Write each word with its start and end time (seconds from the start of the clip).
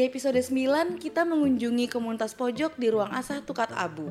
Episode 0.00 0.40
9 0.40 0.96
kita 0.96 1.28
mengunjungi 1.28 1.84
komunitas 1.92 2.32
pojok 2.32 2.72
di 2.80 2.88
ruang 2.88 3.12
asah 3.12 3.44
Tukat 3.44 3.68
Abu. 3.76 4.08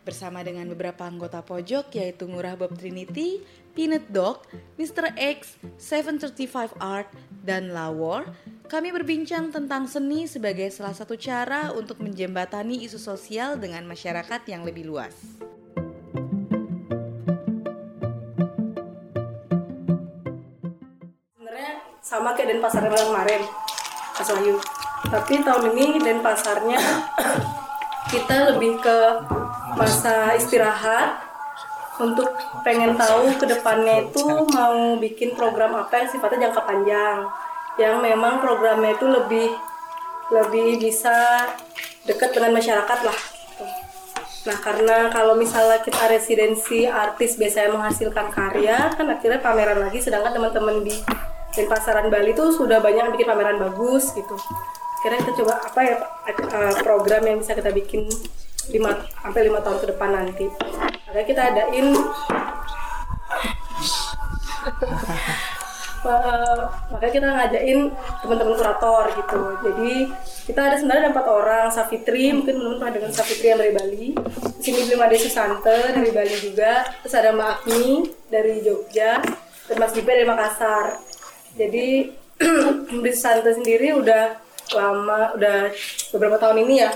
Bersama 0.00 0.40
dengan 0.40 0.64
beberapa 0.72 1.04
anggota 1.04 1.44
pojok 1.44 1.92
yaitu 2.00 2.24
Ngurah 2.24 2.56
Bob 2.56 2.72
Trinity, 2.72 3.44
Peanut 3.76 4.08
Dog, 4.08 4.48
Mr. 4.80 5.12
X, 5.20 5.60
735 5.76 6.72
Art, 6.80 7.12
dan 7.44 7.76
Lawor, 7.76 8.24
kami 8.72 8.88
berbincang 8.88 9.52
tentang 9.52 9.84
seni 9.84 10.24
sebagai 10.24 10.72
salah 10.72 10.96
satu 10.96 11.12
cara 11.20 11.76
untuk 11.76 12.00
menjembatani 12.00 12.88
isu 12.88 12.96
sosial 12.96 13.60
dengan 13.60 13.84
masyarakat 13.84 14.40
yang 14.48 14.64
lebih 14.64 14.88
luas. 14.88 15.12
sama 22.00 22.32
kayak 22.32 22.56
Denpasar 22.56 22.88
yang 22.88 22.96
kemarin 23.12 23.44
Mas 24.16 24.32
Wahyu 24.32 24.77
tapi 25.08 25.40
tahun 25.40 25.72
ini 25.72 26.00
Denpasarnya 26.04 26.80
kita 28.12 28.54
lebih 28.54 28.80
ke 28.80 28.98
masa 29.76 30.36
istirahat 30.36 31.28
untuk 31.98 32.30
pengen 32.62 32.94
tahu 32.94 33.34
ke 33.36 33.44
depannya 33.48 34.06
itu 34.06 34.22
mau 34.54 34.94
bikin 34.96 35.34
program 35.34 35.74
apa 35.74 36.04
yang 36.04 36.08
sifatnya 36.08 36.48
jangka 36.48 36.62
panjang 36.62 37.26
yang 37.78 37.98
memang 38.02 38.38
programnya 38.38 38.94
itu 38.94 39.06
lebih 39.06 39.48
lebih 40.28 40.78
bisa 40.78 41.46
dekat 42.04 42.36
dengan 42.36 42.56
masyarakat 42.56 42.98
lah. 43.02 43.18
Nah 44.46 44.56
karena 44.62 44.96
kalau 45.10 45.34
misalnya 45.34 45.82
kita 45.82 46.08
residensi 46.08 46.86
artis 46.86 47.36
biasanya 47.36 47.74
menghasilkan 47.74 48.28
karya 48.30 48.92
kan 48.94 49.06
akhirnya 49.08 49.40
pameran 49.42 49.82
lagi 49.82 49.98
sedangkan 49.98 50.32
teman-teman 50.36 50.84
di 50.86 50.94
Denpasaran 51.48 52.06
Bali 52.12 52.36
tuh 52.36 52.54
sudah 52.54 52.78
banyak 52.78 53.18
bikin 53.18 53.26
pameran 53.26 53.58
bagus 53.58 54.14
gitu. 54.14 54.36
Akhirnya 54.98 55.18
kita 55.22 55.32
coba 55.42 55.54
apa 55.62 55.80
ya 55.82 55.96
eh, 56.28 56.74
program 56.82 57.22
yang 57.26 57.38
bisa 57.38 57.54
kita 57.54 57.70
bikin 57.70 58.10
5 58.68 58.74
sampai 59.24 59.40
lima 59.48 59.64
tahun 59.64 59.78
ke 59.80 59.86
depan 59.96 60.10
nanti. 60.12 60.46
Makanya 61.08 61.26
kita 61.26 61.42
adain 61.54 61.86
Eh, 65.98 66.58
makanya 66.94 67.12
kita 67.12 67.26
ngajain 67.26 67.78
teman-teman 68.22 68.54
kurator 68.54 69.04
gitu. 69.18 69.40
Jadi 69.66 69.94
kita 70.46 70.60
ada 70.70 70.76
sebenarnya 70.78 71.02
ada 71.02 71.10
empat 71.10 71.26
orang 71.26 71.66
Safitri 71.74 72.30
mungkin 72.30 72.54
teman-teman 72.54 72.78
pernah 72.78 72.94
dengan 72.94 73.10
Safitri 73.10 73.50
yang 73.50 73.58
dari 73.58 73.74
Bali. 73.74 74.06
Di 74.56 74.62
sini 74.62 74.86
belum 74.86 75.02
ada 75.02 75.16
Susante 75.18 75.78
dari 75.90 76.10
Bali 76.14 76.36
juga. 76.38 76.86
Terus 77.02 77.14
ada 77.18 77.34
Mbak 77.34 77.50
Agni 77.50 77.90
dari 78.30 78.54
Jogja. 78.62 79.18
Dan 79.66 79.76
Mas 79.82 79.92
Gipe 79.92 80.06
dari 80.06 80.24
Makassar. 80.24 81.02
Jadi 81.58 81.86
di 83.02 83.10
Susante 83.10 83.50
sendiri 83.58 83.98
udah 83.98 84.38
lama 84.76 85.32
udah 85.36 85.72
beberapa 86.12 86.36
tahun 86.36 86.64
ini 86.68 86.74
ya 86.84 86.90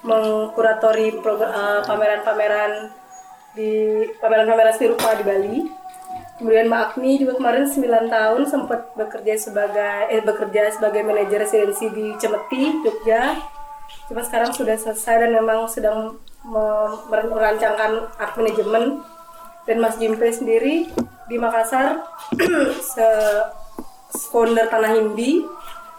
mengkuratori 0.00 1.12
eh, 1.12 1.80
pameran-pameran 1.84 2.92
di 3.52 3.70
pameran-pameran 4.22 4.72
seni 4.72 4.94
rupa 4.94 5.12
di 5.18 5.24
Bali 5.26 5.56
Kemudian 6.40 6.72
Mbak 6.72 6.96
Agni 6.96 7.20
juga 7.20 7.36
kemarin 7.36 7.68
9 7.68 8.08
tahun 8.08 8.42
sempat 8.48 8.96
bekerja 8.96 9.36
sebagai 9.36 10.08
eh 10.08 10.24
bekerja 10.24 10.72
sebagai 10.72 11.04
manajer 11.04 11.44
residensi 11.44 11.92
di 11.92 12.16
Cemeti, 12.16 12.80
Jogja. 12.80 13.36
Cuma 14.08 14.24
sekarang 14.24 14.48
sudah 14.56 14.72
selesai 14.80 15.20
dan 15.28 15.36
memang 15.36 15.68
sedang 15.68 16.16
me- 16.48 16.96
merancangkan 17.12 18.08
art 18.16 18.34
manajemen. 18.40 19.04
Dan 19.68 19.84
Mas 19.84 20.00
Jimpe 20.00 20.32
sendiri 20.32 20.88
di 21.28 21.36
Makassar 21.36 22.08
se 22.96 23.08
founder 24.32 24.64
Tanah 24.72 24.96
Hindi, 24.96 25.44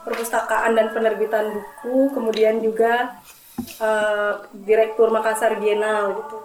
perpustakaan 0.06 0.74
dan 0.74 0.94
penerbitan 0.94 1.54
buku, 1.54 2.14
kemudian 2.14 2.62
juga 2.62 3.20
eh, 3.82 4.34
direktur 4.66 5.10
Makassar 5.14 5.58
Biennale 5.58 6.18
gitu. 6.22 6.38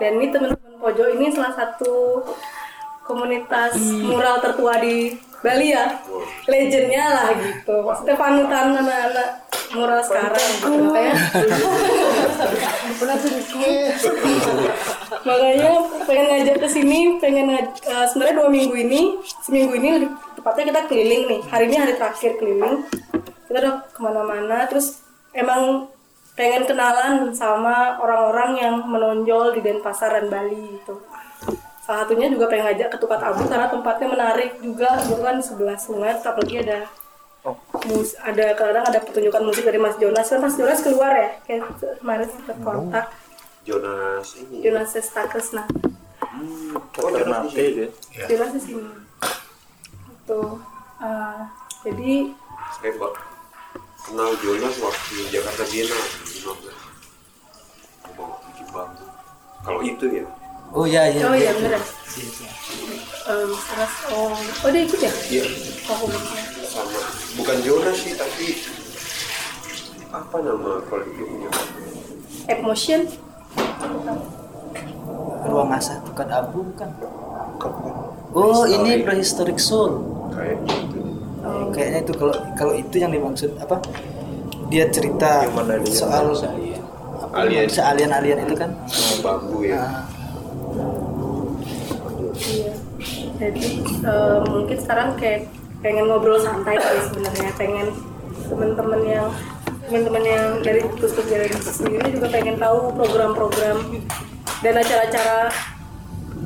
Dan 0.00 0.18
ini 0.18 0.34
teman-teman 0.34 0.74
pojok 0.82 1.08
ini 1.14 1.30
salah 1.30 1.54
satu 1.54 2.24
komunitas 3.06 3.78
mural 4.02 4.42
tertua 4.42 4.80
di 4.80 5.14
Bali 5.44 5.76
ya. 5.76 6.00
Legendnya 6.48 7.04
lah 7.12 7.28
gitu. 7.36 7.84
Maksudnya 7.84 8.16
panutan 8.16 8.74
anak-anak 8.80 9.43
mural 9.74 10.00
sekarang 10.06 10.38
gitu 10.38 10.70
makanya 10.86 11.14
makanya 15.24 15.70
pengen 16.06 16.26
ngajak 16.30 16.56
ke 16.62 16.68
sini 16.70 17.18
pengen 17.18 17.46
eh, 17.58 18.06
sebenarnya 18.08 18.34
dua 18.38 18.48
minggu 18.48 18.74
ini 18.78 19.18
seminggu 19.42 19.74
ini 19.76 19.88
lebih 19.98 20.10
tepatnya 20.44 20.76
kita 20.76 20.82
keliling 20.92 21.22
nih. 21.24 21.40
Hari 21.48 21.64
ini 21.72 21.76
hari 21.80 21.92
terakhir 21.96 22.36
keliling. 22.36 22.84
Kita 23.48 23.58
udah 23.64 23.74
ke 23.88 24.00
mana-mana 24.04 24.68
terus 24.68 25.00
emang 25.32 25.88
pengen 26.36 26.68
kenalan 26.68 27.32
sama 27.32 27.96
orang-orang 27.96 28.60
yang 28.60 28.74
menonjol 28.84 29.56
di 29.56 29.64
Denpasar 29.64 30.20
dan 30.20 30.28
Bali 30.28 30.76
gitu. 30.76 31.00
Salah 31.80 32.04
satunya 32.04 32.28
juga 32.28 32.52
pengen 32.52 32.68
ngajak 32.68 32.92
ke 32.92 32.96
Tukat 33.00 33.24
Abu 33.24 33.48
karena 33.48 33.72
tempatnya 33.72 34.08
menarik 34.12 34.50
juga 34.60 35.00
gitu 35.08 35.24
kan 35.24 35.40
sebelah 35.40 35.80
sungai 35.80 36.12
apalagi 36.12 36.60
ada 36.60 36.92
mus 37.84 38.16
ada 38.16 38.56
kadang 38.56 38.84
ada 38.88 39.04
pertunjukan 39.04 39.44
musik 39.44 39.68
dari 39.68 39.76
Mas 39.76 40.00
Jonas 40.00 40.32
kan 40.32 40.40
Mas 40.40 40.56
Jonas 40.56 40.80
keluar 40.80 41.12
ya 41.12 41.30
kayak 41.44 41.76
kemarin 42.00 42.28
sempat 42.32 42.56
kontak 42.64 43.06
Jonas 43.68 44.26
ini. 44.40 44.64
Jonas 44.64 44.88
Sestakes 44.96 45.52
nah 45.52 45.68
Oh, 46.34 47.12
Jonas 47.14 47.52
di 47.52 47.62
sini. 47.76 47.84
Jonas 48.26 48.50
di 48.56 48.60
sini 48.64 48.82
tuh 50.24 50.56
eh, 51.04 51.42
jadi 51.84 52.32
Saya 52.80 52.92
kenal 54.08 54.30
Jonas 54.40 54.74
waktu 54.80 55.16
Jakarta 55.28 55.62
Biennale 55.68 56.08
15. 58.08 58.16
Mau 58.16 58.40
bikin 58.50 58.66
bambu. 58.72 59.04
Kalau 59.64 59.80
itu 59.84 60.06
ya. 60.10 60.24
Oh 60.74 60.84
iya 60.88 61.12
iya. 61.12 61.22
oh 61.28 61.36
iya 61.36 61.52
iya. 61.54 61.78
Bener. 62.14 62.52
Em, 63.24 63.50
terus 63.50 63.92
oh 64.08 64.32
oh 64.36 64.68
dia 64.70 64.82
ikut 64.82 65.00
ya 65.00 65.12
Iya. 65.28 65.44
oh 65.84 65.96
aku. 65.98 66.06
Sama. 66.64 67.00
Bukan 67.34 67.56
Jonas 67.60 67.96
sih 67.98 68.14
tapi 68.14 68.46
apa 70.08 70.36
nama 70.38 70.78
kolektifnya? 70.84 71.50
Emotion 72.46 73.00
Ruang 75.44 75.70
asah 75.70 76.00
tukat 76.02 76.28
abu 76.30 76.64
kan. 76.74 76.88
Oh 78.32 78.64
ini 78.64 79.04
Prehistoric. 79.04 79.60
soul. 79.60 80.02
Kayak 80.32 80.56
gitu. 80.66 80.98
Oh. 81.44 81.68
Kayaknya 81.70 82.00
itu 82.00 82.12
kalau 82.16 82.34
kalau 82.56 82.72
itu 82.74 82.96
yang 82.96 83.12
dimaksud 83.12 83.52
apa? 83.60 83.76
Dia 84.72 84.88
cerita 84.88 85.44
Yang 85.44 85.52
mana 85.54 85.74
dia 85.78 85.92
soal 85.94 86.24
apa 86.32 87.36
Alien. 87.44 87.66
manusia 87.66 87.82
alien-alien 87.84 88.38
itu 88.42 88.54
kan. 88.56 88.70
Sama 88.88 89.14
bambu 89.20 89.62
ya. 89.62 89.78
Nah, 89.78 90.02
Iya. 92.34 92.72
Jadi 93.38 93.66
eh, 94.02 94.38
mungkin 94.50 94.78
sekarang 94.78 95.08
kayak 95.18 95.46
pengen 95.80 96.10
ngobrol 96.10 96.40
santai 96.42 96.76
sih 96.78 97.02
sebenarnya. 97.10 97.50
Pengen 97.54 97.88
teman-teman 98.50 99.02
yang 99.06 99.28
teman-teman 99.84 100.24
yang 100.24 100.48
dari 100.64 100.80
khusus 100.96 101.12
dari 101.28 101.48
sendiri 101.60 102.08
juga 102.16 102.32
pengen 102.32 102.56
tahu 102.56 102.88
program-program 102.96 104.00
dan 104.64 104.74
acara-acara 104.80 105.52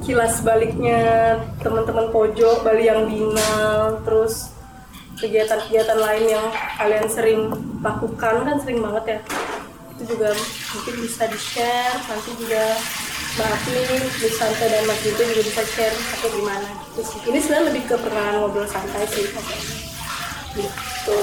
kilas 0.03 0.43
baliknya 0.43 1.37
teman-teman 1.63 2.11
pojok 2.11 2.67
Bali 2.67 2.91
yang 2.91 3.07
binal 3.07 4.03
terus 4.03 4.51
kegiatan-kegiatan 5.19 5.99
lain 5.99 6.25
yang 6.39 6.47
kalian 6.79 7.07
sering 7.11 7.41
lakukan. 7.83 8.47
Kan 8.47 8.57
sering 8.63 8.79
banget 8.83 9.05
ya. 9.07 9.19
Itu 9.99 10.15
juga 10.15 10.31
mungkin 10.75 10.95
bisa 11.03 11.27
di 11.27 11.39
share 11.39 11.99
nanti 12.07 12.31
juga 12.39 12.63
Mbak 13.39 13.55
Afni, 13.55 14.03
Miss 14.19 14.35
Santa 14.35 14.67
dan 14.67 14.83
Mas 14.83 14.99
Jito 15.07 15.23
juga 15.23 15.47
bisa 15.47 15.63
share 15.63 15.95
atau 15.95 16.27
gimana 16.35 16.75
sih. 16.99 17.23
Ini 17.23 17.39
sebenarnya 17.39 17.71
lebih 17.71 17.87
ke 17.87 17.95
perkenalan 17.95 18.43
ngobrol 18.43 18.67
santai 18.67 19.07
sih. 19.07 19.31
Gitu. 20.59 21.17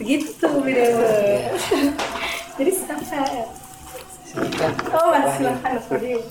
Begitu 0.00 0.48
video. 0.64 0.96
Jadi 2.56 2.70
siapa? 2.72 3.04
Ya? 3.04 3.44
silakan. 4.32 4.72
Oh 4.96 5.12
mas 5.12 5.36
silahkan 5.36 5.76
Mas 5.76 5.92
Wahyu 5.92 6.24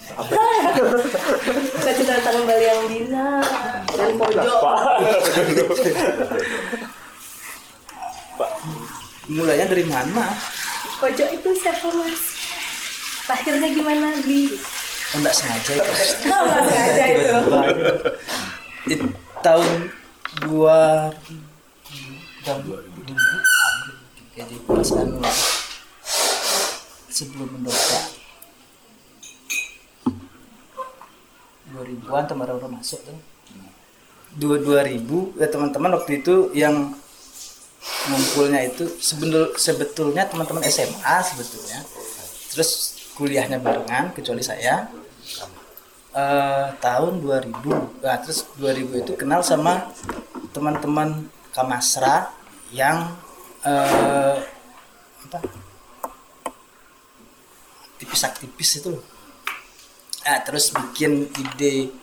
Kita 1.78 1.92
cerita 1.94 2.18
tentang 2.18 2.50
Bali 2.50 2.66
yang 2.66 2.82
bina 2.90 3.46
dan 3.94 4.18
pojok. 4.18 4.42
Mulainya 9.38 9.70
dari 9.70 9.86
mana? 9.86 10.34
Pojok 10.98 11.30
itu 11.30 11.50
siapa 11.62 11.94
mas? 11.94 12.31
Lahirnya 13.30 13.70
gimana 13.74 14.08
di? 14.24 14.50
Oh, 15.12 15.18
enggak 15.20 15.36
sengaja 15.36 15.72
itu. 15.76 15.92
Oh 16.32 16.42
nggak 16.48 16.64
sengaja 16.70 17.04
itu. 17.12 17.36
Itu 18.98 19.06
tahun 19.46 19.94
dua 20.42 21.10
jadi 24.34 24.56
pas 24.66 24.90
anu 24.98 25.22
sebelum 27.12 27.48
mendokter 27.54 28.02
2000-an 31.72 32.26
teman 32.28 32.46
baru 32.50 32.68
masuk 32.68 33.00
tuh. 33.06 33.20
Dua 34.36 34.58
dua 34.58 34.82
ribu 34.88 35.36
ya 35.38 35.48
teman-teman 35.48 35.96
waktu 36.00 36.24
itu 36.24 36.50
yang 36.56 36.96
ngumpulnya 38.10 38.66
itu 38.66 38.88
sebetul 38.98 39.54
sebetulnya 39.60 40.26
teman-teman 40.26 40.64
SMA 40.66 41.16
sebetulnya. 41.22 41.80
Terus 42.52 43.01
kuliahnya 43.22 43.62
barengan 43.62 44.10
kecuali 44.18 44.42
saya. 44.42 44.90
Eh, 46.12 46.68
tahun 46.82 47.24
2000 47.24 48.04
nah, 48.04 48.18
terus 48.20 48.44
2000 48.60 49.00
itu 49.06 49.14
kenal 49.16 49.46
sama 49.46 49.94
teman-teman 50.52 51.30
Kamasra 51.54 52.34
yang 52.74 53.16
eh, 53.62 54.36
apa? 55.30 55.40
Tipis 58.02 58.26
aktivis 58.26 58.82
itu 58.82 58.90
loh. 58.98 59.06
Nah, 60.26 60.42
terus 60.42 60.74
bikin 60.74 61.30
ide 61.32 61.94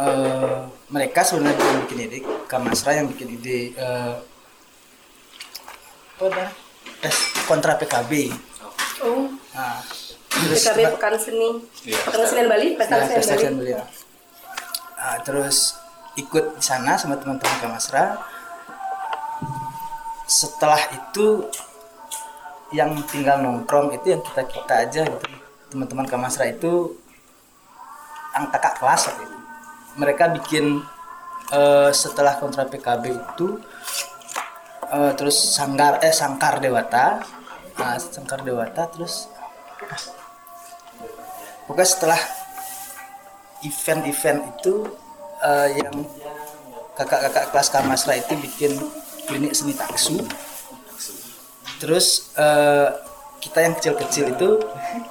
eh, 0.00 0.58
mereka 0.90 1.20
sebenarnya 1.22 1.54
bukan 1.60 1.76
bikin 1.86 2.00
ide 2.08 2.18
Kamasra 2.50 2.98
yang 2.98 3.06
bikin 3.12 3.28
ide 3.36 3.76
eh, 3.76 4.14
apa 6.18 6.26
dah? 6.32 6.50
Kontra 7.46 7.76
PKB 7.76 8.32
Oh, 9.04 9.28
nah, 9.52 9.84
PKB 10.34 10.78
Pekan 10.98 11.14
Seni. 11.18 11.48
Pekan 11.86 12.22
Seni 12.26 12.42
Bali, 12.50 12.68
Pesta 12.74 12.94
Nah, 12.98 13.06
Seni 13.06 13.22
Bali. 13.22 13.72
Bali. 13.72 13.72
Ah, 14.98 15.18
terus 15.22 15.78
ikut 16.18 16.58
di 16.58 16.62
sana 16.64 16.96
sama 16.98 17.20
teman-teman 17.20 17.56
Kamasra. 17.60 18.18
Setelah 20.24 20.80
itu 20.90 21.46
yang 22.72 22.96
tinggal 23.06 23.38
nongkrong 23.38 23.94
itu 23.94 24.16
yang 24.16 24.22
kita 24.24 24.42
kita 24.48 24.74
aja 24.88 25.02
gitu. 25.06 25.26
Teman-teman 25.70 26.06
Kamasra 26.08 26.50
itu 26.50 26.96
ang 28.34 28.50
kakak 28.50 28.82
kelas 28.82 29.02
waktu 29.12 29.22
itu. 29.28 29.38
Mereka 29.94 30.24
bikin 30.42 30.82
eh, 31.54 31.90
setelah 31.94 32.34
kontra 32.40 32.66
PKB 32.66 33.04
itu 33.14 33.62
eh, 34.90 35.12
terus 35.14 35.36
sanggar 35.54 36.02
eh 36.02 36.10
sangkar 36.10 36.58
dewata 36.58 37.22
Nah, 37.74 37.98
sangkar 37.98 38.46
dewata 38.46 38.86
terus 38.86 39.26
pokoknya 41.64 41.88
setelah 41.88 42.20
event-event 43.62 44.40
itu 44.54 44.74
eh, 45.40 45.68
yang 45.78 45.96
kakak-kakak 46.94 47.50
kelas 47.50 47.68
Kamasra 47.68 48.14
itu 48.14 48.34
bikin 48.38 48.72
klinik 49.24 49.52
seni 49.52 49.72
taksu 49.72 50.20
terus 51.76 52.30
eh, 52.34 52.88
kita 53.40 53.58
yang 53.60 53.74
kecil-kecil 53.76 54.32
itu 54.32 54.50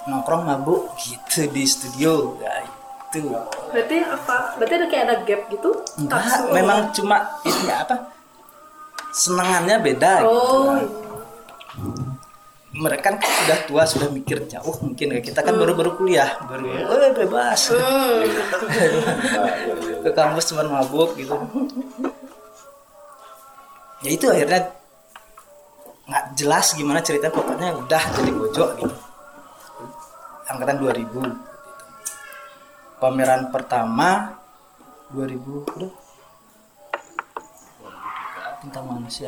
nongkrong 0.08 0.44
mabuk 0.44 0.90
gitu 0.98 1.46
di 1.48 1.64
studio 1.64 2.38
ya 2.40 2.66
itu 3.14 3.30
Berarti 3.70 4.02
apa? 4.02 4.58
Berarti 4.58 4.74
ada 4.74 4.88
kayak 4.90 5.04
ada 5.06 5.16
gap 5.22 5.42
gitu? 5.48 5.70
enggak 5.98 6.18
Taksu. 6.24 6.44
memang 6.50 6.80
cuma 6.92 7.18
ini 7.44 7.70
apa 7.70 8.10
senangannya 9.12 9.78
beda 9.80 10.14
gitu 10.22 10.34
Oh, 10.34 10.74
mereka 12.74 13.14
kan 13.14 13.16
sudah 13.22 13.58
tua 13.70 13.84
sudah 13.86 14.10
mikir 14.10 14.50
jauh 14.50 14.74
mungkin 14.82 15.14
kayak 15.14 15.30
kita 15.30 15.46
kan 15.46 15.54
baru-baru 15.54 15.94
kuliah 15.94 16.42
baru 16.50 16.90
oh 16.90 16.98
bebas. 17.14 17.70
Ke 20.04 20.10
kampus 20.10 20.50
cuma 20.50 20.66
mabuk 20.66 21.14
gitu. 21.14 21.38
Ya 24.02 24.10
itu 24.10 24.26
akhirnya 24.26 24.74
nggak 26.10 26.26
jelas 26.34 26.74
gimana 26.74 27.00
ceritanya 27.06 27.32
pokoknya 27.32 27.78
udah 27.78 28.04
jadi 28.18 28.32
pojok 28.34 28.70
gitu. 28.82 28.96
Angkatan 30.50 30.82
2000 30.82 30.98
gitu. 30.98 31.20
pameran 32.98 33.52
pertama 33.52 34.40
2000 35.14 35.78
udah 35.78 35.92
tentang 38.64 38.88
manusia 38.88 39.28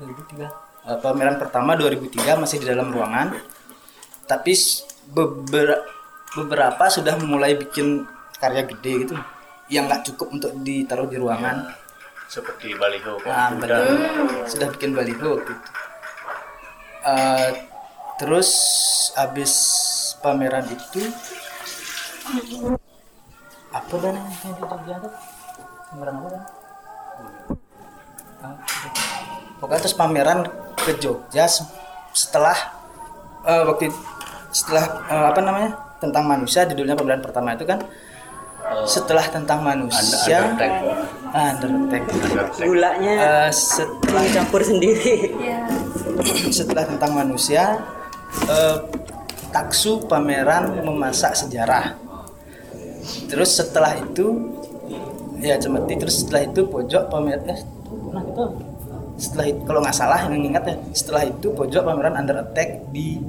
2003 0.00 0.65
Eh, 0.86 0.98
pameran 1.02 1.34
pertama 1.42 1.74
2003 1.74 2.38
masih 2.38 2.62
di 2.62 2.66
dalam 2.70 2.94
ruangan. 2.94 3.34
Tapi 4.30 4.54
beber- 5.10 5.82
beberapa 6.38 6.86
sudah 6.86 7.18
mulai 7.26 7.58
bikin 7.58 8.06
karya 8.38 8.62
gede 8.62 8.92
gitu 9.06 9.14
yang 9.66 9.90
nggak 9.90 10.06
cukup 10.06 10.30
untuk 10.30 10.50
ditaruh 10.62 11.10
di 11.10 11.18
ruangan. 11.18 11.74
Seperti 12.26 12.74
baliho 12.74 13.22
nah, 13.22 13.54
benar. 13.54 13.82
sudah 14.46 14.70
bikin 14.74 14.94
baliho 14.94 15.42
gitu. 15.42 15.54
Eh, 17.06 17.50
terus 18.18 18.50
habis 19.14 19.52
pameran 20.22 20.66
itu 20.70 21.06
apa 23.70 23.94
dan 24.02 24.16
yang 24.18 24.54
diangkat 24.58 25.14
pameran 25.90 26.14
apa 26.18 26.28
dan 26.34 26.42
pokoknya 29.62 29.80
terus 29.86 29.94
pameran 29.94 30.38
ke 30.86 30.94
Jogja 30.96 31.44
se- 31.44 31.66
setelah 32.12 32.54
eh, 33.42 33.62
waktu 33.66 33.90
itu- 33.90 34.04
setelah 34.50 34.84
eh, 35.04 35.26
apa 35.28 35.40
namanya 35.42 35.70
tentang 35.98 36.24
manusia 36.24 36.62
judulnya 36.64 36.94
pameran 36.94 37.20
pertama 37.20 37.52
itu 37.52 37.66
kan 37.66 37.82
setelah 38.82 39.22
tentang 39.26 39.62
manusia 39.62 40.42
Undertake. 40.42 40.78
Ah, 41.30 41.54
Undertake. 41.54 42.06
gulanya 42.60 43.12
Eh, 43.14 43.50
setelah 43.50 44.26
campur 44.28 44.58
sendiri. 44.58 45.38
Setelah 46.50 46.82
tentang 46.84 47.14
manusia 47.14 47.78
eh, 48.44 48.76
taksu 49.50 50.02
pameran 50.04 50.82
memasak 50.82 51.38
sejarah. 51.38 51.94
Terus 53.30 53.54
setelah 53.54 53.94
itu 53.96 54.34
ya 55.38 55.54
cemeti 55.56 55.94
terus 55.94 56.24
setelah 56.24 56.42
itu 56.42 56.66
pojok 56.66 57.06
pameran 57.06 57.46
eh 57.46 57.60
nah 58.10 58.24
itu 58.24 58.44
setelah 59.16 59.46
itu 59.48 59.60
kalau 59.64 59.80
nggak 59.80 59.96
salah 59.96 60.20
yang 60.28 60.44
ingat 60.44 60.64
ya 60.68 60.76
setelah 60.92 61.22
itu 61.24 61.48
pojok 61.56 61.82
pameran 61.84 62.14
under 62.16 62.36
attack 62.44 62.84
di 62.92 63.20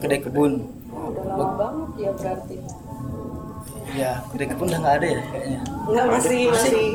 kedai 0.00 0.20
kebun. 0.24 0.64
Lama 1.28 1.46
banget 1.60 1.90
ya 2.00 2.10
berarti. 2.16 2.56
ya 3.94 4.10
kedai 4.32 4.48
kebun 4.48 4.66
udah 4.72 4.80
nggak 4.80 4.96
ada 4.98 5.06
ya 5.06 5.22
kayaknya. 5.28 5.60
Nggak 5.86 6.06
masih 6.08 6.40
masih 6.50 6.86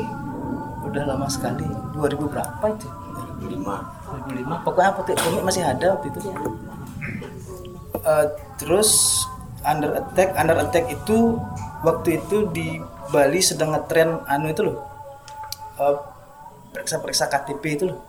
udah 0.90 1.02
lama 1.06 1.26
sekali. 1.30 1.66
2000 1.94 2.32
berapa 2.34 2.64
itu? 2.74 2.88
5 3.40 3.56
2005 4.36 4.66
pokoknya 4.66 4.88
apotek 4.92 5.16
komik 5.22 5.42
masih 5.46 5.62
ada 5.64 5.86
waktu 5.96 6.06
itu. 6.10 6.18
Eh, 8.00 8.26
terus 8.58 9.22
under 9.62 9.92
attack 9.96 10.34
under 10.34 10.56
attack 10.58 10.88
itu 10.90 11.38
waktu 11.84 12.18
itu 12.20 12.48
di 12.50 12.80
Bali 13.10 13.40
sedang 13.42 13.74
ngetren 13.74 14.22
anu 14.26 14.46
itu 14.50 14.62
loh. 14.66 14.76
Eh, 15.78 15.96
periksa-periksa 16.70 17.26
KTP 17.26 17.64
itu 17.76 17.84
loh. 17.90 18.00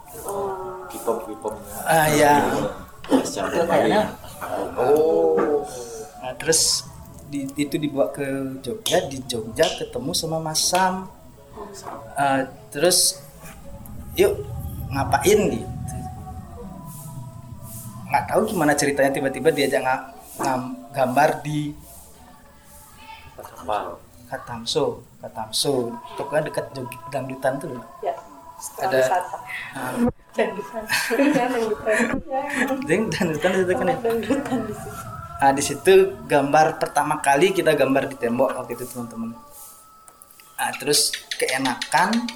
K-pop 0.91 1.23
K-pop 1.23 1.55
ah 1.87 2.07
ya 2.11 2.43
itu 3.11 3.61
kayaknya 3.67 4.11
oh. 4.77 5.63
Nah, 6.21 6.37
terus 6.37 6.85
di, 7.27 7.49
itu 7.57 7.75
dibawa 7.81 8.13
ke 8.13 8.23
Jogja 8.61 9.07
di 9.09 9.17
Jogja 9.25 9.65
ketemu 9.79 10.11
sama 10.13 10.37
Mas 10.37 10.61
Sam. 10.61 11.09
Eh, 12.13 12.41
terus 12.69 13.17
yuk 14.13 14.45
ngapain 14.91 15.39
gitu? 15.49 15.65
Nggak 18.11 18.23
tahu 18.29 18.41
gimana 18.51 18.75
ceritanya 18.77 19.11
tiba-tiba 19.15 19.49
diajak 19.49 19.81
nggak 19.81 20.01
ngam- 20.45 20.75
gambar 20.93 21.29
di 21.41 21.73
Katamso. 24.29 25.03
Katamso. 25.19 25.95
Pokoknya 26.15 26.47
dekat 26.47 26.65
Jogja 26.75 26.97
dangdutan 27.09 27.53
tuh 27.59 27.75
loh. 27.75 27.85
Ya. 27.99 28.15
Ada 28.81 28.99
ah, 29.75 29.91
Dangdutan. 30.31 30.83
Kan 31.35 31.49
dangdutan. 31.51 31.95
itu 33.35 33.73
kan 33.75 33.85
ya 33.91 33.97
Dangdutan 33.99 34.59
di 34.63 34.73
situ. 34.73 35.01
Nah 35.41 35.51
di 35.57 35.63
situ 35.65 35.93
gambar 36.29 36.77
pertama 36.77 37.17
kali 37.17 37.51
kita 37.51 37.73
gambar 37.73 38.07
di 38.07 38.15
tembok 38.15 38.55
waktu 38.55 38.77
itu 38.77 38.85
teman-teman. 38.85 39.33
Nah, 40.61 40.69
terus 40.77 41.09
keenakan. 41.41 42.29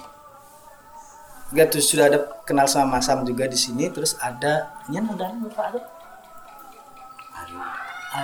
Gak 1.54 1.70
terus 1.70 1.94
sudah 1.94 2.10
ada 2.10 2.20
kenal 2.42 2.66
sama 2.66 2.98
Mas 2.98 3.06
Sam 3.06 3.22
juga 3.22 3.46
di 3.46 3.54
sini. 3.54 3.86
Terus 3.94 4.18
ada 4.18 4.82
ini 4.90 4.98
ada 4.98 5.30
apa 5.30 5.62
ada? 5.70 5.80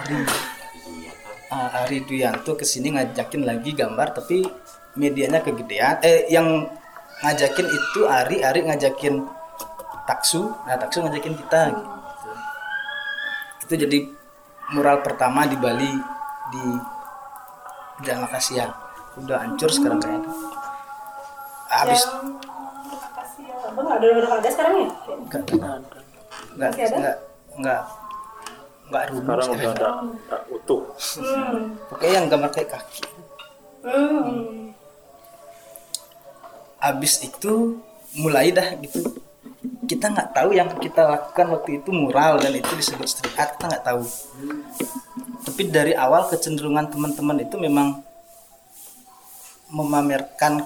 Ari. 0.01 0.17
Ah, 1.53 1.85
Ari 1.85 2.01
Duyanto 2.01 2.57
ke 2.57 2.65
sini 2.65 2.97
ngajakin 2.97 3.45
lagi 3.45 3.77
gambar 3.77 4.17
tapi 4.17 4.41
medianya 4.97 5.45
kegedean. 5.45 6.01
Eh 6.01 6.25
yang 6.33 6.65
ngajakin 7.21 7.67
itu 7.67 8.01
Ari, 8.03 8.37
Ari 8.41 8.59
ngajakin 8.63 9.15
Taksu, 10.03 10.49
nah 10.65 10.75
Taksu 10.75 11.01
ngajakin 11.01 11.33
kita. 11.37 11.61
Gitu 11.71 11.89
itu 13.63 13.87
jadi 13.87 13.99
mural 14.69 14.99
pertama 14.99 15.45
di 15.45 15.55
Bali 15.55 15.87
di 16.51 16.63
Jalan 18.01 18.25
Akasia 18.25 18.67
udah 19.15 19.37
hancur 19.39 19.69
sekarang 19.69 19.99
kayaknya 19.99 20.27
habis 21.69 22.03
ya. 22.03 22.11
Apa 23.63 23.79
nggak 23.79 23.95
ada 23.95 24.07
udah 24.11 24.31
ada 24.35 24.49
sekarang 24.49 24.73
ya? 24.75 24.87
nggak 25.21 25.41
nggak 26.51 26.67
Masih 26.67 26.83
ada? 26.83 26.95
nggak 26.99 27.15
nggak 27.53 27.81
nggak 28.89 29.03
rumus 29.07 29.23
sekarang 29.23 29.47
udah 29.47 29.71
ada 29.71 29.87
ada 30.27 30.37
utuh 30.49 30.81
Hmm. 31.15 31.79
pokoknya 31.87 32.13
yang 32.13 32.27
gambar 32.27 32.49
kayak 32.51 32.69
kaki 32.71 33.01
Hmm. 33.81 34.70
Habis 36.81 37.21
itu 37.21 37.77
mulai 38.17 38.49
dah 38.49 38.73
gitu. 38.81 39.21
Kita 39.85 40.09
nggak 40.09 40.33
tahu 40.33 40.49
yang 40.57 40.73
kita 40.81 41.05
lakukan 41.05 41.47
waktu 41.53 41.83
itu 41.83 41.93
mural 41.93 42.41
dan 42.41 42.57
itu 42.57 42.73
disebut 42.73 43.05
street 43.05 43.37
art 43.37 43.55
kita 43.55 43.65
nggak 43.69 43.85
tahu. 43.85 44.03
Tapi 45.45 45.61
dari 45.69 45.93
awal 45.93 46.25
kecenderungan 46.27 46.89
teman-teman 46.89 47.37
itu 47.45 47.55
memang 47.61 48.01
memamerkan 49.69 50.65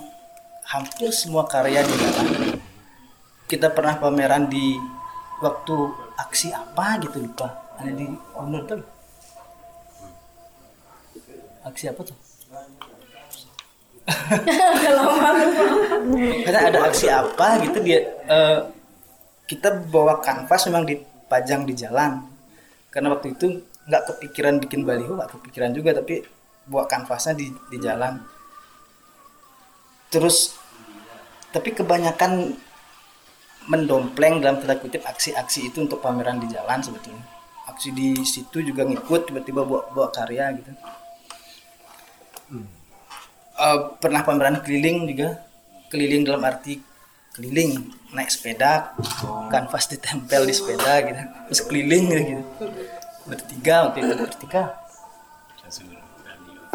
hampir 0.65 1.11
semua 1.11 1.43
karya 1.45 1.83
di 1.83 1.93
dalam. 1.99 2.27
Kita 3.45 3.69
pernah 3.69 3.99
pameran 3.99 4.49
di 4.49 4.79
waktu 5.43 5.75
aksi 6.17 6.55
apa 6.55 6.97
gitu 7.03 7.21
lupa. 7.21 7.75
Ada 7.75 7.91
di 7.91 8.07
Gunung 8.07 8.63
tuh. 8.65 8.81
Aksi 11.65 11.89
apa 11.91 12.01
tuh 12.05 12.24
karena 16.45 16.59
ada 16.69 16.79
aksi 16.85 17.09
apa 17.09 17.57
gitu 17.65 17.81
dia 17.81 18.05
eh, 18.29 18.59
kita 19.49 19.81
bawa 19.89 20.21
kanvas 20.21 20.69
memang 20.69 20.85
dipajang 20.85 21.65
di 21.65 21.73
jalan. 21.73 22.21
Karena 22.93 23.13
waktu 23.13 23.33
itu 23.33 23.65
nggak 23.85 24.03
kepikiran 24.13 24.61
bikin 24.61 24.81
baliho 24.85 25.13
nggak 25.13 25.37
kepikiran 25.37 25.73
juga 25.73 25.93
tapi 25.97 26.21
bawa 26.69 26.85
kanvasnya 26.85 27.33
di 27.37 27.49
di 27.69 27.77
jalan. 27.81 28.21
Terus 30.13 30.53
tapi 31.49 31.73
kebanyakan 31.73 32.53
mendompleng 33.65 34.37
dalam 34.37 34.61
tanda 34.61 34.77
kutip 34.77 35.01
aksi-aksi 35.01 35.73
itu 35.73 35.81
untuk 35.81 35.97
pameran 35.97 36.37
di 36.37 36.45
jalan 36.53 36.77
sebetulnya. 36.81 37.25
Aksi 37.65 37.89
di 37.89 38.13
situ 38.21 38.61
juga 38.61 38.85
ngikut 38.85 39.33
tiba-tiba 39.33 39.65
bawa 39.65 39.89
bawa 39.89 40.13
karya 40.13 40.53
gitu 40.53 40.69
Eh, 43.55 43.79
pernah 44.03 44.21
pameran 44.27 44.59
keliling 44.59 45.07
juga. 45.07 45.39
Keliling 45.87 46.27
dalam 46.27 46.43
arti 46.43 46.83
keliling 47.35 47.91
naik 48.15 48.31
sepeda 48.31 48.95
kanvas 49.51 49.91
ditempel 49.91 50.47
di 50.47 50.53
sepeda 50.55 51.03
gitu. 51.03 51.23
Terus 51.51 51.61
keliling 51.63 52.05
gitu. 52.11 52.43
Bertiga 53.27 53.87
waktu 53.87 54.03
itu 54.03 54.13
bertiga. 54.19 54.63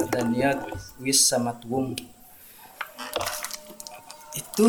Dan 0.09 0.33
dia 0.33 0.57
wis 1.01 1.21
sama 1.21 1.53
tuung 1.61 1.93
itu 4.31 4.67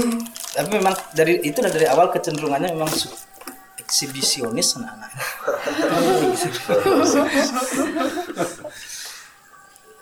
tapi 0.58 0.82
memang 0.82 0.96
dari 1.14 1.38
itu 1.46 1.62
dari 1.62 1.86
awal 1.86 2.10
kecenderungannya 2.10 2.74
memang 2.76 2.92
eksibisionis 3.80 4.76
anak-anak. 4.80 5.12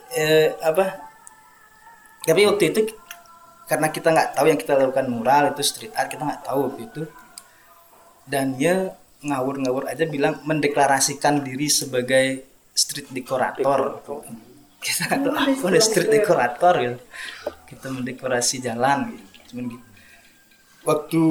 Eh, 0.09 0.57
apa 0.65 1.08
tapi 2.27 2.41
waktu 2.45 2.63
itu 2.71 2.81
karena 3.69 3.87
kita 3.93 4.09
nggak 4.09 4.29
tahu 4.33 4.45
yang 4.49 4.59
kita 4.59 4.73
lakukan 4.73 5.07
mural 5.07 5.53
itu 5.53 5.61
street 5.61 5.93
art 5.93 6.09
kita 6.09 6.25
nggak 6.25 6.43
tahu 6.43 6.59
waktu 6.67 6.81
itu. 6.89 7.01
Dan 8.25 8.57
dia 8.57 8.93
ngawur-ngawur 9.21 9.89
aja 9.89 10.09
bilang 10.09 10.41
mendeklarasikan 10.45 11.45
diri 11.45 11.69
sebagai 11.69 12.45
street 12.73 13.13
dekorator. 13.13 14.01
Kita 14.81 15.01
nggak 15.05 15.19
tahu 15.21 15.33
apa 15.69 15.79
street 15.81 16.09
dekorator. 16.09 16.73
gitu. 16.81 16.97
Kita 17.69 17.87
mendekorasi 17.93 18.57
jalan 18.57 19.13
gitu. 19.13 19.25
Cuman 19.53 19.65
gitu. 19.69 19.87
Waktu 20.85 21.23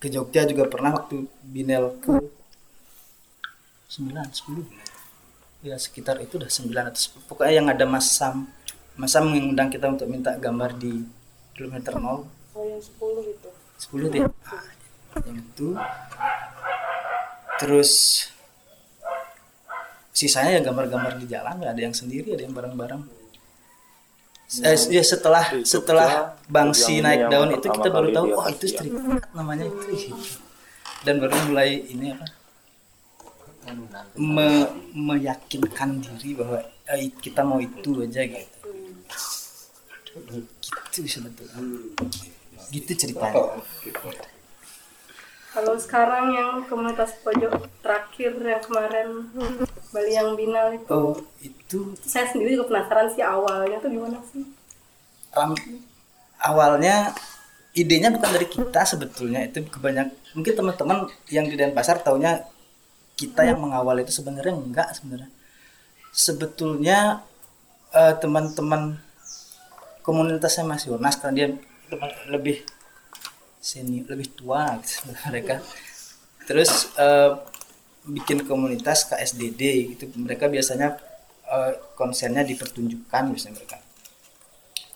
ke 0.00 0.08
Jogja 0.08 0.48
juga 0.48 0.64
pernah 0.68 0.96
waktu 0.96 1.28
Binel 1.44 1.96
ke 2.00 2.16
9 3.92 4.16
10 4.16 4.89
ya 5.60 5.76
sekitar 5.76 6.16
itu 6.24 6.40
udah 6.40 6.48
9 6.48 6.72
atau 6.72 7.00
10 7.20 7.28
pokoknya 7.28 7.52
yang 7.60 7.68
ada 7.68 7.84
Mas 7.84 8.08
Sam. 8.16 8.48
Mas 8.96 9.12
Sam 9.12 9.28
mengundang 9.28 9.68
kita 9.68 9.92
untuk 9.92 10.08
minta 10.08 10.32
gambar 10.36 10.76
di 10.76 11.04
kilometer 11.52 12.00
0 12.00 12.24
Oh 12.56 12.64
yang 12.66 12.82
10 12.82 13.30
gitu. 13.30 13.48
10 13.94 14.12
deh. 14.12 14.22
Ah, 14.44 15.20
yang 15.24 15.38
itu. 15.38 15.68
Terus 17.60 17.90
sisanya 20.10 20.58
ya 20.58 20.60
gambar-gambar 20.60 21.16
di 21.16 21.26
jalan 21.30 21.64
ya 21.64 21.72
ada 21.72 21.80
yang 21.80 21.94
sendiri 21.96 22.34
ada 22.34 22.42
yang 22.44 22.56
bareng-bareng. 22.56 23.02
Eh, 24.66 24.74
ya 24.90 25.04
setelah 25.06 25.46
Jogja, 25.46 25.78
setelah 25.78 26.10
Bangsi 26.50 26.98
naik 26.98 27.30
daun 27.30 27.54
itu 27.54 27.70
kita 27.70 27.86
baru 27.86 28.10
tahu 28.10 28.26
oh 28.34 28.46
itu 28.50 28.66
ya. 28.66 28.72
street 28.82 28.94
namanya 29.30 29.70
itu. 29.70 30.10
Dan 31.06 31.22
baru 31.22 31.38
mulai 31.46 31.86
ini 31.86 32.10
apa 32.10 32.39
me- 34.16 34.70
meyakinkan 34.92 36.00
diri 36.00 36.36
bahwa 36.36 36.58
eh, 36.88 37.10
kita 37.20 37.40
mau 37.44 37.60
itu 37.60 38.02
aja 38.02 38.22
gitu. 38.24 38.70
Gitu 40.10 40.98
sebetulnya. 41.06 41.60
Gitu 42.70 42.90
ceritanya. 42.94 43.60
Kalau 45.50 45.74
sekarang 45.82 46.30
yang 46.30 46.50
komunitas 46.70 47.18
pojok 47.26 47.66
terakhir 47.82 48.38
yang 48.38 48.62
kemarin 48.62 49.08
Bali 49.90 50.14
yang 50.14 50.38
Binal 50.38 50.78
itu, 50.78 50.86
oh 50.86 51.18
itu. 51.42 51.98
Saya 52.06 52.30
sendiri 52.30 52.54
juga 52.54 52.70
penasaran 52.70 53.10
sih 53.10 53.22
awalnya 53.26 53.82
tuh 53.82 53.90
gimana 53.90 54.22
sih? 54.30 54.46
ram- 55.34 55.58
awalnya 56.38 57.10
idenya 57.74 58.14
bukan 58.14 58.30
dari 58.30 58.46
kita 58.46 58.86
sebetulnya. 58.86 59.42
Itu 59.50 59.66
kebanyak 59.66 60.38
mungkin 60.38 60.54
teman-teman 60.54 60.98
yang 61.26 61.50
di 61.50 61.58
Denpasar 61.58 61.98
taunya 62.06 62.46
kita 63.20 63.44
yang 63.44 63.60
mengawal 63.60 64.00
itu 64.00 64.12
sebenarnya 64.16 64.56
enggak 64.56 64.88
sebenarnya. 64.96 65.28
Sebetulnya 66.10 67.20
eh, 67.92 68.14
teman-teman 68.16 68.96
komunitasnya 70.00 70.64
Mas 70.64 70.88
Yonas 70.88 71.20
karena 71.20 71.34
dia 71.36 71.48
teman- 71.92 72.16
lebih 72.32 72.64
senior 73.60 74.08
lebih 74.08 74.32
tua 74.32 74.80
gitu, 74.80 75.12
mereka. 75.28 75.60
Terus 76.48 76.88
eh, 76.96 77.30
bikin 78.08 78.48
komunitas 78.48 79.04
KSDD 79.04 79.60
gitu. 79.94 80.04
Mereka 80.16 80.48
biasanya 80.48 80.96
eh, 81.44 81.72
konsennya 81.92 82.40
dipertunjukkan 82.48 83.22
biasanya 83.36 83.54
mereka. 83.60 83.76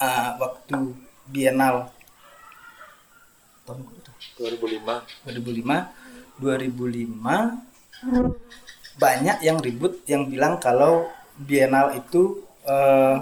Ah, 0.00 0.35
waktu 0.40 0.97
Bienal 1.25 1.88
tahun 3.64 3.81
berapa 3.81 4.00
tuh? 4.04 4.12
2005 4.45 5.25
2005 5.25 6.45
2005 6.45 7.74
banyak 8.94 9.38
yang 9.40 9.58
ribut 9.58 10.02
yang 10.06 10.26
bilang 10.26 10.56
kalau 10.58 11.11
Bienal 11.34 11.90
itu 11.92 12.23
eh, 12.62 13.16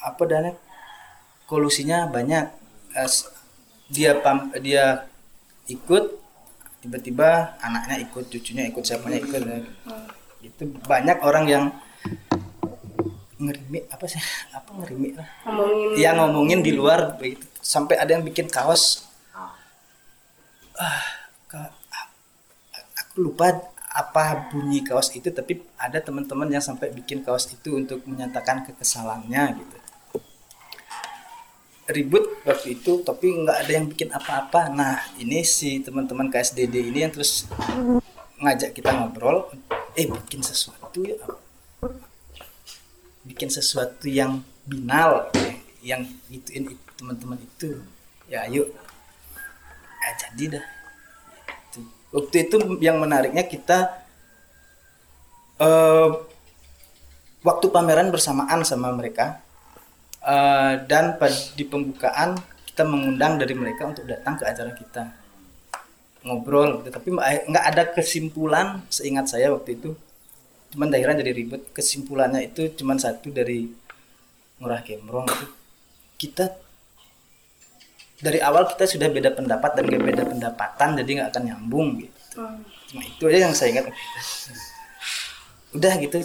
apa 0.00 0.22
dana 0.24 0.52
kolusinya 1.44 2.04
banyak. 2.06 2.44
Eh, 2.92 3.08
s- 3.08 3.28
dia 3.88 4.14
pam, 4.16 4.52
dia 4.60 5.08
ikut 5.66 6.04
tiba-tiba 6.80 7.56
anaknya 7.60 8.00
ikut 8.00 8.28
cucunya 8.28 8.68
ikut 8.68 8.84
siapanya 8.84 9.18
ikut. 9.18 9.40
Ya. 9.42 9.58
itu 10.40 10.62
banyak 10.84 11.20
orang 11.20 11.44
yang 11.46 11.64
ngerimi 13.36 13.84
apa 13.88 14.04
sih? 14.04 14.20
Apa 14.52 14.72
ngerimi 14.76 15.16
lah? 15.16 15.28
Ngomongin 15.44 15.88
yang 15.96 16.16
ngomongin 16.16 16.60
di 16.60 16.72
luar 16.72 17.16
begitu. 17.16 17.44
Sampai 17.60 17.96
ada 17.96 18.12
yang 18.12 18.24
bikin 18.24 18.48
kaos. 18.48 19.04
Ah 20.76 21.04
ka- 21.44 21.60
a- 21.60 21.72
aku 21.72 21.79
lupa 23.18 23.70
apa 23.90 24.54
bunyi 24.54 24.86
kaos 24.86 25.10
itu 25.18 25.34
tapi 25.34 25.66
ada 25.74 25.98
teman-teman 25.98 26.46
yang 26.46 26.62
sampai 26.62 26.94
bikin 26.94 27.26
kaos 27.26 27.50
itu 27.50 27.74
untuk 27.74 28.06
menyatakan 28.06 28.62
kekesalannya 28.62 29.58
gitu. 29.58 29.76
Ribut 31.90 32.38
waktu 32.46 32.78
itu 32.78 33.02
tapi 33.02 33.34
nggak 33.34 33.56
ada 33.66 33.72
yang 33.74 33.86
bikin 33.90 34.14
apa-apa. 34.14 34.70
Nah 34.70 35.02
ini 35.18 35.42
si 35.42 35.82
teman-teman 35.82 36.30
KSDD 36.30 36.70
ini 36.70 37.02
yang 37.02 37.10
terus 37.10 37.50
ngajak 38.38 38.78
kita 38.78 38.94
ngobrol 38.94 39.50
eh 39.98 40.06
bikin 40.06 40.40
sesuatu 40.40 41.02
ya 41.02 41.18
bikin 43.26 43.50
sesuatu 43.52 44.06
yang 44.08 44.40
binal 44.64 45.28
yang 45.82 46.06
ituin 46.30 46.70
itu 46.72 46.90
teman-teman 46.94 47.42
itu. 47.42 47.82
Ya 48.30 48.46
ayo 48.46 48.70
eh, 49.98 50.14
jadi 50.14 50.62
dah. 50.62 50.79
Waktu 52.10 52.50
itu 52.50 52.56
yang 52.82 52.98
menariknya 52.98 53.46
kita 53.46 53.90
eh, 55.58 56.08
waktu 57.40 57.66
pameran 57.70 58.10
bersamaan 58.10 58.62
sama 58.66 58.90
mereka 58.92 59.40
eh, 60.22 60.74
dan 60.84 61.16
di 61.54 61.64
pembukaan 61.64 62.36
kita 62.70 62.82
mengundang 62.86 63.36
dari 63.36 63.52
mereka 63.52 63.90
untuk 63.90 64.08
datang 64.08 64.40
ke 64.40 64.44
acara 64.46 64.72
kita. 64.72 65.04
Ngobrol 66.20 66.84
gitu. 66.84 66.92
tapi 66.92 67.08
ma- 67.12 67.44
nggak 67.48 67.64
ada 67.72 67.82
kesimpulan 67.92 68.80
seingat 68.88 69.28
saya 69.28 69.52
waktu 69.52 69.76
itu. 69.76 69.92
Cuman 70.72 70.88
daerah 70.88 71.12
jadi 71.12 71.34
ribet. 71.34 71.68
Kesimpulannya 71.76 72.46
itu 72.46 72.70
cuman 72.80 72.96
satu 72.96 73.28
dari 73.34 73.68
Ngurah 74.60 74.80
Gembrong 74.80 75.26
itu. 75.28 75.46
Kita 76.20 76.52
dari 78.20 78.38
awal 78.44 78.68
kita 78.68 78.84
sudah 78.84 79.08
beda 79.08 79.32
pendapat 79.32 79.80
dan 79.80 79.84
gak 79.88 80.04
beda 80.04 80.22
pendapatan 80.28 80.88
jadi 81.00 81.10
nggak 81.20 81.28
akan 81.32 81.42
nyambung 81.48 81.88
gitu. 82.04 82.18
Hmm. 82.30 82.62
cuma 82.86 83.02
itu 83.02 83.22
aja 83.26 83.38
yang 83.48 83.54
saya 83.56 83.68
ingat. 83.74 83.90
Udah 85.74 85.92
gitu 85.98 86.18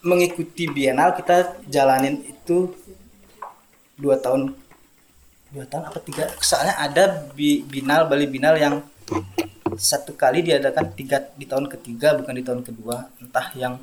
mengikuti 0.00 0.64
bienal 0.70 1.12
kita 1.12 1.60
jalanin 1.68 2.24
itu 2.24 2.72
dua 4.00 4.16
tahun 4.16 4.56
dua 5.52 5.66
tahun 5.68 5.84
apa 5.90 5.98
tiga? 6.00 6.30
Soalnya 6.40 6.78
ada 6.80 7.28
bi, 7.34 7.66
binal 7.66 8.08
Bali 8.08 8.24
binal 8.30 8.56
yang 8.56 8.80
satu 9.76 10.14
kali 10.16 10.46
diadakan 10.46 10.94
tiga 10.96 11.28
di 11.34 11.44
tahun 11.44 11.66
ketiga 11.66 12.16
bukan 12.16 12.34
di 12.38 12.44
tahun 12.46 12.62
kedua. 12.64 13.10
Entah 13.20 13.52
yang 13.58 13.74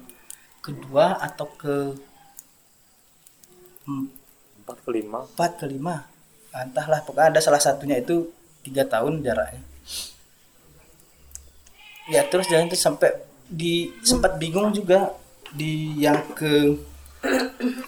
kedua 0.63 1.19
atau 1.19 1.45
ke 1.53 1.75
empat 4.63 4.77
ke 4.81 4.89
lima. 4.95 5.27
Empat 5.29 5.51
ke 5.61 5.67
lima 5.69 6.16
entahlah 6.53 7.03
pokoknya 7.03 7.37
ada 7.37 7.41
salah 7.43 7.61
satunya 7.61 7.99
itu 7.99 8.29
tiga 8.63 8.83
tahun 8.87 9.23
jaraknya 9.23 9.61
ya. 12.11 12.23
Terus 12.27 12.47
jalan 12.47 12.71
itu 12.71 12.79
sampai 12.79 13.11
di 13.47 13.91
sempat 14.03 14.35
bingung 14.39 14.71
juga 14.75 15.15
di 15.55 15.95
yang 15.99 16.19
ke 16.35 16.75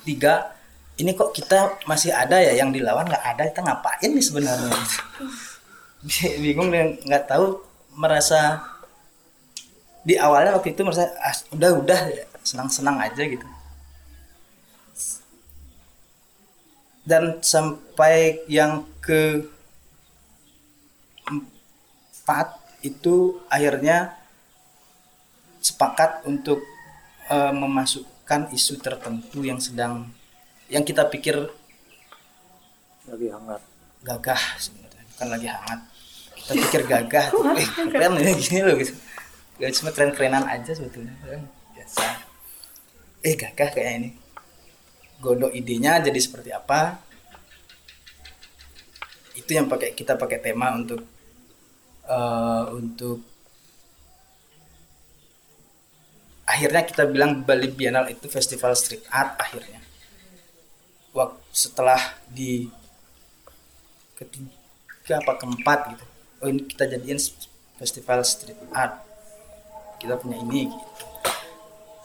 tiga 0.07 0.55
ini 0.99 1.15
kok 1.15 1.31
kita 1.31 1.79
masih 1.87 2.11
ada 2.11 2.39
ya 2.39 2.55
yang 2.55 2.75
dilawan 2.75 3.07
nggak 3.07 3.23
ada 3.23 3.43
kita 3.47 3.61
ngapain 3.63 4.09
nih 4.11 4.23
sebenarnya? 4.23 4.71
Bingung 6.43 6.71
dan 6.71 6.95
nggak 7.03 7.27
tahu 7.27 7.59
merasa 7.95 8.63
di 10.03 10.15
awalnya 10.15 10.55
waktu 10.55 10.71
itu 10.71 10.81
merasa 10.83 11.11
ah, 11.19 11.35
udah 11.51 11.69
udah 11.83 11.99
senang 12.43 12.71
senang 12.71 12.95
aja 13.03 13.19
gitu 13.19 13.43
dan 17.09 17.41
sampai 17.41 18.45
yang 18.45 18.85
ke 19.01 19.41
empat 21.25 22.61
itu 22.85 23.41
akhirnya 23.49 24.13
sepakat 25.57 26.21
untuk 26.29 26.61
eh, 27.33 27.49
memasukkan 27.49 28.53
isu 28.53 28.77
tertentu 28.77 29.41
yang 29.41 29.57
sedang 29.57 30.05
yang 30.69 30.85
kita 30.85 31.09
pikir 31.09 31.49
lagi 33.09 33.27
hangat. 33.33 33.61
gagah 34.05 34.41
sebenarnya. 34.61 35.03
Bukan 35.17 35.27
lagi 35.33 35.47
hangat. 35.49 35.79
Kita 36.37 36.51
pikir 36.61 36.81
gagah 36.85 37.25
tuh 37.33 37.41
eh 37.57 37.67
keren 37.89 38.13
ya 38.21 38.31
gini 38.37 38.61
loh 38.61 38.77
gitu. 38.77 38.93
Gak 39.57 39.73
cuma 39.81 39.89
keren 39.91 40.13
kerenan 40.13 40.45
aja 40.45 40.71
sebetulnya 40.77 41.17
Kan. 41.25 41.41
Biasa. 41.73 42.05
Eh 43.25 43.33
gagah 43.33 43.73
kayak 43.73 43.91
ini 43.97 44.28
godok 45.19 45.51
idenya 45.51 45.99
jadi 45.99 46.19
seperti 46.19 46.49
apa? 46.55 46.99
Itu 49.35 49.51
yang 49.51 49.67
pakai 49.67 49.91
kita 49.95 50.15
pakai 50.15 50.39
tema 50.39 50.71
untuk 50.75 51.03
eh, 52.07 52.63
untuk 52.75 53.19
akhirnya 56.47 56.81
kita 56.87 57.03
bilang 57.05 57.43
Bali 57.43 57.69
Biennale 57.69 58.15
itu 58.15 58.25
festival 58.31 58.73
street 58.73 59.05
art 59.11 59.35
akhirnya. 59.37 59.83
Waktu 61.11 61.43
setelah 61.51 61.99
di 62.31 62.71
ketiga 64.15 65.19
apa 65.23 65.39
keempat 65.41 65.79
gitu 65.95 66.05
oh 66.39 66.47
ini 66.47 66.63
kita 66.67 66.87
jadiin 66.87 67.19
festival 67.75 68.23
street 68.23 68.59
art. 68.71 69.03
Kita 69.99 70.15
punya 70.15 70.39
ini 70.39 70.71
gitu 70.71 71.08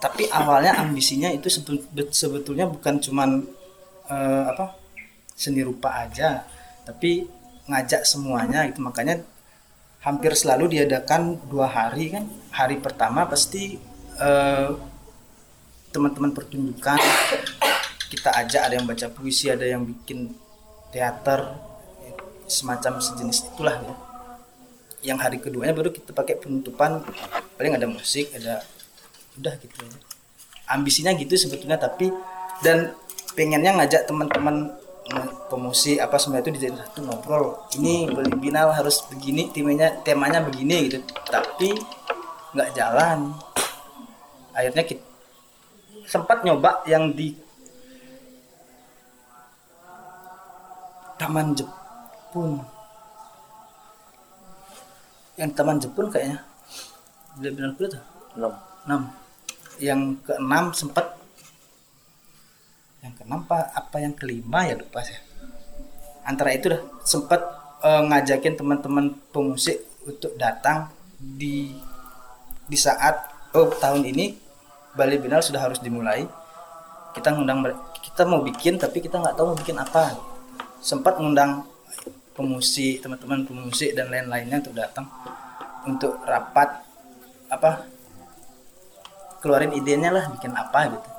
tapi 0.05 0.29
awalnya 0.29 0.77
ambisinya 0.85 1.33
itu 1.33 1.49
sebetul- 1.49 2.13
sebetulnya 2.13 2.69
bukan 2.69 3.01
cuman 3.01 3.41
eh, 4.13 4.45
apa 4.53 4.77
seni 5.33 5.65
rupa 5.65 6.05
aja 6.05 6.45
tapi 6.85 7.25
ngajak 7.65 8.05
semuanya 8.05 8.69
gitu 8.69 8.85
makanya 8.85 9.25
hampir 10.05 10.37
selalu 10.37 10.77
diadakan 10.77 11.41
dua 11.49 11.73
hari 11.73 12.13
kan 12.13 12.29
hari 12.53 12.77
pertama 12.85 13.25
pasti 13.25 13.81
eh, 14.21 14.69
teman-teman 15.89 16.37
pertunjukan 16.37 17.01
kita 18.13 18.31
ajak 18.45 18.61
ada 18.69 18.75
yang 18.77 18.85
baca 18.85 19.09
puisi 19.09 19.49
ada 19.49 19.65
yang 19.65 19.89
bikin 19.89 20.37
teater 20.93 21.57
semacam 22.45 23.01
sejenis 23.01 23.49
itulah 23.57 23.81
ya. 23.81 23.95
yang 25.01 25.17
hari 25.17 25.41
keduanya 25.41 25.73
baru 25.73 25.89
kita 25.89 26.13
pakai 26.13 26.37
penutupan 26.37 27.01
paling 27.57 27.73
ada 27.73 27.89
musik 27.89 28.29
ada 28.37 28.61
udah 29.39 29.55
gitu. 29.59 29.75
Ambisinya 30.71 31.13
gitu 31.15 31.35
sebetulnya 31.37 31.77
tapi 31.77 32.09
dan 32.63 32.95
pengennya 33.35 33.75
ngajak 33.77 34.07
teman-teman 34.07 34.73
eh, 35.11 35.29
pemusik 35.51 35.99
apa 35.99 36.17
semua 36.17 36.41
itu 36.41 36.55
dijadiin 36.55 36.79
satu 36.79 37.05
ngobrol. 37.05 37.67
Ini 37.77 38.09
beli 38.09 38.35
binal 38.39 38.71
harus 38.71 39.03
begini 39.11 39.51
temanya 39.51 40.01
temanya 40.07 40.41
begini 40.41 40.89
gitu. 40.89 40.99
Tapi 41.29 41.75
nggak 42.55 42.73
jalan. 42.79 43.35
Akhirnya 44.55 44.85
kita 44.87 45.03
sempat 46.07 46.47
nyoba 46.47 46.87
yang 46.87 47.11
di 47.11 47.35
Taman 51.19 51.55
Jepun. 51.59 52.63
Yang 55.35 55.51
Taman 55.59 55.79
Jepun 55.83 56.07
kayaknya. 56.07 56.39
Benar 57.35 57.75
benar 57.75 57.91
tuh 57.91 58.03
enam. 58.39 58.55
6 58.85 59.24
yang 59.83 60.19
keenam 60.23 60.71
sempat 60.75 61.17
yang 63.05 63.13
keenam 63.19 63.45
apa 63.45 63.69
apa 63.75 63.97
yang 64.01 64.15
kelima 64.17 64.65
ya 64.65 64.75
lupa 64.79 65.05
saya. 65.05 65.21
Antara 66.25 66.57
itu 66.57 66.73
dah 66.73 66.81
sempat 67.05 67.41
eh, 67.85 68.03
ngajakin 68.09 68.55
teman-teman 68.57 69.13
pemusik 69.29 69.85
untuk 70.09 70.33
datang 70.41 70.89
di 71.17 71.75
di 72.65 72.79
saat 72.81 73.29
oh 73.53 73.69
tahun 73.77 74.09
ini 74.09 74.35
Bali 74.95 75.21
Biennale 75.21 75.45
sudah 75.45 75.61
harus 75.61 75.83
dimulai. 75.83 76.25
Kita 77.15 77.31
ngundang 77.31 77.63
kita 78.01 78.27
mau 78.27 78.43
bikin 78.43 78.81
tapi 78.81 78.99
kita 78.99 79.21
nggak 79.21 79.37
tahu 79.37 79.53
mau 79.53 79.59
bikin 79.59 79.77
apa. 79.79 80.17
Sempat 80.81 81.21
ngundang 81.21 81.65
pemusik 82.35 82.99
teman-teman 83.05 83.47
pemusik 83.47 83.95
dan 83.95 84.11
lain-lainnya 84.11 84.59
untuk 84.59 84.75
datang 84.75 85.07
untuk 85.87 86.19
rapat 86.27 86.83
apa 87.53 87.94
keluarin 89.45 89.77
idenya 89.77 90.09
lah 90.09 90.33
bikin 90.33 90.57
apa 90.57 90.89
gitu 90.89 91.11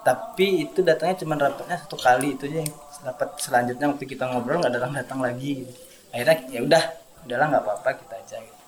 tapi 0.00 0.70
itu 0.70 0.80
datangnya 0.86 1.18
cuma 1.18 1.34
rapatnya 1.34 1.76
satu 1.82 1.98
kali 1.98 2.38
itu 2.38 2.46
aja 2.46 2.62
dapat 3.02 3.36
selanjutnya 3.42 3.90
waktu 3.90 4.06
kita 4.06 4.30
ngobrol 4.30 4.62
nggak 4.62 4.78
datang 4.78 4.94
datang 4.94 5.18
lagi 5.18 5.66
gitu. 5.66 5.72
akhirnya 6.14 6.36
ya 6.48 6.60
udah 6.62 6.82
udahlah 7.26 7.46
nggak 7.50 7.62
apa-apa 7.66 7.90
kita 7.98 8.14
aja 8.16 8.36
gitu. 8.38 8.62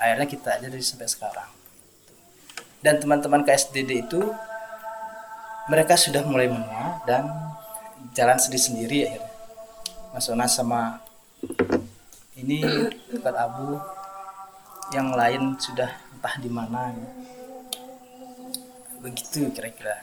akhirnya 0.00 0.26
kita 0.26 0.48
aja 0.56 0.66
dari 0.72 0.82
sampai 0.82 1.06
sekarang 1.12 1.50
dan 2.80 2.94
teman-teman 2.98 3.44
KSDD 3.44 4.08
itu 4.08 4.20
mereka 5.68 5.94
sudah 5.94 6.24
mulai 6.24 6.48
menua 6.48 7.04
dan 7.04 7.28
jalan 8.16 8.40
sendiri-sendiri 8.40 8.98
akhirnya 9.12 9.34
Mas 10.16 10.26
Onas 10.32 10.56
sama 10.56 11.04
ini 12.40 12.64
dekat 13.12 13.36
Abu 13.36 13.76
yang 14.94 15.12
lain 15.12 15.58
sudah 15.60 15.90
entah 16.14 16.34
di 16.40 16.48
mana 16.48 16.90
ya. 16.94 17.25
Begitu 19.06 19.46
kira-kira. 19.54 20.02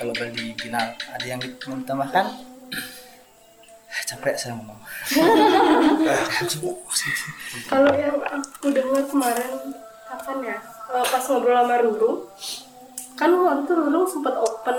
Kalau 0.00 0.16
Bali 0.16 0.56
final 0.56 0.96
ada 0.96 1.26
yang 1.28 1.36
mau 1.68 1.76
ditambahkan? 1.76 2.26
Capek 4.08 4.34
saya 4.34 4.56
ngomong. 4.56 4.80
Kalau 7.70 7.92
yang 7.94 8.16
aku 8.24 8.72
dengar 8.72 9.04
kemarin 9.04 9.52
kapan 10.08 10.38
ya? 10.40 10.58
Eh, 10.94 11.04
pas 11.04 11.24
ngobrol 11.28 11.56
sama 11.56 11.76
Ruru, 11.84 12.12
kan 13.14 13.30
waktu 13.32 13.62
itu 13.64 13.72
Ruru 13.76 14.00
sempat 14.08 14.34
open 14.40 14.78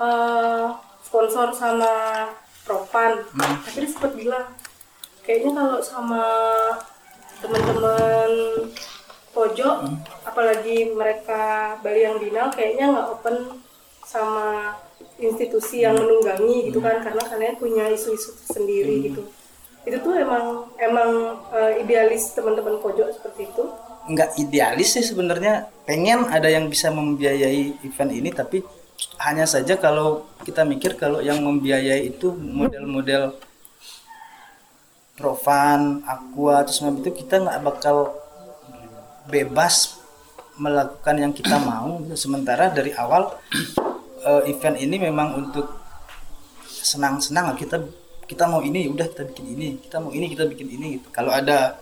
eh, 0.00 0.66
sponsor 1.02 1.50
sama 1.50 1.92
Propan. 2.64 3.24
Tapi 3.36 3.84
dia 3.84 3.90
sempat 3.90 4.12
bilang, 4.12 4.46
kayaknya 5.24 5.50
kalau 5.56 5.80
sama 5.80 6.24
teman-teman 7.40 8.30
pojok, 9.32 9.76
apalagi 10.28 10.92
mereka 10.92 11.74
Bali 11.80 12.04
yang 12.04 12.20
binal, 12.20 12.52
kayaknya 12.52 12.92
nggak 12.92 13.08
open 13.18 13.36
sama 14.04 14.76
institusi 15.18 15.84
yang 15.84 15.98
menunggangi 15.98 16.70
gitu 16.70 16.78
kan, 16.84 17.00
karena 17.02 17.22
kalian 17.26 17.56
punya 17.56 17.84
isu-isu 17.90 18.36
sendiri 18.46 19.12
gitu. 19.12 19.22
Itu 19.88 19.98
tuh 20.04 20.14
emang 20.20 20.68
emang 20.76 21.40
eh, 21.52 21.82
idealis 21.82 22.36
teman-teman 22.36 22.76
pojok 22.78 23.08
seperti 23.16 23.48
itu? 23.48 23.64
Nggak 24.08 24.36
idealis 24.40 24.88
sih 24.96 25.04
sebenarnya. 25.04 25.68
Pengen 25.88 26.28
ada 26.28 26.48
yang 26.52 26.68
bisa 26.68 26.92
membiayai 26.92 27.84
event 27.84 28.12
ini 28.12 28.30
tapi 28.32 28.60
hanya 29.18 29.46
saja 29.46 29.78
kalau 29.78 30.26
kita 30.42 30.62
mikir 30.62 30.94
kalau 30.94 31.18
yang 31.22 31.42
membiayai 31.42 32.06
itu 32.06 32.30
model-model 32.34 33.34
Profan, 35.18 36.06
Aqua, 36.06 36.62
semua 36.70 36.94
itu 36.94 37.10
kita 37.10 37.42
nggak 37.42 37.58
bakal 37.66 38.14
bebas 39.26 39.97
melakukan 40.58 41.16
yang 41.16 41.32
kita 41.32 41.56
mau. 41.58 42.02
Sementara 42.12 42.68
dari 42.68 42.90
awal 42.92 43.30
eh, 44.20 44.42
event 44.50 44.76
ini 44.76 44.98
memang 44.98 45.38
untuk 45.38 45.66
senang-senang 46.66 47.54
kita 47.54 47.80
kita 48.24 48.44
mau 48.44 48.60
ini 48.60 48.84
ya 48.84 48.90
udah 48.92 49.06
kita 49.08 49.22
bikin 49.24 49.46
ini, 49.56 49.68
kita 49.80 49.96
mau 49.98 50.12
ini 50.12 50.28
kita 50.28 50.44
bikin 50.44 50.68
ini 50.68 51.00
gitu. 51.00 51.08
Kalau 51.08 51.32
ada 51.32 51.80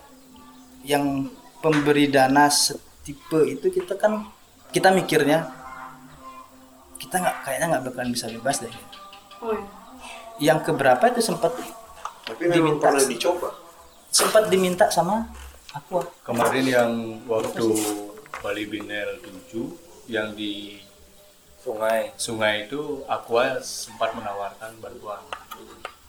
yang 0.87 1.27
pemberi 1.59 2.07
dana 2.07 2.47
setipe 2.47 3.43
itu 3.45 3.67
kita 3.69 3.99
kan 3.99 4.23
kita 4.71 4.95
mikirnya 4.95 5.51
kita 6.97 7.19
nggak 7.19 7.37
kayaknya 7.43 7.67
nggak 7.75 7.85
bakalan 7.91 8.11
bisa 8.11 8.31
bebas 8.31 8.63
deh 8.63 8.71
Oh, 9.37 9.53
iya. 9.53 9.67
yang 10.41 10.59
keberapa 10.63 11.13
itu 11.13 11.21
sempat 11.21 11.53
Tapi 12.25 12.49
memang 12.49 12.57
Diminta. 12.81 12.89
pernah 12.89 13.05
dicoba. 13.05 13.49
sempat 14.09 14.43
diminta 14.49 14.85
sama 14.89 15.29
aku 15.71 16.01
Kemarin 16.25 16.65
yang 16.65 16.91
waktu 17.29 17.67
Bali 18.41 18.65
Binel 18.65 19.19
7 19.21 20.09
yang 20.09 20.33
di 20.33 20.79
Sungai. 21.59 22.15
sungai 22.15 22.55
itu 22.65 23.03
Aqua 23.07 23.59
sempat 23.59 24.15
menawarkan 24.15 24.79
bantuan. 24.79 25.19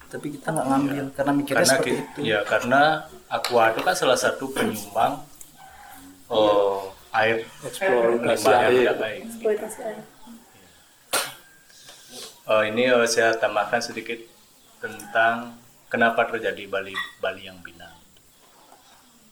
tapi 0.07 0.31
kita 0.31 0.55
nggak 0.55 0.67
ngambil 0.71 1.03
karena 1.11 1.31
mikirnya 1.35 1.57
Karena 1.59 1.73
seperti 1.75 1.91
itu 1.99 2.19
ya 2.23 2.39
karena 2.47 2.81
Aqua 3.27 3.75
itu 3.75 3.81
kan 3.81 3.91
salah 3.91 4.15
satu 4.15 4.47
penyumbang 4.53 5.19
oh, 6.29 6.95
air 7.11 7.43
Eksplorasi 7.59 8.47
air. 8.47 8.71
tidak 8.71 8.97
baik. 8.97 9.21
eksploitasi 9.27 9.79
air. 9.83 9.99
Eh, 12.47 12.63
ini 12.71 12.87
eh, 12.87 13.03
saya 13.03 13.35
tambahkan 13.35 13.83
sedikit 13.83 14.15
tentang 14.79 15.59
kenapa 15.91 16.23
terjadi 16.31 16.63
Bali 16.71 16.95
Bali 17.19 17.43
yang 17.43 17.59
bina. 17.59 17.91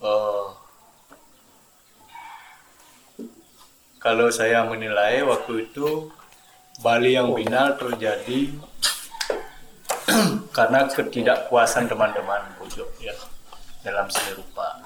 Eh, 0.03 0.45
kalau 4.05 4.29
saya 4.29 4.61
menilai 4.69 5.25
waktu 5.25 5.65
itu 5.65 6.13
Bali 6.85 7.17
yang 7.17 7.33
bina 7.33 7.73
terjadi 7.73 8.53
karena 10.55 10.85
ketidakpuasan 10.85 11.89
teman-teman 11.89 12.53
pojok 12.61 12.85
ya 13.01 13.17
dalam 13.81 14.05
seni 14.05 14.37
rupa. 14.37 14.85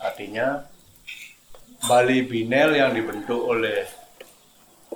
Artinya 0.00 0.64
Bali 1.84 2.24
Binel 2.24 2.80
yang 2.80 2.96
dibentuk 2.96 3.44
oleh 3.44 3.84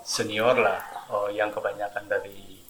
senior 0.00 0.57
lah, 0.57 0.80
oh, 1.12 1.28
yang 1.28 1.52
kebanyakan 1.52 2.09
dari 2.09 2.64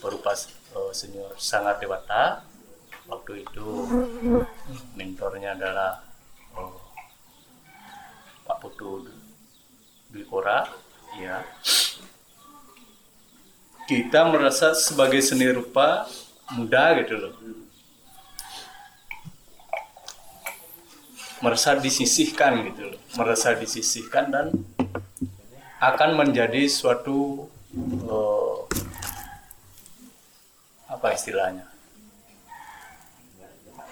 berupa 0.00 0.32
oh, 0.72 0.96
senior 0.96 1.36
sangat 1.36 1.76
dewata. 1.84 2.40
Waktu 3.04 3.44
itu 3.44 3.68
mentornya 4.96 5.52
adalah 5.52 6.00
oh, 6.56 6.86
Pak 8.46 8.62
Putu 8.62 9.15
Dwi 10.16 10.24
Kora, 10.24 10.64
ya. 11.20 11.44
Kita 13.86 14.26
merasa 14.26 14.72
sebagai 14.74 15.20
seni 15.22 15.46
rupa 15.52 16.08
muda 16.56 16.96
gitu 16.98 17.14
loh. 17.14 17.32
Merasa 21.44 21.76
disisihkan 21.76 22.64
gitu 22.72 22.96
loh. 22.96 23.00
Merasa 23.14 23.52
disisihkan 23.54 24.32
dan 24.32 24.46
akan 25.78 26.16
menjadi 26.16 26.64
suatu 26.72 27.46
eh, 28.08 28.56
apa 30.88 31.12
istilahnya 31.12 31.68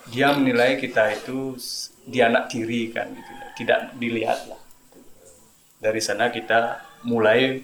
dia 0.08 0.32
menilai 0.32 0.80
kita 0.80 1.12
itu 1.12 1.60
s- 1.60 1.92
dianak 2.08 2.48
tiri 2.48 2.88
kan 2.88 3.12
gitu 3.12 3.32
tidak 3.60 3.92
dilihat 4.00 4.48
lah 4.48 4.60
dari 5.84 6.00
sana 6.00 6.32
kita 6.32 6.80
mulai 7.04 7.60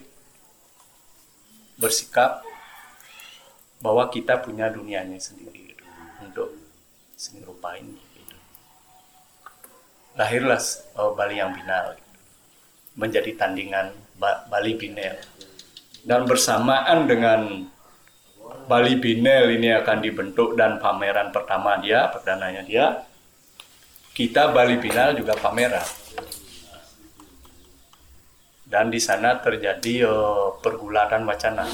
bersikap 1.81 2.45
bahwa 3.81 4.13
kita 4.13 4.37
punya 4.45 4.69
dunianya 4.69 5.17
sendiri 5.17 5.73
gitu, 5.73 5.85
untuk 6.21 6.53
seni 7.17 7.41
rupa 7.41 7.81
ini 7.81 7.97
gitu. 7.97 8.37
lahirlah 10.21 10.61
eh, 10.61 11.11
Bali 11.17 11.41
yang 11.41 11.57
Binal 11.57 11.97
gitu 11.97 12.11
menjadi 13.01 13.33
tandingan 13.41 13.97
Ba- 14.21 14.45
Bali 14.53 14.77
Binel. 14.77 15.17
Dan 16.05 16.29
bersamaan 16.29 17.09
dengan 17.09 17.65
Bali 18.69 19.01
Binel 19.01 19.57
ini 19.57 19.73
akan 19.73 19.99
dibentuk 20.05 20.57
dan 20.57 20.77
pameran 20.77 21.33
pertama 21.33 21.81
dia, 21.81 22.09
perdananya 22.13 22.61
dia, 22.65 23.05
kita 24.13 24.53
Bali 24.53 24.77
Binal 24.77 25.17
juga 25.17 25.33
pameran. 25.41 26.00
Dan 28.71 28.87
di 28.95 29.03
sana 29.03 29.43
terjadi 29.43 30.07
eh, 30.07 30.49
pergulatan 30.63 31.27
wacana 31.27 31.67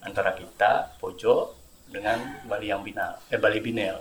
antara 0.00 0.32
kita 0.32 0.96
pojok 0.96 1.52
dengan 1.92 2.40
Bali 2.48 2.72
yang 2.72 2.80
Binal, 2.80 3.20
eh 3.28 3.36
Bali 3.36 3.60
Binel. 3.60 4.00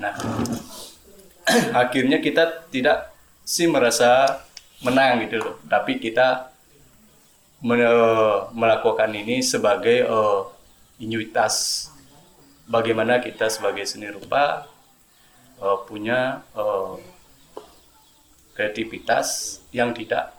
Nah, 0.00 0.16
akhirnya 1.82 2.20
kita 2.24 2.68
tidak 2.72 3.12
sih 3.48 3.64
merasa 3.64 4.44
menang 4.84 5.24
gitu 5.26 5.40
loh 5.42 5.56
tapi 5.66 5.98
kita 5.98 6.52
men- 7.64 8.44
melakukan 8.54 9.10
ini 9.10 9.42
sebagai 9.42 10.06
eh, 10.06 10.40
inuitas 11.02 11.88
bagaimana 12.68 13.18
kita 13.18 13.48
sebagai 13.50 13.88
seni 13.88 14.12
rupa 14.12 14.68
eh, 15.58 15.78
punya 15.88 16.44
eh, 16.52 16.92
kreativitas 18.58 19.62
yang 19.70 19.94
tidak 19.94 20.34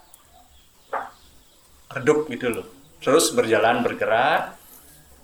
redup 1.88 2.28
gitu 2.28 2.52
loh. 2.52 2.68
Terus 3.00 3.32
berjalan 3.32 3.80
bergerak 3.80 4.60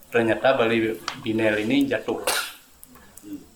ternyata 0.08 0.56
Bali 0.56 0.96
Binel 1.20 1.60
ini 1.60 1.84
jatuh. 1.84 2.24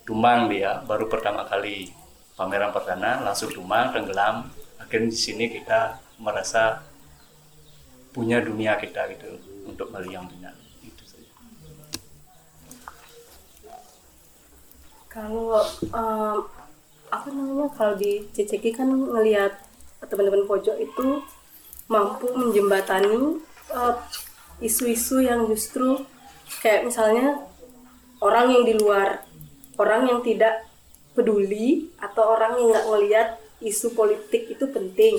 Tumbang 0.04 0.52
dia 0.52 0.84
baru 0.84 1.08
pertama 1.08 1.48
kali 1.48 1.88
pameran 2.36 2.68
perdana 2.68 3.24
langsung 3.24 3.48
tumbang 3.48 3.96
tenggelam. 3.96 4.52
Akhirnya 4.76 5.08
di 5.08 5.16
sini 5.16 5.48
kita 5.48 5.96
merasa 6.20 6.84
punya 8.12 8.44
dunia 8.44 8.76
kita 8.76 9.08
gitu 9.16 9.40
untuk 9.64 9.88
Bali 9.88 10.12
yang 10.12 10.28
benar 10.28 10.52
itu 10.84 11.04
saja. 11.08 11.32
Kalau 15.08 15.64
em, 15.80 16.59
apa 17.10 17.28
namanya 17.30 17.68
kalau 17.74 17.98
di 17.98 18.24
CCG 18.30 18.74
kan 18.74 18.88
ngelihat 18.88 19.58
teman-teman 20.06 20.46
pojok 20.46 20.78
itu 20.78 21.20
mampu 21.90 22.30
menjembatani 22.32 23.42
eh, 23.74 23.94
isu-isu 24.62 25.20
yang 25.20 25.44
justru 25.50 26.06
kayak 26.62 26.86
misalnya 26.86 27.42
orang 28.22 28.52
yang 28.54 28.62
di 28.66 28.74
luar, 28.78 29.26
orang 29.76 30.06
yang 30.06 30.20
tidak 30.22 30.66
peduli 31.12 31.90
atau 31.98 32.38
orang 32.38 32.56
yang 32.62 32.68
nggak 32.70 32.86
ngelihat 32.86 33.28
isu 33.60 33.92
politik 33.92 34.46
itu 34.46 34.64
penting. 34.70 35.18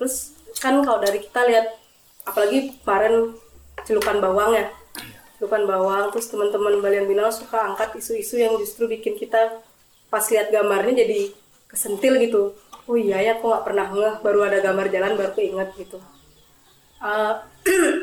Terus 0.00 0.32
kan 0.58 0.80
kalau 0.82 0.98
dari 0.98 1.22
kita 1.22 1.44
lihat 1.46 1.66
apalagi 2.24 2.74
kemarin 2.82 3.36
celupan 3.86 4.18
bawang 4.20 4.52
ya 4.52 4.66
celupan 5.38 5.70
bawang 5.70 6.10
terus 6.10 6.28
teman-teman 6.34 6.82
Balian 6.82 7.06
Binal 7.06 7.30
suka 7.30 7.62
angkat 7.62 7.94
isu-isu 7.94 8.42
yang 8.42 8.58
justru 8.58 8.90
bikin 8.90 9.14
kita 9.14 9.62
pas 10.08 10.24
lihat 10.28 10.48
gambarnya 10.48 11.04
jadi 11.04 11.32
kesentil 11.68 12.16
gitu. 12.24 12.42
Oh 12.88 12.96
iya 12.96 13.20
ya 13.20 13.36
aku 13.36 13.52
nggak 13.52 13.64
pernah 13.68 13.86
ngeh 13.92 14.14
baru 14.24 14.48
ada 14.48 14.58
gambar 14.64 14.86
jalan 14.88 15.12
baru 15.14 15.32
keinget 15.36 15.68
gitu. 15.76 16.00
Eh, 17.04 17.34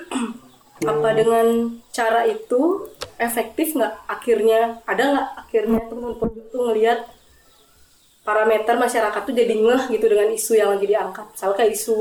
apa 0.91 1.09
dengan 1.17 1.47
cara 1.89 2.29
itu 2.29 2.85
efektif 3.17 3.73
nggak? 3.73 4.05
Akhirnya 4.05 4.79
ada 4.85 5.03
nggak 5.03 5.27
akhirnya 5.41 5.79
teman-teman 5.89 6.29
tuh 6.53 6.61
ngelihat 6.69 6.99
parameter 8.21 8.77
masyarakat 8.77 9.21
tuh 9.25 9.35
jadi 9.35 9.53
ngeh 9.57 9.83
gitu 9.97 10.05
dengan 10.05 10.29
isu 10.29 10.53
yang 10.53 10.69
lagi 10.77 10.85
diangkat? 10.85 11.25
Misalnya 11.33 11.55
kayak 11.57 11.73
isu 11.73 11.97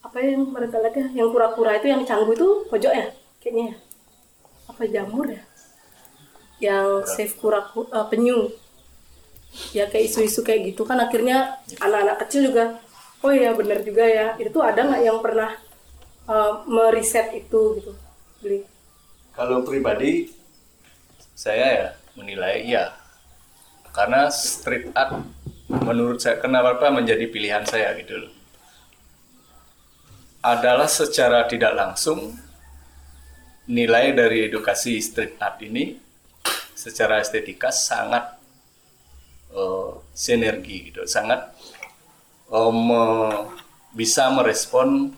apa 0.00 0.16
yang 0.24 0.48
mereka 0.48 0.80
lihat 0.80 0.96
ya 0.96 1.06
yang 1.12 1.28
kura-kura 1.28 1.76
itu 1.76 1.92
yang 1.92 2.00
canggu 2.08 2.32
itu 2.32 2.64
pojok 2.72 2.92
ya 2.96 3.06
kayaknya 3.44 3.64
ya? 3.72 3.76
Apa 4.72 4.82
jamur 4.88 5.26
ya? 5.28 5.42
Yang 6.60 6.88
save 7.12 7.34
kura 7.36 7.60
uh, 7.76 8.08
penyu 8.08 8.48
ya 9.74 9.90
kayak 9.90 10.10
isu-isu 10.10 10.40
kayak 10.46 10.74
gitu 10.74 10.86
kan 10.86 10.98
akhirnya 11.02 11.58
anak-anak 11.82 12.16
kecil 12.26 12.50
juga 12.50 12.78
oh 13.20 13.32
iya 13.34 13.52
benar 13.52 13.84
juga 13.84 14.04
ya. 14.06 14.26
Itu 14.40 14.64
ada 14.64 14.80
nggak 14.86 15.02
yang 15.04 15.18
pernah 15.20 15.50
uh, 16.30 16.64
meriset 16.64 17.34
itu 17.36 17.82
gitu 17.82 17.92
beli 18.40 18.64
kalau 19.36 19.62
pribadi 19.64 20.32
saya 21.32 21.66
ya 21.72 21.88
menilai 22.18 22.60
iya. 22.66 22.92
Karena 23.90 24.28
street 24.30 24.92
art 24.92 25.16
menurut 25.66 26.20
saya 26.20 26.38
kenapa 26.38 26.92
menjadi 26.92 27.24
pilihan 27.26 27.64
saya 27.64 27.96
gitu 27.96 28.20
loh. 28.20 28.32
Adalah 30.44 30.88
secara 30.88 31.48
tidak 31.48 31.72
langsung 31.72 32.36
nilai 33.68 34.12
dari 34.12 34.48
edukasi 34.50 35.00
street 35.00 35.40
art 35.40 35.56
ini 35.64 35.96
secara 36.76 37.20
estetika 37.20 37.72
sangat 37.72 38.39
eh, 39.54 39.90
sinergi 40.14 40.90
gitu 40.92 41.06
sangat 41.06 41.50
eh, 42.50 42.72
me- 42.72 43.46
bisa 43.90 44.30
merespon 44.30 45.10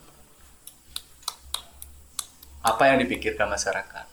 apa 2.62 2.83
yang 2.88 3.03
dipikirkan 3.03 3.51
masyarakat 3.51 4.07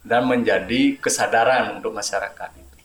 dan 0.00 0.24
menjadi 0.24 0.96
kesadaran 0.96 1.76
untuk 1.76 1.92
masyarakat 1.92 2.50
itu. 2.56 2.78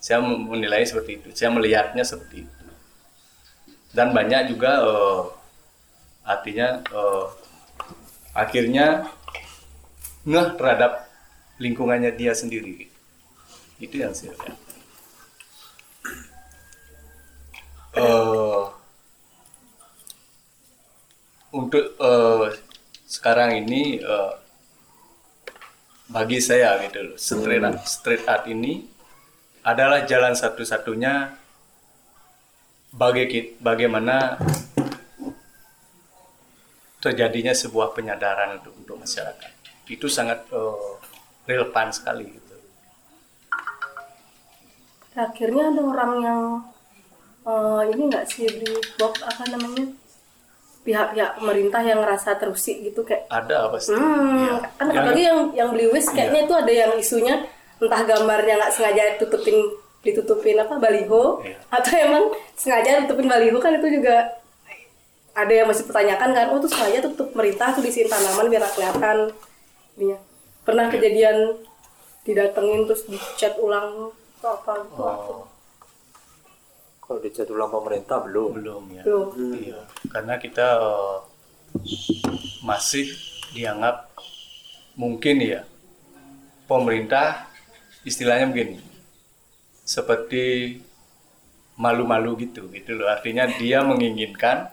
Saya 0.00 0.20
menilai 0.20 0.84
seperti 0.84 1.20
itu, 1.20 1.28
saya 1.32 1.52
melihatnya 1.52 2.04
seperti 2.04 2.44
itu. 2.44 2.64
Dan 3.96 4.12
banyak 4.12 4.52
juga 4.52 4.82
eh, 4.84 5.22
artinya 6.26 6.68
eh, 6.84 7.26
akhirnya 8.36 9.08
ngeh 10.26 10.48
terhadap 10.60 11.08
lingkungannya 11.56 12.12
dia 12.12 12.36
sendiri 12.36 12.88
itu 13.80 13.96
yang 13.96 14.12
saya 14.12 14.36
lihat 14.36 14.69
Eh, 17.90 18.62
untuk 21.50 21.98
eh, 21.98 22.46
sekarang 23.10 23.66
ini 23.66 23.98
eh, 23.98 24.32
bagi 26.06 26.38
saya 26.38 26.78
gitu 26.86 27.02
loh 27.02 27.18
street 27.18 27.62
art, 27.66 27.82
street 27.82 28.22
art 28.30 28.46
ini 28.46 28.86
adalah 29.66 30.06
jalan 30.06 30.38
satu-satunya 30.38 31.34
bagi 32.94 33.24
kit- 33.26 33.54
bagaimana 33.58 34.38
terjadinya 37.02 37.50
sebuah 37.50 37.90
penyadaran 37.90 38.62
untuk 38.62 38.74
untuk 38.78 38.96
masyarakat 39.02 39.50
itu 39.90 40.06
sangat 40.06 40.46
eh, 40.54 40.90
relevan 41.50 41.90
sekali 41.90 42.38
gitu. 42.38 42.54
akhirnya 45.18 45.74
ada 45.74 45.82
orang 45.82 46.12
yang 46.22 46.40
eh, 47.42 47.82
ini 47.88 48.02
nggak 48.06 48.24
sih 48.26 48.46
di 48.46 48.68
box 48.94 49.20
apa 49.20 49.42
namanya? 49.48 49.86
Pihak-pihak 50.80 51.36
pemerintah 51.36 51.82
yang 51.82 52.00
ngerasa 52.00 52.34
terusik 52.34 52.80
gitu 52.80 53.00
kayak 53.02 53.28
ada 53.28 53.68
pasti 53.68 53.92
hmm, 53.92 54.32
Iya. 54.40 54.56
kan 54.74 54.86
Yang- 54.86 54.96
apalagi 54.96 55.22
yang 55.22 55.38
yang 55.52 55.68
beli 55.70 55.86
wis 55.88 56.08
kayaknya 56.08 56.40
itu 56.42 56.54
ada 56.54 56.72
yang 56.72 56.92
isunya 56.96 57.34
entah 57.76 58.02
gambarnya 58.02 58.54
nggak 58.56 58.72
sengaja 58.72 59.02
tutupin 59.16 59.60
ditutupin 60.00 60.56
apa 60.56 60.80
baliho 60.80 61.44
Iya. 61.44 61.60
atau 61.68 61.92
emang 61.94 62.24
sengaja 62.54 63.04
tutupin 63.04 63.28
baliho 63.28 63.56
kan 63.56 63.76
itu 63.76 64.00
juga 64.00 64.40
ada 65.30 65.52
yang 65.52 65.68
masih 65.68 65.84
pertanyakan 65.84 66.32
kan 66.32 66.46
oh 66.48 66.58
tuh 66.58 66.72
sengaja 66.72 67.04
tutup 67.04 67.28
pemerintah 67.30 67.70
tuh 67.70 67.84
disiin 67.84 68.08
tanaman 68.08 68.48
biar 68.48 68.60
nggak 68.60 68.74
kelihatan. 68.74 69.18
Ininya 69.94 70.18
pernah 70.64 70.84
Iya. 70.88 70.92
kejadian 70.96 71.36
didatengin 72.20 72.80
terus 72.84 73.04
dicat 73.04 73.52
ulang 73.58 74.08
atau 74.40 74.50
apa 74.54 74.72
gitu. 74.80 75.02
Oh, 75.02 75.44
Kalau 77.10 77.26
dicat 77.26 77.50
ulang 77.50 77.74
pemerintah 77.74 78.22
belum. 78.22 78.54
belum 78.54 78.82
ya. 78.94 79.02
Belum. 79.02 79.34
Iya, 79.58 79.82
karena 80.14 80.38
kita 80.38 80.78
eh, 80.78 81.18
masih 82.62 83.10
dianggap 83.50 84.14
mungkin 84.94 85.42
ya 85.42 85.66
pemerintah 86.70 87.50
istilahnya 88.06 88.46
begini 88.54 88.78
seperti 89.82 90.78
malu-malu 91.74 92.46
gitu 92.46 92.70
gitu 92.70 92.94
loh. 92.94 93.10
Artinya 93.10 93.50
dia 93.58 93.82
menginginkan 93.82 94.70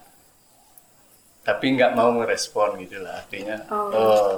tapi 1.41 1.73
nggak 1.73 1.97
mau 1.97 2.13
merespon 2.21 2.77
gitu 2.85 3.01
lah. 3.01 3.17
Artinya 3.17 3.65
eh, 3.97 4.37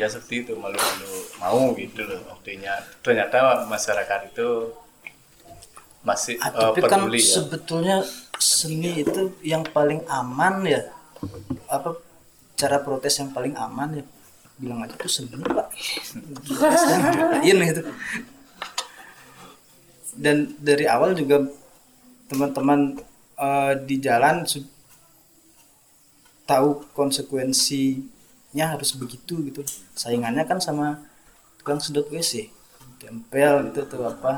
ya 0.00 0.08
seperti 0.08 0.48
itu 0.48 0.56
malu-malu 0.56 1.12
mau 1.44 1.76
gitu 1.76 2.08
loh. 2.08 2.24
Artinya 2.32 2.72
ternyata 3.04 3.68
masyarakat 3.68 4.32
itu 4.32 4.80
masih 6.04 6.36
Ah, 6.38 6.48
eh, 6.48 6.60
tapi 6.70 6.80
kan 6.84 7.00
peduli 7.02 7.18
ya. 7.18 7.32
sebetulnya 7.34 7.96
seni 8.36 9.00
itu 9.00 9.32
yang 9.40 9.64
paling 9.64 10.04
aman 10.06 10.62
ya. 10.64 10.84
Apa 11.66 11.96
cara 12.54 12.78
protes 12.78 13.16
yang 13.16 13.32
paling 13.32 13.56
aman 13.56 13.98
ya. 13.98 14.04
Bilang 14.54 14.84
aja 14.84 14.94
tuh 14.94 15.08
seni 15.08 15.32
pak. 15.34 15.66
Ini 17.42 17.64
gitu. 17.72 17.82
Dan 20.14 20.54
dari 20.60 20.86
awal 20.86 21.16
juga 21.16 21.42
teman-teman 22.28 23.00
eh, 23.34 23.72
di 23.82 23.96
jalan 23.98 24.44
tahu 26.44 26.84
konsekuensinya 26.92 28.06
harus 28.68 28.92
begitu 28.94 29.40
gitu. 29.42 29.64
Saingannya 29.94 30.44
kan 30.44 30.60
sama 30.60 31.00
tukang 31.58 31.80
sedot 31.80 32.12
WC 32.12 32.52
tempel 33.00 33.68
gitu 33.68 33.84
atau 33.84 34.06
apa. 34.06 34.32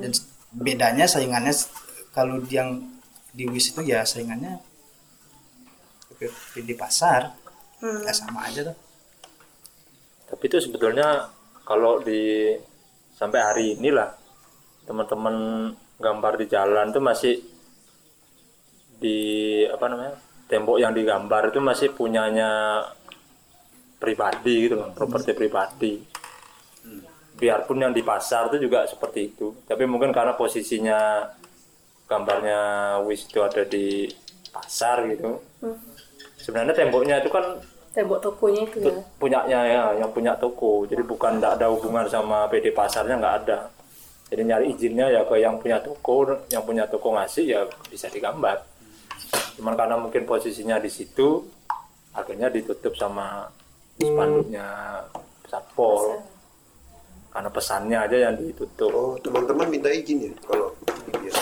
Dan 0.00 0.10
s- 0.10 0.31
bedanya 0.52 1.08
saingannya 1.08 1.52
kalau 2.12 2.40
yang 2.48 2.84
di 3.32 3.48
WIS 3.48 3.72
itu 3.72 3.80
ya 3.88 4.04
saingannya 4.04 4.60
di 6.54 6.74
pasar. 6.76 7.32
Ya 7.82 8.14
sama 8.14 8.46
aja 8.46 8.70
tuh. 8.70 8.78
Tapi 10.30 10.44
itu 10.46 10.62
sebetulnya 10.62 11.28
kalau 11.66 11.98
di 11.98 12.54
sampai 13.18 13.40
hari 13.42 13.66
inilah 13.74 14.14
teman-teman 14.86 15.36
gambar 15.98 16.32
di 16.38 16.46
jalan 16.46 16.90
itu 16.90 17.00
masih 17.02 17.34
di 19.02 19.18
apa 19.66 19.86
namanya 19.90 20.14
tembok 20.46 20.78
yang 20.78 20.94
digambar 20.94 21.50
itu 21.50 21.58
masih 21.58 21.90
punyanya 21.94 22.82
pribadi 23.98 24.66
gitu 24.66 24.78
kan 24.78 24.90
properti 24.94 25.30
pribadi 25.34 26.11
biarpun 27.42 27.82
yang 27.82 27.90
di 27.90 28.06
pasar 28.06 28.46
itu 28.54 28.70
juga 28.70 28.86
seperti 28.86 29.34
itu. 29.34 29.50
Tapi 29.66 29.82
mungkin 29.90 30.14
karena 30.14 30.38
posisinya 30.38 31.26
gambarnya 32.06 32.60
wis 33.02 33.26
itu 33.26 33.42
ada 33.42 33.66
di 33.66 34.06
pasar 34.54 35.02
gitu. 35.10 35.42
Sebenarnya 36.38 36.74
temboknya 36.78 37.18
itu 37.18 37.30
kan 37.34 37.58
tembok 37.92 38.24
tokonya 38.24 38.62
itu 38.64 38.78
ya? 38.88 38.94
punyanya 39.18 39.60
ya 39.66 39.84
yang 39.98 40.10
punya 40.14 40.38
toko. 40.38 40.86
Jadi 40.86 41.02
bukan 41.02 41.42
tidak 41.42 41.58
ada 41.58 41.66
hubungan 41.74 42.06
sama 42.06 42.46
PD 42.46 42.70
pasarnya 42.70 43.18
nggak 43.18 43.36
ada. 43.42 43.58
Jadi 44.30 44.42
nyari 44.48 44.66
izinnya 44.72 45.10
ya 45.10 45.26
ke 45.26 45.42
yang 45.42 45.58
punya 45.58 45.82
toko 45.82 46.38
yang 46.48 46.62
punya 46.62 46.86
toko 46.86 47.18
ngasih 47.18 47.44
ya 47.50 47.60
bisa 47.90 48.06
digambar. 48.06 48.62
Cuman 49.58 49.74
karena 49.74 49.98
mungkin 49.98 50.24
posisinya 50.24 50.78
di 50.78 50.88
situ 50.88 51.42
akhirnya 52.14 52.52
ditutup 52.52 52.94
sama 52.94 53.48
spanduknya 53.96 54.68
satpol 55.48 56.31
karena 57.32 57.48
pesannya 57.48 57.98
aja 57.98 58.16
yang 58.28 58.34
ditutup. 58.36 58.92
Oh, 58.92 59.16
teman-teman 59.24 59.66
minta 59.72 59.88
izin 59.88 60.28
ya? 60.28 60.32
Kalau 60.44 60.68
iya. 61.16 61.32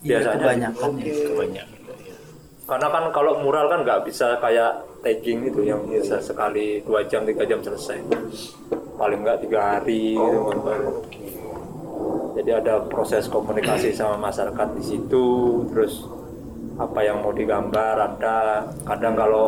Iya, 0.00 0.16
Biasanya. 0.24 0.40
kebanyakan 0.40 0.90
ya. 0.96 1.14
Kebanyakan. 1.28 1.76
Ya. 1.76 2.16
karena 2.68 2.88
kan 2.92 3.04
kalau 3.16 3.32
mural 3.40 3.64
kan 3.72 3.80
nggak 3.80 4.04
bisa 4.04 4.36
kayak 4.44 4.84
tagging 5.00 5.40
itu 5.48 5.64
yang 5.64 5.80
bisa 5.88 6.20
sekali 6.20 6.84
dua 6.84 7.00
jam 7.08 7.24
tiga 7.28 7.44
jam 7.44 7.60
selesai. 7.60 8.00
Paling 8.96 9.20
nggak 9.24 9.40
tiga 9.44 9.60
hari 9.76 10.16
gitu 10.16 10.40
kan 10.52 10.58
baru. 10.64 10.92
jadi 12.38 12.62
ada 12.62 12.86
proses 12.86 13.26
komunikasi 13.26 13.92
sama 13.96 14.20
masyarakat 14.32 14.68
di 14.80 14.82
situ. 14.84 15.26
Terus 15.72 16.04
apa 16.76 17.00
yang 17.04 17.24
mau 17.24 17.32
digambar 17.32 17.96
ada. 17.96 18.68
Kadang 18.84 19.16
kalau 19.16 19.46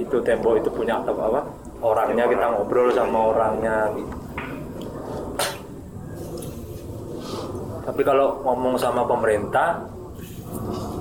itu 0.00 0.16
tembok 0.24 0.60
itu 0.60 0.68
punya 0.72 1.00
apa 1.04 1.12
apa? 1.12 1.40
Orangnya 1.84 2.24
kita 2.28 2.44
ngobrol 2.56 2.92
sama 2.92 3.32
orangnya 3.32 3.92
gitu 3.92 4.19
tapi 7.90 8.06
kalau 8.06 8.38
ngomong 8.46 8.78
sama 8.78 9.02
pemerintah 9.02 9.82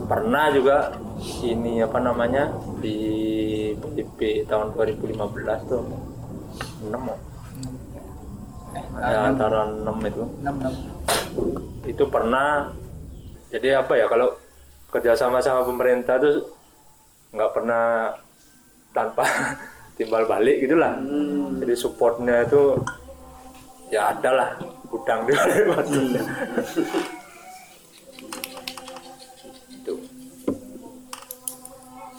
pernah 0.09 0.49
juga 0.49 0.89
ini 1.45 1.85
apa 1.85 2.01
namanya 2.01 2.49
di 2.81 2.97
PDP 3.77 4.49
tahun 4.49 4.73
2015 4.73 5.69
tuh 5.69 5.85
6 5.85 6.89
oh. 6.89 7.19
ya, 8.97 9.29
antara 9.29 9.69
6 9.69 9.85
itu. 10.09 10.23
Itu 11.85 12.09
pernah 12.09 12.73
jadi 13.53 13.85
apa 13.85 13.93
ya 13.93 14.09
kalau 14.09 14.33
kerjasama 14.89 15.45
sama 15.45 15.69
pemerintah 15.69 16.17
tuh 16.17 16.41
nggak 17.37 17.51
pernah 17.53 18.17
tanpa 18.97 19.29
timbal 20.01 20.25
balik 20.25 20.65
gitulah. 20.65 20.97
Jadi 21.61 21.73
supportnya 21.77 22.49
itu 22.49 22.81
ya 23.93 24.09
ada 24.09 24.31
lah 24.33 24.78
gudang 24.89 25.21
di 25.29 25.33
batunya 25.69 26.23
itu 29.69 29.93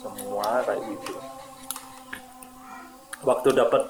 semua 0.01 0.65
kayak 0.65 0.81
gitu. 0.87 1.13
Waktu 3.21 3.49
dapat 3.53 3.83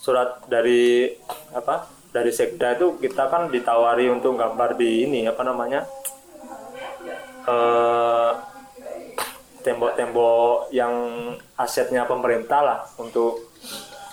surat 0.00 0.42
dari 0.50 1.14
apa 1.54 1.86
dari 2.10 2.32
sekda 2.32 2.74
itu 2.74 2.96
kita 2.98 3.28
kan 3.28 3.52
ditawari 3.52 4.08
untuk 4.10 4.34
gambar 4.34 4.74
di 4.74 5.04
ini 5.06 5.28
apa 5.28 5.42
namanya 5.46 5.84
eh, 7.46 8.30
tembok-tembok 9.62 10.72
yang 10.72 10.94
asetnya 11.60 12.08
pemerintah 12.08 12.60
lah 12.64 12.78
untuk 12.96 13.52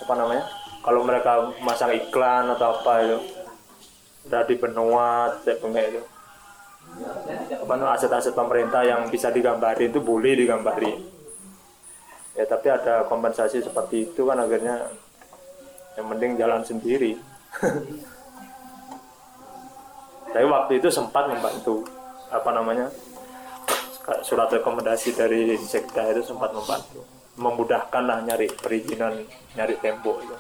apa 0.04 0.14
namanya 0.14 0.46
kalau 0.84 1.02
mereka 1.02 1.50
masang 1.64 1.96
iklan 1.96 2.52
atau 2.54 2.78
apa 2.78 2.94
itu 3.02 3.18
udah 4.26 4.42
di 4.50 4.56
benua 4.58 5.38
kayak 5.46 5.90
itu. 5.94 6.02
Apa 7.62 7.74
namanya 7.78 7.98
aset-aset 7.98 8.34
pemerintah 8.34 8.82
yang 8.86 9.10
bisa 9.10 9.30
digambari 9.30 9.90
itu 9.90 10.02
boleh 10.02 10.34
digambari. 10.34 10.92
Ya 12.36 12.44
tapi 12.50 12.68
ada 12.68 13.08
kompensasi 13.08 13.64
seperti 13.64 14.12
itu 14.12 14.28
kan 14.28 14.42
akhirnya 14.42 14.92
yang 15.96 16.08
penting 16.12 16.36
jalan 16.36 16.62
sendiri. 16.66 17.16
Tapi 20.36 20.44
waktu 20.52 20.84
itu 20.84 20.92
sempat 20.92 21.32
membantu 21.32 21.88
apa 22.28 22.52
namanya 22.52 22.92
surat 24.20 24.52
rekomendasi 24.52 25.16
dari 25.16 25.56
sekda 25.56 26.12
itu 26.12 26.28
sempat 26.28 26.52
membantu. 26.52 27.08
Memudahkan 27.40 28.04
lah 28.04 28.20
nyari 28.20 28.52
perizinan 28.52 29.16
nyari 29.56 29.80
tempo 29.80 30.20
itu 30.20 30.36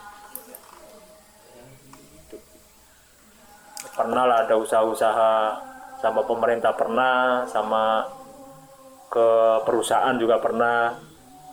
pernah 3.95 4.23
lah 4.27 4.43
ada 4.45 4.59
usaha-usaha 4.59 5.33
sama 6.03 6.21
pemerintah 6.27 6.75
pernah 6.75 7.47
sama 7.47 8.03
ke 9.07 9.27
perusahaan 9.63 10.13
juga 10.19 10.37
pernah. 10.37 10.93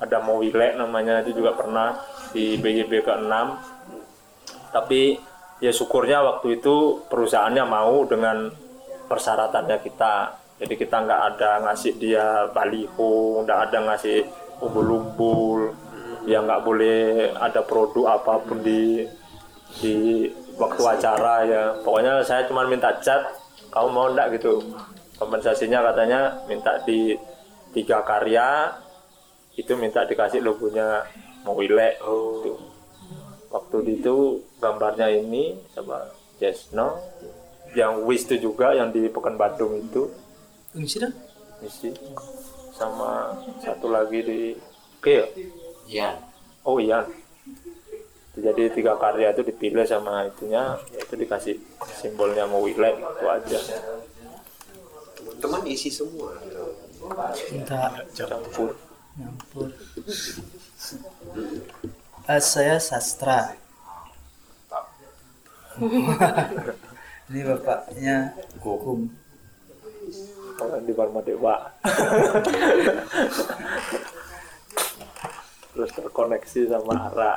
Ada 0.03 0.19
Mowilek 0.19 0.75
namanya 0.75 1.23
itu 1.23 1.39
juga 1.39 1.55
pernah 1.55 1.95
di 2.35 2.59
BGB 2.59 3.07
ke-6 3.07 3.31
tapi 4.73 5.21
ya 5.61 5.71
syukurnya 5.71 6.25
waktu 6.25 6.59
itu 6.59 7.05
perusahaannya 7.07 7.65
mau 7.69 8.09
dengan 8.09 8.49
persyaratannya 9.07 9.79
kita. 9.85 10.41
Jadi 10.59 10.75
kita 10.81 10.97
nggak 11.05 11.23
ada 11.37 11.51
ngasih 11.69 11.93
dia 12.01 12.49
baliho 12.51 13.45
nggak 13.45 13.61
ada 13.71 13.79
ngasih 13.93 14.25
umbul-umbul. 14.65 15.77
Ya 16.25 16.41
nggak 16.41 16.65
boleh 16.65 17.31
ada 17.37 17.61
produk 17.61 18.17
apa 18.17 18.41
pun 18.41 18.65
di 18.65 19.05
di 19.79 20.27
waktu 20.61 20.83
acara 20.85 21.35
ya 21.49 21.63
pokoknya 21.85 22.21
saya 22.25 22.45
cuma 22.49 22.67
minta 22.69 22.93
cat 23.01 23.23
kamu 23.73 23.89
mau 23.89 24.07
ndak 24.13 24.37
gitu 24.37 24.61
kompensasinya 25.17 25.81
katanya 25.93 26.21
minta 26.51 26.77
di 26.85 27.17
tiga 27.73 28.05
karya 28.05 28.73
itu 29.57 29.73
minta 29.77 30.05
dikasih 30.05 30.41
logonya 30.45 31.05
Mowilek 31.43 31.99
gitu. 31.99 32.55
waktu 33.51 33.77
itu 34.01 34.15
gambarnya 34.63 35.11
ini 35.11 35.59
sama 35.75 36.09
Jesno 36.41 37.01
yang 37.73 38.05
Wish 38.05 38.29
itu 38.29 38.49
juga 38.53 38.77
yang 38.77 38.93
di 38.93 39.09
Pekan 39.09 39.37
Bandung 39.41 39.77
itu 39.81 40.13
Ini 40.73 40.87
sih 40.89 41.01
dah. 41.01 41.13
misi 41.61 41.93
sama 42.73 43.37
satu 43.61 43.93
lagi 43.93 44.21
di 44.25 44.41
Oke 45.03 45.13
ya? 45.19 45.27
Iya. 45.91 46.11
Oh 46.63 46.79
iya. 46.79 47.03
Jadi 48.33 48.73
tiga 48.73 48.97
karya 48.97 49.37
itu 49.37 49.45
dipilih 49.45 49.85
sama 49.85 50.25
itunya, 50.25 50.81
itu 50.97 51.15
dikasih 51.21 51.53
simbolnya 52.01 52.49
mau 52.49 52.65
Wilek 52.65 52.97
itu 52.97 53.27
aja. 53.29 53.61
Teman-teman 55.21 55.61
isi 55.69 55.93
semua. 55.93 56.33
Minta 57.53 57.93
Campur. 58.17 58.73
nyampur. 59.21 59.69
Eh, 62.25 62.41
saya 62.41 62.81
sastra. 62.81 63.53
Ini 67.29 67.41
bapaknya 67.45 68.33
hukum. 68.65 69.13
Kalau 70.57 70.81
di 70.81 70.93
Parma 70.97 71.21
Dewa. 71.21 71.69
Terus 75.73 75.91
terkoneksi 75.97 76.61
sama 76.69 76.93
Ara. 77.09 77.35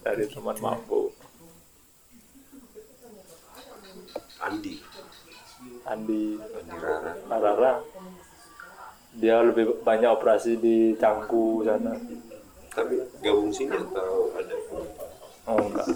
Dari 0.00 0.24
teman 0.30 0.56
mampu. 0.62 1.10
Andi. 4.40 4.80
Andi 5.84 6.38
Andi 6.40 6.76
Rara. 6.80 7.12
Rara 7.28 7.72
dia 9.10 9.42
lebih 9.42 9.82
banyak 9.82 10.06
operasi 10.06 10.54
di 10.54 10.94
Canggu 10.94 11.66
sana 11.66 11.98
Tapi 12.70 12.94
gabung 13.18 13.50
sini 13.50 13.74
atau 13.74 14.30
ada? 14.38 14.54
oh 15.50 15.58
enggak 15.66 15.88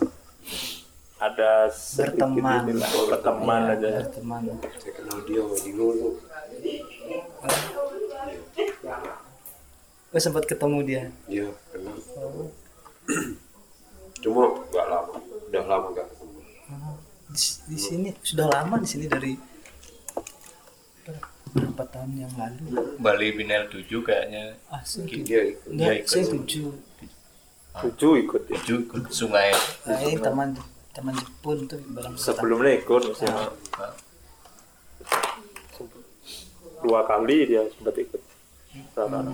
ada 1.25 1.51
Berteman. 1.73 2.61
inilah, 2.69 2.91
berteman 3.09 3.61
Iya, 3.65 3.73
aja 3.77 3.89
Berteman. 4.05 4.43
Saya 4.77 4.93
kenal 4.93 5.19
dia 5.25 5.43
di 5.43 5.71
dulu. 5.73 6.09
Oh, 10.15 10.21
sempat 10.23 10.45
ketemu 10.47 10.79
dia. 10.87 11.03
Iya, 11.27 11.49
kenal. 11.73 11.97
Cuma 14.23 14.43
nggak 14.71 14.87
lama. 14.87 15.15
Udah 15.51 15.65
lama 15.65 15.87
nggak 15.93 16.07
ketemu. 16.13 16.39
Di, 17.35 17.41
di 17.67 17.79
sini 17.81 18.09
sudah 18.23 18.47
lama 18.47 18.79
di 18.79 18.89
sini 18.89 19.07
dari 19.11 19.33
berapa 21.55 21.85
tahun 21.87 22.11
yang 22.19 22.35
lalu. 22.35 22.99
Bali 22.99 23.29
Binel 23.31 23.71
7 23.71 23.87
kayaknya 24.03 24.59
Asli. 24.75 25.23
Dia 25.23 25.41
ikut. 25.55 25.71
Dia 25.71 25.93
ikut. 26.03 26.11
saya 26.11 26.27
ikut 28.19 28.43
ya 28.51 28.59
7 28.63 28.87
ikut 28.87 29.05
sungai 29.11 29.51
Nah, 29.83 29.99
ini 30.07 30.15
taman 30.23 30.55
taman 30.94 31.14
Jepun 31.18 31.66
tuh 31.66 31.83
barang 31.90 32.14
sebelumnya 32.14 32.78
ikut 32.78 33.02
maksudnya 33.11 33.50
dua 36.87 37.00
kali 37.09 37.50
dia 37.50 37.66
sempat 37.74 37.98
ikut. 37.98 38.22
Rara. 38.94 39.26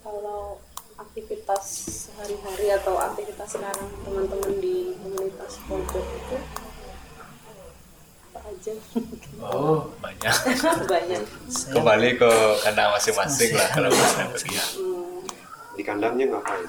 kalau 0.00 0.58
aktivitas 0.98 1.64
sehari-hari 2.10 2.74
atau 2.74 2.98
aktivitas 2.98 3.54
sekarang 3.54 3.88
teman-teman 4.02 4.52
di 4.58 4.98
komunitas 4.98 5.60
pojok 5.70 6.06
itu 6.06 6.36
apa 8.30 8.40
aja? 8.46 8.74
Oh 9.42 9.90
banyak. 10.02 10.34
Banyak. 10.92 11.22
Kembali 11.70 12.08
ke 12.18 12.30
kandang 12.66 12.90
masing-masing 12.94 13.54
lah 13.54 13.68
kalau 13.74 13.88
misalnya 13.90 14.26
pergi 14.34 14.54
Di 15.80 15.88
kandangnya 15.88 16.28
ngapain? 16.28 16.60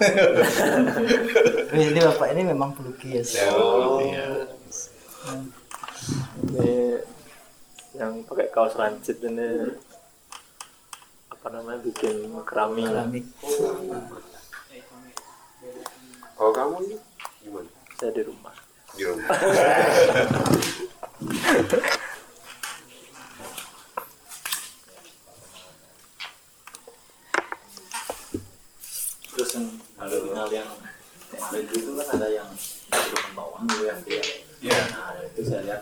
Ini 1.75 1.99
bapak 1.99 2.31
ini 2.31 2.47
memang 2.47 2.71
pelukis. 2.71 3.35
oh, 3.51 3.99
iya. 3.99 4.47
ini 6.47 6.95
yang 7.99 8.23
pakai 8.23 8.47
kaos 8.55 8.79
lancip 8.79 9.19
ini 9.27 9.67
apa 11.27 11.47
namanya 11.51 11.83
bikin 11.83 12.23
keramik 12.47 12.87
Keramik. 12.87 13.27
Kalau 16.39 16.51
kamu 16.55 16.75
nih 16.87 16.99
gimana? 17.43 17.67
saya 17.99 18.15
di 18.15 18.23
rumah 18.23 18.55
Di 18.95 19.03
rumah. 19.11 19.27
terus 29.51 29.67
yang 29.67 29.67
ada 29.99 30.15
final 30.15 30.47
yang 30.47 30.69
kemarin 31.27 31.63
itu 31.67 31.91
kan 31.99 32.07
ada 32.15 32.27
yang 32.31 32.49
turun 32.87 33.27
bawang 33.35 33.63
dulu 33.67 33.83
yang 33.83 33.99
dia 34.07 34.23
Iya. 34.61 34.77
nah 34.95 35.17
itu 35.25 35.41
saya 35.43 35.61
lihat 35.67 35.81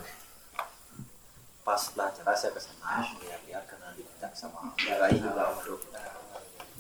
pas 1.62 1.78
setelah 1.78 2.10
acara 2.10 2.34
saya 2.34 2.56
ke 2.56 2.62
sana 2.64 3.06
lihat-lihat 3.22 3.64
karena 3.70 3.94
diminta 3.94 4.32
sama 4.34 4.74
Rai 4.74 5.14
juga 5.22 5.54
untuk 5.54 5.84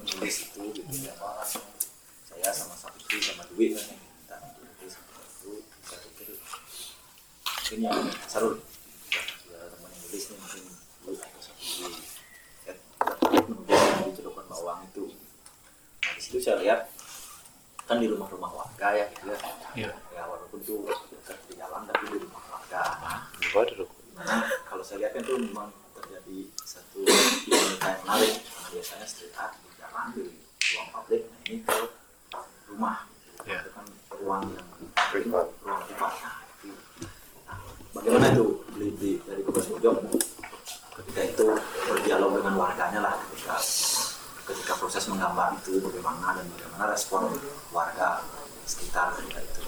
menulis 0.02 0.36
itu 0.49 0.63
gitu 0.73 0.93
ya 1.06 1.13
Pak. 1.13 1.45
saya 2.25 2.49
sama 2.49 2.73
Sabtu 2.73 3.19
sama 3.21 3.43
Dwi 3.54 3.75
kan 3.78 3.86
yang 3.86 3.99
minta 4.02 4.36
untuk 4.41 4.63
nulis 4.65 4.95
itu 4.97 5.52
saya 5.86 5.99
pikir 6.10 6.28
mungkin 6.39 7.78
yang 7.86 7.99
Sarul 8.25 8.63
ya, 9.12 9.21
teman 9.69 9.89
yang 9.93 10.02
nulis 10.08 10.23
nih 10.25 10.38
mungkin 10.41 10.63
Dwi 11.06 11.13
atau 11.21 11.41
ya, 12.65 12.73
menulis 13.45 13.78
yang 13.78 14.02
di 14.08 14.12
Cirebon 14.17 14.45
Bawang 14.49 14.88
itu 14.89 15.04
Situ 16.30 16.46
saya 16.46 16.62
lihat 16.62 16.86
kan 17.89 17.98
di 17.98 18.06
rumah-rumah 18.06 18.54
warga 18.54 18.94
ya 18.94 19.10
gitu 19.18 19.34
ya. 19.34 19.38
Iya. 19.74 19.92
Ya 20.13 20.22
walaupun 20.30 20.62
itu 20.62 20.86
dekat 21.10 21.42
di 21.50 21.58
jalan 21.58 21.89
tapi 21.89 22.06
di 22.13 22.18
rumah 22.22 22.44
warga. 22.54 22.82
Waduh. 23.58 23.89
Nah, 24.14 24.45
kalau 24.70 24.86
saya 24.86 25.01
lihat 25.01 25.18
kan 25.18 25.26
itu 25.26 25.34
memang 25.41 25.74
terjadi 25.97 26.38
satu 26.62 27.01
dinamika 27.49 27.88
yang 27.89 28.01
menarik. 28.06 28.34
Karena 28.45 28.68
biasanya 28.78 29.08
street 29.10 29.34
art 29.41 29.58
di 29.58 29.70
jalan 29.82 30.06
di 30.14 30.22
ruang 30.70 30.89
publik, 30.93 31.22
nah 31.26 31.39
ini 31.49 31.58
ke 31.66 31.78
rumah. 32.70 32.95
Gitu. 33.10 33.30
Iya. 33.49 33.60
Itu 33.66 33.70
kan 33.74 33.86
ruang 34.22 34.43
yang 34.53 34.70
Privat. 35.10 35.47
ruang 35.66 35.82
privat. 35.89 36.14
Nah, 36.22 36.36
itu. 36.62 36.70
Nah, 37.49 37.58
bagaimana 37.97 38.26
itu 38.38 38.45
di, 38.78 39.18
dari 39.26 39.41
Kubas 39.41 39.66
Pojok 39.66 39.95
ketika 41.01 41.22
itu 41.26 41.45
berdialog 41.89 42.38
dengan 42.38 42.53
warganya 42.53 42.99
lah 43.01 43.14
ketika 43.18 43.58
ketika 44.50 44.74
proses 44.82 45.06
menggambar 45.06 45.54
itu 45.62 45.78
bagaimana 45.78 46.41
dan 46.41 46.45
bagaimana 46.58 46.84
respon 46.89 47.30
warga 47.70 48.26
sekitar 48.66 49.14
ketika 49.18 49.39
itu. 49.45 49.62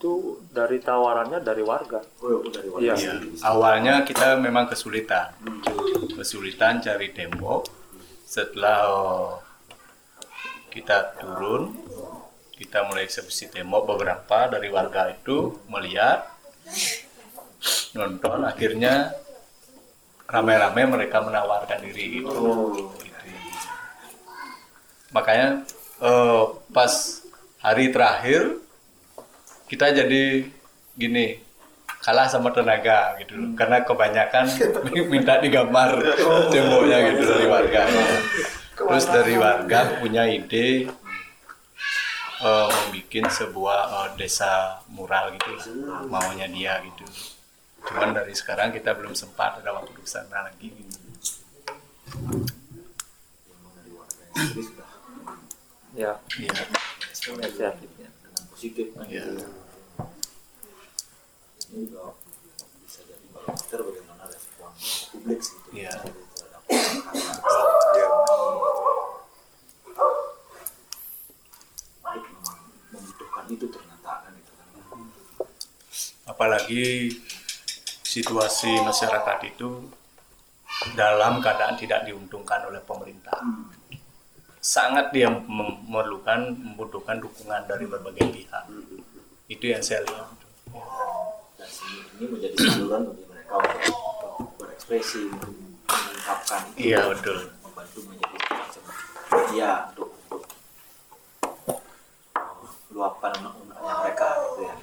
itu 0.00 0.40
dari 0.48 0.80
tawarannya 0.80 1.44
dari 1.44 1.60
warga 1.60 2.00
Oh, 2.24 2.40
dari 2.48 2.72
warga. 2.72 2.96
Iya. 2.96 3.20
Iya. 3.20 3.44
Awalnya 3.44 3.94
kita 4.08 4.40
memang 4.40 4.68
kesulitan, 4.72 5.36
kesulitan 6.16 6.80
cari 6.80 7.12
tembok. 7.12 7.68
Setelah 8.24 8.78
oh, 8.88 9.44
kita 10.72 11.20
turun, 11.20 11.76
kita 12.56 12.88
mulai 12.88 13.04
eksekusi 13.04 13.52
tembok 13.52 13.92
beberapa 13.92 14.48
dari 14.48 14.72
warga 14.72 15.12
itu 15.12 15.60
melihat, 15.68 16.24
nonton, 17.92 18.40
akhirnya 18.48 19.12
ramai-ramai 20.30 20.86
mereka 20.86 21.20
menawarkan 21.20 21.82
diri 21.82 22.22
itu. 22.22 22.30
Gitu. 22.78 22.94
Makanya 25.10 25.66
eh, 26.00 26.42
pas 26.70 26.92
hari 27.60 27.92
terakhir 27.92 28.56
kita 29.68 29.92
jadi 29.92 30.48
gini 30.96 31.38
kalah 32.00 32.26
sama 32.32 32.48
tenaga 32.50 33.14
gitu 33.20 33.36
loh 33.36 33.52
karena 33.52 33.84
kebanyakan 33.84 34.48
minta 35.12 35.36
digambar 35.36 36.00
temboknya 36.48 36.98
gitu 37.12 37.22
dari 37.28 37.46
warga 37.46 37.82
terus 38.72 39.04
dari 39.12 39.36
warga 39.36 40.00
punya 40.00 40.24
ide 40.24 40.88
eh, 42.40 42.68
membuat 42.88 43.28
sebuah 43.28 43.80
eh, 43.92 44.08
desa 44.16 44.80
mural 44.88 45.36
gitu 45.36 45.52
lah 45.52 46.00
maunya 46.08 46.48
dia 46.48 46.80
gitu 46.80 47.04
cuman 47.86 48.10
dari 48.12 48.34
sekarang 48.36 48.70
kita 48.72 48.92
belum 48.94 49.14
sempat 49.16 49.60
ada 49.62 49.72
waktu 49.72 49.92
ke 49.94 50.04
sana 50.04 50.46
lagi. 50.46 50.68
Gitu. 50.70 50.98
ya 55.90 56.16
inisiatifnya 56.38 58.08
dengan 58.08 58.42
positif. 58.48 58.86
Ini 61.70 61.86
juga 61.86 62.14
bisa 62.82 63.00
jadi 63.04 63.26
barometer 63.30 63.78
bagaimana 63.84 64.24
respon 64.26 64.70
publik 65.12 65.40
sih. 65.44 65.56
Terhadap 65.60 65.76
Ya. 65.76 65.92
publik 72.00 72.24
memang 72.30 72.58
membutuhkan 72.90 73.44
itu 73.50 73.66
ternyata 73.70 74.12
kan 74.24 74.32
gitu 74.34 74.52
kan. 74.56 74.66
Apalagi 76.26 76.82
situasi 78.10 78.82
masyarakat 78.82 79.38
itu 79.46 79.86
dalam 80.98 81.38
keadaan 81.38 81.78
tidak 81.78 82.02
diuntungkan 82.02 82.66
oleh 82.66 82.82
pemerintah. 82.82 83.38
Sangat 84.60 85.14
dia 85.14 85.30
mem- 85.30 85.46
memerlukan 85.86 86.52
membutuhkan 86.52 87.16
dukungan 87.16 87.64
dari 87.64 87.86
berbagai 87.86 88.26
pihak. 88.28 88.64
Itu 89.46 89.64
yang 89.66 89.80
saya 89.80 90.02
lihat. 90.04 90.26
Dan 91.54 91.70
ini 92.18 92.26
menjadi 92.28 92.56
saluran 92.58 93.02
bagi 93.08 93.24
mereka 93.30 93.52
untuk 93.56 94.52
berekspresi 94.58 95.30
untuk 95.30 95.54
mengungkapkan 95.88 96.60
Iya, 96.76 97.00
betul. 97.08 97.38
membantu 97.62 97.98
menjadi 98.04 98.36
semacam 98.68 98.82
media 99.30 99.70
untuk 99.90 100.10
untuk 100.28 101.80
uh, 102.36 102.62
luapan 102.90 103.32
mereka 103.80 104.28
gitu 104.44 104.60
ya. 104.66 104.74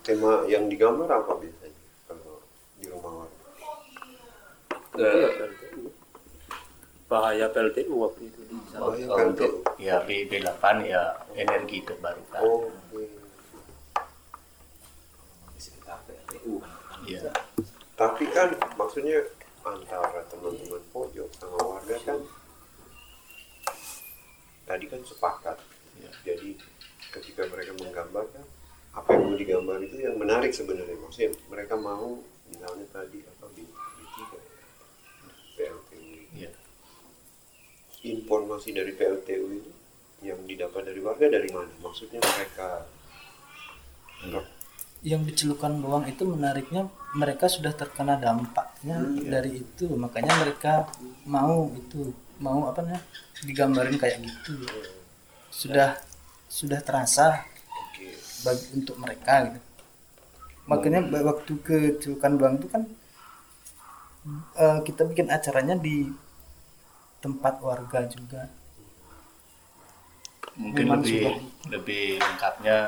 Tema 0.00 0.32
yang 0.44 0.64
digambar 0.68 1.08
apa 1.08 1.32
biasanya 1.36 1.80
kalau 2.04 2.40
di 2.76 2.86
rumah 2.88 3.12
warga? 3.24 3.38
Iya, 5.00 5.28
PLTU. 5.32 5.82
bahaya 7.10 7.46
PLTU 7.50 7.94
waktu 7.96 8.22
itu 8.30 8.40
di 8.46 8.56
sana. 8.70 8.86
Bahaya 8.86 9.06
Oh, 9.10 9.26
untuk 9.26 9.52
ya 9.80 9.96
B, 10.06 10.28
B8 10.28 10.62
ya 10.86 11.02
energi 11.34 11.82
terbarukan 11.82 12.40
Oh, 12.44 12.70
kan 12.92 13.08
Iya. 17.08 17.32
Tapi 17.96 18.24
kan 18.30 18.48
maksudnya 18.76 19.24
antara 19.60 20.24
teman-teman 20.30 20.80
pojok 20.92 21.28
sama 21.36 21.58
warga 21.58 21.96
kan 22.06 22.18
tadi 24.64 24.84
kan 24.86 25.00
sepakat. 25.02 25.58
Iya. 25.98 26.10
Jadi 26.24 26.56
ketika 27.10 27.42
mereka 27.50 27.74
menggambar 27.74 28.24
kan 28.30 28.44
apa 28.90 29.08
yang 29.14 29.22
mau 29.26 29.36
digambar 29.36 29.78
itu 29.82 29.96
yang 29.98 30.16
menarik 30.16 30.52
sebenarnya. 30.54 30.94
Maksudnya 30.96 31.34
mereka 31.50 31.74
mau 31.74 32.22
misalnya 32.46 32.86
tadi 32.90 33.22
apa 33.26 33.46
di, 33.54 33.62
di 33.66 34.04
tiga 34.14 34.38
ya, 34.38 34.66
PLTU. 35.60 36.00
Iya. 36.32 36.50
Informasi 38.00 38.72
dari 38.72 38.96
PLTU 38.96 39.46
itu 39.52 39.70
yang 40.24 40.40
didapat 40.48 40.88
dari 40.88 41.00
warga 41.04 41.28
dari 41.28 41.48
mana? 41.52 41.68
Maksudnya 41.84 42.20
mereka 42.24 42.88
yang 45.00 45.24
dicelukan 45.24 45.80
doang 45.80 46.04
itu 46.04 46.28
menariknya 46.28 46.84
mereka 47.16 47.48
sudah 47.48 47.72
terkena 47.72 48.16
dampaknya 48.16 49.00
dari 49.20 49.64
itu. 49.64 49.88
Makanya 49.92 50.32
mereka 50.44 50.88
mau 51.28 51.68
itu 51.76 52.12
mau 52.40 52.68
apa 52.72 52.80
namanya 52.80 53.04
digambarin 53.44 53.96
kayak 54.00 54.24
gitu. 54.24 54.64
Sudah 55.52 56.00
sudah 56.48 56.80
terasa 56.80 57.44
bagi 58.44 58.64
untuk 58.76 58.96
mereka 58.96 59.52
gitu. 59.52 59.60
Makanya 60.68 61.00
waktu 61.24 61.52
ke 61.60 61.76
celukan 62.00 62.32
doang 62.36 62.56
itu 62.60 62.68
kan 62.68 62.84
eh, 64.54 64.78
kita 64.82 65.02
bikin 65.04 65.28
acaranya 65.28 65.74
di 65.74 66.08
tempat 67.20 67.60
warga 67.60 68.04
juga 68.06 68.48
mungkin 70.56 70.84
Memang 70.84 71.00
lebih 71.00 71.20
sudah. 71.22 71.36
lebih 71.70 72.04
lengkapnya 72.18 72.78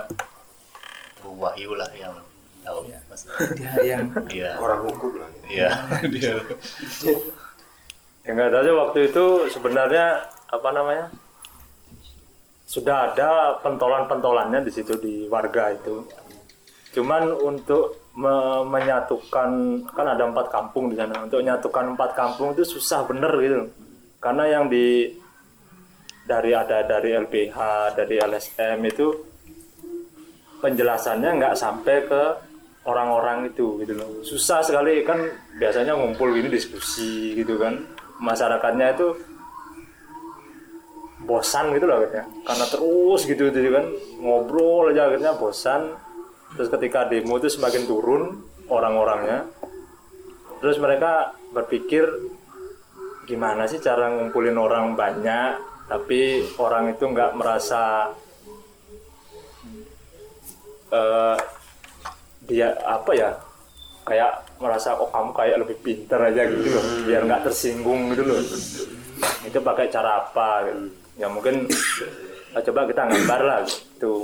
Bu 1.22 1.38
Wahyu 1.38 1.72
lah 1.72 1.88
yang 1.95 2.14
tahu 2.62 2.90
Mas. 3.09 3.22
dia 3.55 3.72
yang 3.86 4.11
Iya. 4.28 4.59
orang 4.59 4.80
hukum 4.84 5.12
lah 5.16 5.28
ya. 5.47 5.70
Iya, 5.70 5.70
dia. 6.11 6.34
Ya 8.22 8.30
nggak 8.32 8.51
tahu 8.51 8.74
waktu 8.76 8.99
itu 9.11 9.24
sebenarnya 9.51 10.07
apa 10.47 10.68
namanya 10.70 11.07
sudah 12.66 13.12
ada 13.12 13.30
pentolan-pentolannya 13.61 14.62
di 14.62 14.72
situ 14.72 14.95
di 14.97 15.14
warga 15.26 15.70
itu. 15.72 16.07
Cuman 16.93 17.30
untuk 17.32 18.01
me- 18.17 18.65
menyatukan 18.69 19.51
kan 19.89 20.07
ada 20.07 20.25
empat 20.29 20.53
kampung 20.53 20.93
di 20.93 20.97
sana. 20.97 21.25
Untuk 21.25 21.41
menyatukan 21.41 21.97
empat 21.97 22.11
kampung 22.13 22.53
itu 22.53 22.65
susah 22.67 23.05
bener 23.09 23.33
gitu. 23.41 23.69
Karena 24.21 24.45
yang 24.49 24.65
di 24.69 25.09
dari 26.23 26.55
ada 26.55 26.87
dari 26.87 27.19
LBH 27.19 27.59
dari 27.99 28.15
LSM 28.23 28.79
itu 28.87 29.07
penjelasannya 30.63 31.31
nggak 31.43 31.59
sampai 31.59 31.97
ke 32.07 32.23
orang-orang 32.87 33.51
itu 33.51 33.83
gitu 33.83 33.95
loh. 33.99 34.23
Susah 34.23 34.63
sekali 34.63 35.03
kan 35.03 35.19
biasanya 35.59 35.99
ngumpul 35.99 36.31
gini 36.35 36.51
diskusi 36.51 37.35
gitu 37.35 37.59
kan. 37.59 37.79
Masyarakatnya 38.23 38.95
itu 38.95 39.09
bosan 41.27 41.75
gitu 41.75 41.87
loh 41.91 41.99
akhirnya. 42.03 42.27
Karena 42.47 42.67
terus 42.71 43.21
gitu 43.27 43.51
gitu 43.51 43.71
kan. 43.75 43.87
Ngobrol 44.23 44.95
aja 44.95 45.11
akhirnya 45.11 45.33
bosan 45.35 45.95
terus 46.57 46.68
ketika 46.68 47.09
demo 47.09 47.40
itu 47.40 47.48
semakin 47.48 47.84
turun 47.88 48.22
orang-orangnya. 48.68 49.48
Terus 50.62 50.78
mereka 50.78 51.34
berpikir 51.50 52.07
gimana 53.26 53.66
sih 53.66 53.82
cara 53.82 54.12
ngumpulin 54.12 54.57
orang 54.57 54.94
banyak? 54.94 55.59
Tapi 55.90 56.46
orang 56.62 56.94
itu 56.94 57.05
nggak 57.05 57.34
merasa 57.34 58.14
eh, 60.92 61.36
dia 62.46 62.74
apa 62.86 63.11
ya 63.14 63.30
kayak 64.03 64.59
merasa 64.59 64.98
oh 64.98 65.11
kamu 65.11 65.30
kayak 65.34 65.61
lebih 65.66 65.76
pinter 65.82 66.20
aja 66.22 66.42
gitu 66.46 66.68
loh. 66.70 66.84
Biar 67.07 67.22
nggak 67.26 67.44
tersinggung 67.50 68.14
gitu 68.14 68.22
loh. 68.22 68.40
Itu 69.42 69.59
pakai 69.59 69.90
cara 69.90 70.22
apa 70.22 70.70
gitu. 70.70 70.82
ya 71.20 71.28
mungkin 71.28 71.68
ah, 72.57 72.62
coba 72.64 72.88
kita 72.88 73.03
gambar 73.11 73.40
lah 73.42 73.59
gitu. 73.66 74.22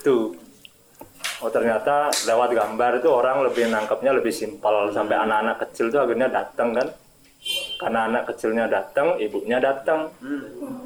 Itu 0.00 0.16
oh 1.40 1.50
ternyata 1.50 2.12
lewat 2.28 2.50
gambar 2.52 2.92
itu 3.00 3.08
orang 3.08 3.44
lebih 3.44 3.68
nangkepnya 3.72 4.12
lebih 4.12 4.32
simpel. 4.32 4.92
Sampai 4.92 5.16
anak-anak 5.16 5.56
kecil 5.68 5.88
tuh 5.88 6.04
akhirnya 6.04 6.28
datang 6.28 6.76
kan? 6.76 6.88
Karena 7.80 8.00
anak 8.04 8.22
kecilnya 8.28 8.68
datang 8.68 9.16
ibunya 9.16 9.56
datang 9.56 10.12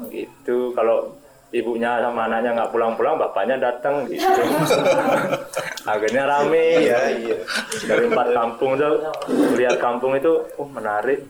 gitu. 0.07 0.71
Kalau 0.71 1.11
ibunya 1.51 1.99
sama 1.99 2.27
anaknya 2.31 2.51
nggak 2.55 2.71
pulang-pulang 2.71 3.15
bapaknya 3.19 3.55
datang 3.59 4.07
gitu. 4.07 4.23
Akhirnya 5.85 6.25
rame 6.25 6.81
Iya, 6.81 6.99
iya. 7.13 7.37
dari 7.85 8.09
empat 8.09 8.33
kampung 8.33 8.73
tuh 8.75 9.05
lihat 9.55 9.77
kampung 9.77 10.17
itu 10.17 10.31
oh 10.59 10.67
menarik. 10.67 11.23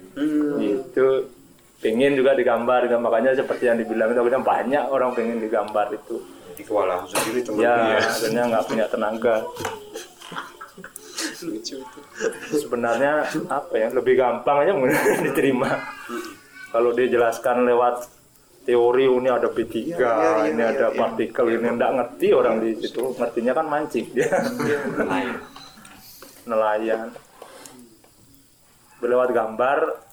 Gitu. 0.62 1.30
Pengen 1.84 2.18
juga 2.18 2.34
digambar 2.34 2.88
makanya 2.98 3.36
seperti 3.38 3.70
yang 3.70 3.78
dibilang 3.78 4.10
itu 4.10 4.20
akhirnya 4.24 4.42
banyak 4.42 4.84
orang 4.90 5.12
pengen 5.14 5.38
digambar 5.44 5.92
itu 5.94 6.18
Jadi 6.56 6.72
kewalahan 6.72 7.04
sendiri 7.12 7.44
teman 7.44 7.68
ya 7.68 8.00
akhirnya 8.00 8.44
nggak 8.48 8.64
punya 8.64 8.86
tenaga. 8.88 9.44
Sebenarnya 12.56 13.28
apa 13.52 13.76
ya 13.76 13.92
lebih 13.92 14.16
gampang 14.16 14.64
aja 14.64 14.72
mungkin 14.72 14.96
diterima. 15.28 15.84
Kalau 16.72 16.96
dijelaskan 16.96 17.68
lewat 17.68 18.08
teori 18.64 19.04
ini 19.04 19.28
ada 19.28 19.52
B3 19.52 19.76
ini 20.48 20.64
ada 20.64 20.96
partikel 20.96 21.60
ini 21.60 21.76
nggak 21.76 21.92
ngerti 21.92 22.28
orang 22.32 22.64
di 22.64 22.80
situ. 22.80 23.04
Ngertinya 23.04 23.52
kan 23.52 23.68
mancing. 23.68 24.16
Dia 24.16 24.32
nelayan. 26.48 27.12
Lewat 29.04 29.36
gambar 29.36 30.05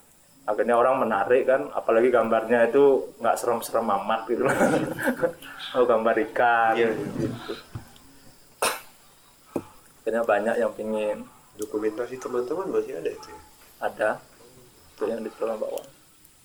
akhirnya 0.42 0.74
orang 0.74 1.06
menarik 1.06 1.46
kan 1.46 1.70
apalagi 1.70 2.10
gambarnya 2.10 2.68
itu 2.70 3.14
nggak 3.22 3.38
serem-serem 3.38 3.86
amat 3.86 4.20
gitu. 4.28 4.44
Oh 5.72 5.88
gambar 5.88 6.20
ikan. 6.28 6.76
Gitu 6.76 7.54
akhirnya 10.02 10.26
banyak 10.26 10.56
yang 10.58 10.72
pingin. 10.74 11.18
Dokumentasi 11.56 12.18
teman-teman 12.18 12.74
masih 12.74 12.98
ada 12.98 13.06
itu 13.06 13.28
ya? 13.30 13.40
ada. 13.80 14.10
Itu 14.98 15.06
yang 15.06 15.22
di 15.22 15.30
Pulau 15.30 15.54
bawah. 15.54 15.86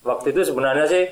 Waktu 0.06 0.30
itu 0.30 0.54
sebenarnya 0.54 0.86
sih 0.86 1.04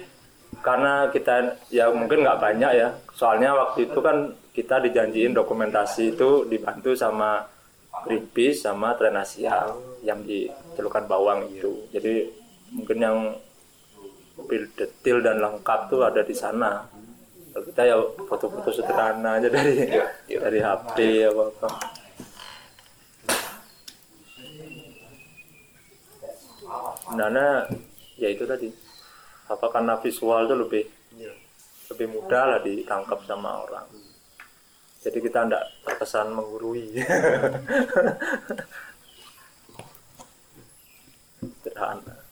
karena 0.61 1.09
kita 1.09 1.57
ya 1.73 1.89
mungkin 1.89 2.21
nggak 2.21 2.37
banyak 2.37 2.71
ya. 2.77 2.93
Soalnya 3.17 3.57
waktu 3.57 3.89
itu 3.89 3.99
kan 3.99 4.37
kita 4.53 4.77
dijanjiin 4.85 5.33
dokumentasi 5.33 6.15
itu 6.15 6.45
dibantu 6.45 6.93
sama 6.93 7.49
Greenpeace 8.05 8.61
sama 8.61 8.93
Trenasia 8.93 9.73
yang 10.05 10.21
di 10.21 10.45
celukan 10.77 11.09
bawang 11.09 11.49
itu. 11.49 11.89
Jadi 11.89 12.29
mungkin 12.75 12.99
yang 12.99 13.17
lebih 14.35 14.67
detail 14.75 15.23
dan 15.23 15.39
lengkap 15.39 15.87
tuh 15.87 16.03
ada 16.03 16.19
di 16.19 16.35
sana. 16.35 16.83
Kalau 17.55 17.63
kita 17.71 17.87
ya 17.87 17.95
foto-foto 18.27 18.67
sederhana 18.67 19.39
aja 19.39 19.47
dari 19.47 19.87
dari 20.27 20.59
HP 20.59 21.23
apa 21.31 21.43
apa. 21.55 21.69
Sebenarnya 26.99 27.71
ya 28.19 28.27
itu 28.27 28.43
tadi. 28.43 28.67
Apa 29.47 29.71
karena 29.71 29.95
visual 30.03 30.49
itu 30.51 30.55
lebih 30.57 30.83
lebih 31.95 32.07
mudah 32.11 32.43
lah 32.49 32.59
ditangkap 32.59 33.23
sama 33.23 33.63
orang. 33.63 33.87
Jadi 35.05 35.21
kita 35.21 35.45
tidak 35.45 35.63
terkesan 35.85 36.33
menggurui. 36.33 36.97
Sederhana 41.61 42.25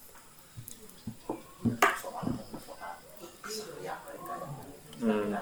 Hmm. 5.03 5.35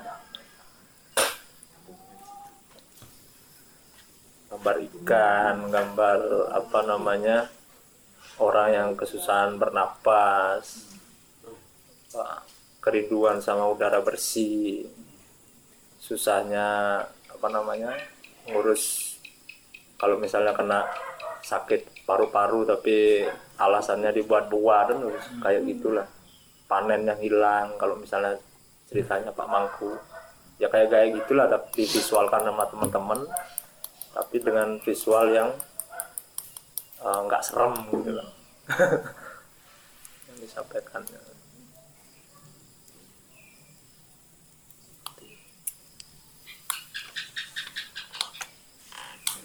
gambar 4.50 4.76
ikan 5.12 5.68
gambar 5.68 6.20
apa 6.56 6.80
namanya 6.88 7.52
orang 8.40 8.70
yang 8.72 8.90
kesusahan 8.96 9.60
bernapas 9.60 10.96
kerinduan 12.80 13.44
sama 13.44 13.68
udara 13.68 14.00
bersih 14.00 14.88
susahnya 16.00 17.04
apa 17.28 17.48
namanya 17.52 17.92
ngurus 18.48 19.12
kalau 20.00 20.16
misalnya 20.16 20.56
kena 20.56 20.88
sakit 21.44 22.08
paru-paru 22.08 22.64
tapi 22.64 23.28
alasannya 23.60 24.16
dibuat-buat 24.16 24.96
kan 24.96 25.00
kayak 25.44 25.62
gitulah. 25.68 26.08
Panen 26.66 27.04
yang 27.04 27.20
hilang 27.20 27.76
kalau 27.76 28.00
misalnya 28.00 28.40
ceritanya 28.88 29.30
Pak 29.30 29.46
Mangku. 29.46 29.92
Ya 30.58 30.72
kayak 30.72 30.90
kayak 30.90 31.22
gitulah 31.22 31.46
tapi 31.46 31.86
visualkan 31.86 32.48
sama 32.48 32.64
teman-teman 32.70 33.20
tapi 34.12 34.38
dengan 34.44 34.80
visual 34.84 35.32
yang 35.32 35.50
eh, 37.02 37.20
nggak 37.28 37.42
uh, 37.42 37.46
serem 37.46 37.74
gitu 37.92 38.12
loh. 38.16 38.30
Yang 40.30 40.38
disampaikan 40.44 41.02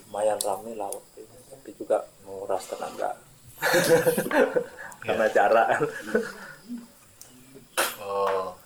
lumayan 0.06 0.40
ramai 0.40 0.72
lah 0.74 0.88
waktu 0.88 1.24
itu. 1.24 1.36
Tapi 1.52 1.70
juga 1.76 1.98
menguras 2.24 2.64
tenaga. 2.66 3.10
Karena 5.04 5.26
jarak. 5.30 5.68
Oh 8.00 8.56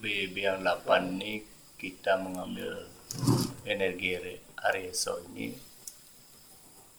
BB 0.00 0.34
yang 0.40 0.64
8 0.64 1.20
ini 1.20 1.44
kita 1.76 2.16
mengambil 2.16 2.88
energi 3.68 4.16
Arieso 4.66 5.22
ini 5.32 5.56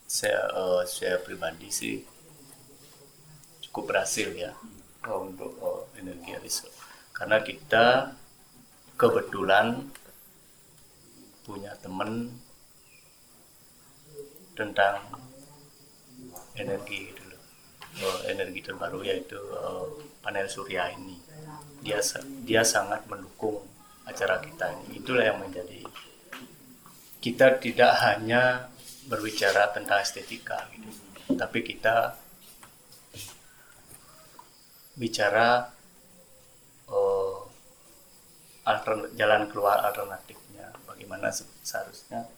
saya 0.08 0.50
uh, 0.52 0.82
saya 0.84 1.22
pribadi 1.22 1.68
sih 1.72 1.96
cukup 3.68 3.94
berhasil 3.94 4.28
ya 4.34 4.52
uh, 5.08 5.18
untuk 5.22 5.52
uh, 5.62 5.86
energi 5.96 6.30
Arieso 6.34 6.68
karena 7.14 7.38
kita 7.40 8.12
kebetulan 8.98 9.90
punya 11.42 11.74
teman 11.82 12.30
tentang 14.54 15.02
energi 16.54 17.10
gitu 17.12 17.22
loh. 17.28 17.42
Uh, 17.92 18.18
energi 18.30 18.60
terbaru 18.64 19.04
yaitu 19.04 19.36
uh, 19.52 19.84
panel 20.24 20.48
surya 20.48 20.92
ini. 20.96 21.18
Dia 21.82 21.98
dia 22.46 22.62
sangat 22.62 23.04
mendukung 23.10 23.64
acara 24.06 24.38
kita 24.40 24.70
ini. 24.80 25.02
Itulah 25.02 25.24
yang 25.34 25.38
menjadi 25.42 25.82
kita 27.22 27.62
tidak 27.62 27.92
hanya 28.02 28.66
berbicara 29.06 29.70
tentang 29.70 30.02
estetika 30.02 30.66
gitu 30.74 30.90
tapi 31.38 31.62
kita 31.62 32.18
bicara 34.98 35.72
uh, 36.90 37.38
altern, 38.68 39.08
jalan 39.16 39.48
keluar 39.48 39.80
alternatifnya 39.86 40.68
bagaimana 40.84 41.32
seharusnya 41.64 42.28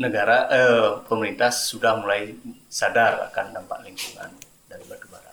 negara 0.00 0.48
eh, 0.48 0.88
pemerintah 1.04 1.52
sudah 1.52 2.00
mulai 2.00 2.32
sadar 2.72 3.28
akan 3.28 3.52
dampak 3.52 3.84
lingkungan 3.84 4.30
dari 4.64 4.84
batu 4.88 5.04
bara. 5.12 5.32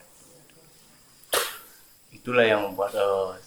Itulah 2.11 2.43
yang 2.43 2.67
membuat 2.67 2.91
eh, 2.91 3.39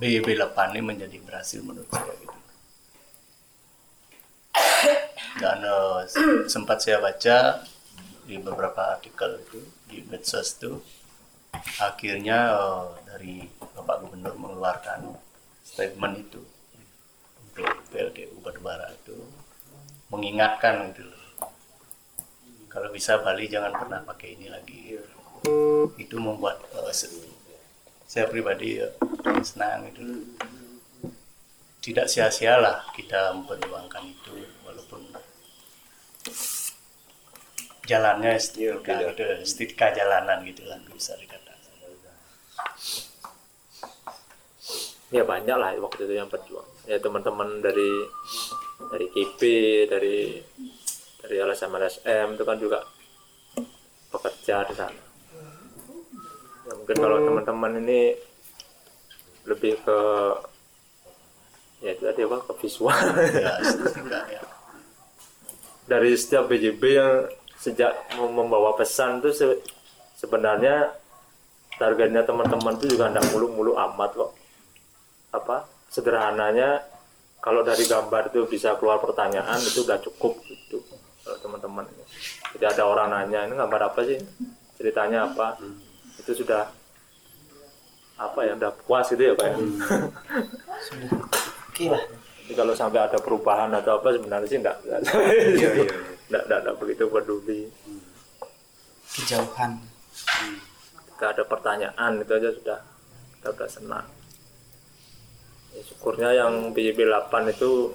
8 0.00 0.72
ini 0.72 0.80
menjadi 0.80 1.16
berhasil 1.20 1.60
menurut 1.60 1.90
saya 1.92 2.14
gitu. 2.16 2.38
Dan 5.36 5.58
eh, 5.60 5.98
sempat 6.48 6.80
saya 6.80 7.04
baca 7.04 7.64
di 8.24 8.40
beberapa 8.40 8.96
artikel 8.96 9.40
itu 9.44 9.60
di 9.90 9.98
medsos 10.08 10.56
itu 10.56 10.80
akhirnya 11.82 12.38
eh, 12.56 12.84
dari 13.12 13.34
Bapak 13.76 14.06
Gubernur 14.06 14.34
mengeluarkan 14.40 15.12
statement 15.60 16.16
itu 16.16 16.40
untuk 17.50 17.66
PLTU 17.92 18.40
Batubara 18.40 18.88
itu 18.94 19.16
mengingatkan 20.10 20.90
gitu 20.90 21.06
loh. 21.06 21.18
Kalau 22.70 22.88
bisa 22.94 23.18
Bali 23.18 23.50
jangan 23.50 23.74
pernah 23.74 24.00
pakai 24.06 24.38
ini 24.38 24.46
lagi. 24.46 24.98
Itu 25.98 26.16
membuat 26.20 26.62
uh, 26.76 26.92
saya 28.06 28.26
pribadi 28.30 28.78
uh, 28.78 28.92
senang 29.44 29.88
itu. 29.88 30.02
Tidak 31.80 32.06
sia-sialah 32.06 32.92
kita 32.92 33.32
memperjuangkan 33.40 34.04
itu 34.04 34.36
walaupun 34.68 35.00
jalannya 37.88 38.36
setika 38.36 39.00
gitu, 39.10 39.24
setika 39.48 39.88
jalanan 39.96 40.44
gitulah 40.44 40.76
bisa 40.92 41.16
dikatakan. 41.16 41.48
Ya 45.10 45.26
banyak 45.26 45.56
lah 45.58 45.74
waktu 45.82 46.06
itu 46.06 46.14
yang 46.14 46.30
berjuang 46.30 46.70
ya 46.86 46.98
teman-teman 46.98 47.62
dari 47.62 48.06
dari 48.90 49.06
KP 49.10 49.40
dari 49.86 50.42
dari 51.22 51.36
LSM 51.38 51.70
LSM 51.70 52.26
itu 52.34 52.44
kan 52.46 52.58
juga 52.58 52.82
bekerja 54.10 54.66
di 54.66 54.74
sana 54.74 55.02
ya, 56.66 56.72
mungkin 56.74 56.96
kalau 56.98 57.22
teman-teman 57.22 57.78
ini 57.82 58.18
lebih 59.50 59.74
ke 59.82 59.98
ya 61.80 61.90
itu 61.96 62.02
tadi 62.04 62.20
apa 62.24 62.36
ke 62.44 62.52
visual. 62.62 62.92
Ya, 64.10 64.22
ya. 64.30 64.42
dari 65.90 66.14
setiap 66.14 66.46
BJB 66.46 66.82
yang 66.94 67.12
sejak 67.58 67.92
mem- 68.14 68.30
membawa 68.36 68.72
pesan 68.78 69.18
itu 69.18 69.30
se- 69.34 69.62
sebenarnya 70.16 70.94
targetnya 71.80 72.22
teman-teman 72.22 72.76
itu 72.78 72.94
juga 72.94 73.10
tidak 73.10 73.26
mulu-mulu 73.32 73.74
amat 73.74 74.10
kok. 74.14 74.30
Apa 75.34 75.56
sederhananya 75.90 76.84
kalau 77.40 77.64
dari 77.64 77.88
gambar 77.88 78.30
itu 78.30 78.44
bisa 78.46 78.76
keluar 78.76 79.00
pertanyaan 79.00 79.58
itu 79.64 79.82
udah 79.82 79.98
cukup 80.04 80.36
gitu 80.46 80.78
kalau 81.24 81.38
teman-teman. 81.40 81.84
Jadi 82.54 82.64
ada 82.68 82.84
orang 82.86 83.08
nanya 83.10 83.48
ini 83.48 83.54
gambar 83.56 83.90
apa 83.90 84.00
sih? 84.04 84.20
Ceritanya 84.76 85.32
apa? 85.32 85.56
Itu 86.20 86.36
sudah 86.36 86.68
apa 88.20 88.40
ya 88.44 88.52
udah 88.52 88.72
puas 88.84 89.08
gitu 89.08 89.32
ya 89.32 89.32
pak 89.32 89.46
ya? 89.48 89.56
Oke 91.72 91.84
lah. 91.88 92.04
Jadi 92.44 92.52
kalau 92.52 92.74
sampai 92.76 93.00
ada 93.00 93.16
perubahan 93.16 93.72
atau 93.72 93.96
apa 93.96 94.12
sebenarnya 94.12 94.48
sih 94.50 94.58
enggak 94.60 94.76
enggak, 94.84 95.00
enggak, 95.00 95.88
enggak, 96.44 96.58
enggak 96.60 96.76
begitu 96.76 97.02
peduli. 97.08 97.60
Kejauhan. 99.10 99.80
kita 101.16 101.36
ada 101.36 101.44
pertanyaan 101.44 102.12
itu 102.20 102.32
aja 102.32 102.50
sudah. 102.52 102.80
Kita 103.40 103.48
udah 103.56 103.68
senang. 103.68 104.06
Ya, 105.70 105.80
syukurnya 105.86 106.30
yang 106.34 106.52
BJB 106.76 107.08
8 107.08 107.54
itu 107.54 107.94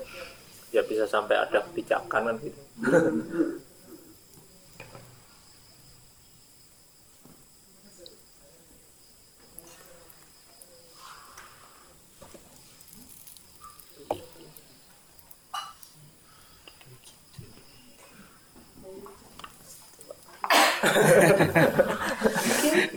ya 0.71 0.81
bisa 0.83 1.07
sampai 1.07 1.39
ada 1.39 1.63
kebijakan 1.63 2.21
kan 2.31 2.35
gitu 2.43 2.59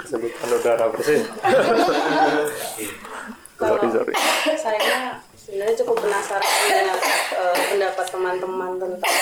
keseluruhan 0.00 0.48
udara 0.54 0.86
bersih. 0.92 1.20
Kalau 3.58 3.76
sorry 3.82 3.90
sorry. 3.90 4.12
saya 4.54 5.18
sebenarnya 5.34 5.74
cukup 5.82 6.06
penasaran 6.06 6.52
dengan 6.70 6.98
eh, 7.34 7.58
pendapat 7.74 8.06
teman-teman 8.06 8.72
tentang 8.78 9.16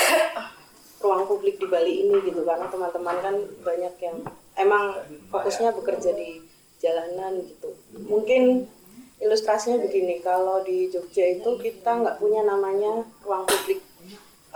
ruang 1.01 1.23
publik 1.25 1.57
di 1.57 1.67
Bali 1.71 2.05
ini 2.05 2.17
gitu. 2.27 2.45
Karena 2.45 2.67
teman-teman 2.69 3.17
kan 3.23 3.35
banyak 3.65 3.95
yang 4.03 4.17
emang 4.61 5.01
fokusnya 5.33 5.73
bekerja 5.73 6.13
di 6.13 6.45
jalanan 6.83 7.41
gitu. 7.47 7.73
Mungkin 8.05 8.69
ilustrasinya 9.17 9.81
begini, 9.81 10.21
kalau 10.21 10.61
di 10.61 10.93
Jogja 10.93 11.25
itu 11.25 11.57
kita 11.57 12.05
nggak 12.05 12.21
punya 12.21 12.45
namanya 12.45 13.09
ruang 13.25 13.49
publik 13.49 13.81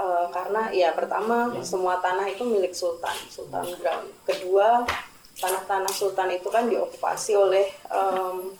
Eh, 0.00 0.26
karena 0.32 0.72
ya 0.72 0.96
pertama 0.96 1.52
semua 1.60 2.00
tanah 2.00 2.24
itu 2.24 2.40
milik 2.40 2.72
Sultan, 2.72 3.12
Sultan 3.28 3.68
Ground. 3.76 4.08
Kedua 4.24 4.80
tanah-tanah 5.36 5.92
Sultan 5.92 6.32
itu 6.32 6.48
kan 6.48 6.68
diokupasi 6.72 7.36
oleh 7.36 7.68
em, 7.92 8.56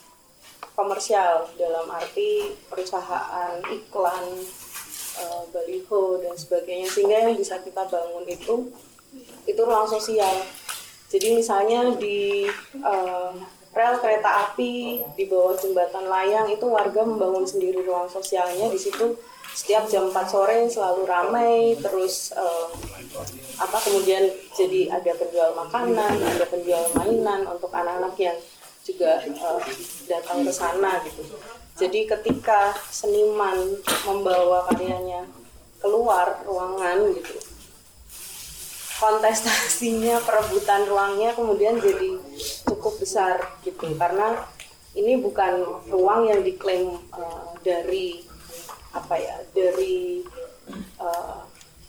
komersial 0.77 1.49
dalam 1.57 1.89
arti 1.89 2.53
perusahaan 2.69 3.57
iklan 3.73 4.27
eh, 5.17 5.43
baliho 5.49 6.21
dan 6.21 6.37
sebagainya. 6.37 6.93
Sehingga 6.93 7.17
yang 7.25 7.41
bisa 7.41 7.57
kita 7.65 7.89
bangun 7.89 8.29
itu 8.29 8.69
itu 9.49 9.61
ruang 9.65 9.89
sosial. 9.89 10.45
Jadi 11.09 11.41
misalnya 11.41 11.89
di 11.97 12.53
eh, 12.85 13.33
rel 13.73 13.97
kereta 13.97 14.53
api 14.53 15.01
di 15.17 15.25
bawah 15.25 15.57
jembatan 15.57 16.05
layang 16.05 16.53
itu 16.53 16.69
warga 16.69 17.01
membangun 17.01 17.49
sendiri 17.49 17.81
ruang 17.81 18.13
sosialnya. 18.13 18.69
Di 18.69 18.77
situ 18.77 19.17
setiap 19.61 19.85
jam 19.93 20.09
4 20.09 20.17
sore 20.25 20.65
selalu 20.73 21.05
ramai 21.05 21.77
terus 21.77 22.33
eh, 22.33 22.67
apa 23.61 23.77
kemudian 23.85 24.25
jadi 24.57 24.89
ada 24.89 25.13
penjual 25.21 25.53
makanan 25.53 26.17
ada 26.17 26.49
penjual 26.49 26.81
mainan 26.97 27.45
untuk 27.45 27.69
anak-anak 27.69 28.17
yang 28.17 28.39
juga 28.81 29.21
eh, 29.21 29.61
datang 30.09 30.49
ke 30.49 30.53
sana 30.57 31.05
gitu. 31.05 31.29
Jadi 31.77 32.09
ketika 32.09 32.73
seniman 32.89 33.77
membawa 34.09 34.65
karyanya 34.73 35.29
keluar 35.81 36.41
ruangan 36.49 37.13
gitu 37.13 37.37
kontestasinya 39.01 40.21
perebutan 40.21 40.85
ruangnya 40.85 41.33
kemudian 41.33 41.81
jadi 41.81 42.21
cukup 42.69 43.01
besar 43.01 43.41
gitu. 43.65 43.97
Karena 43.97 44.45
ini 44.93 45.17
bukan 45.21 45.85
ruang 45.89 46.29
yang 46.33 46.41
diklaim 46.45 46.97
eh, 46.97 47.45
dari 47.61 48.30
apa 48.91 49.15
ya 49.19 49.37
dari 49.55 50.27
eh, 50.99 51.41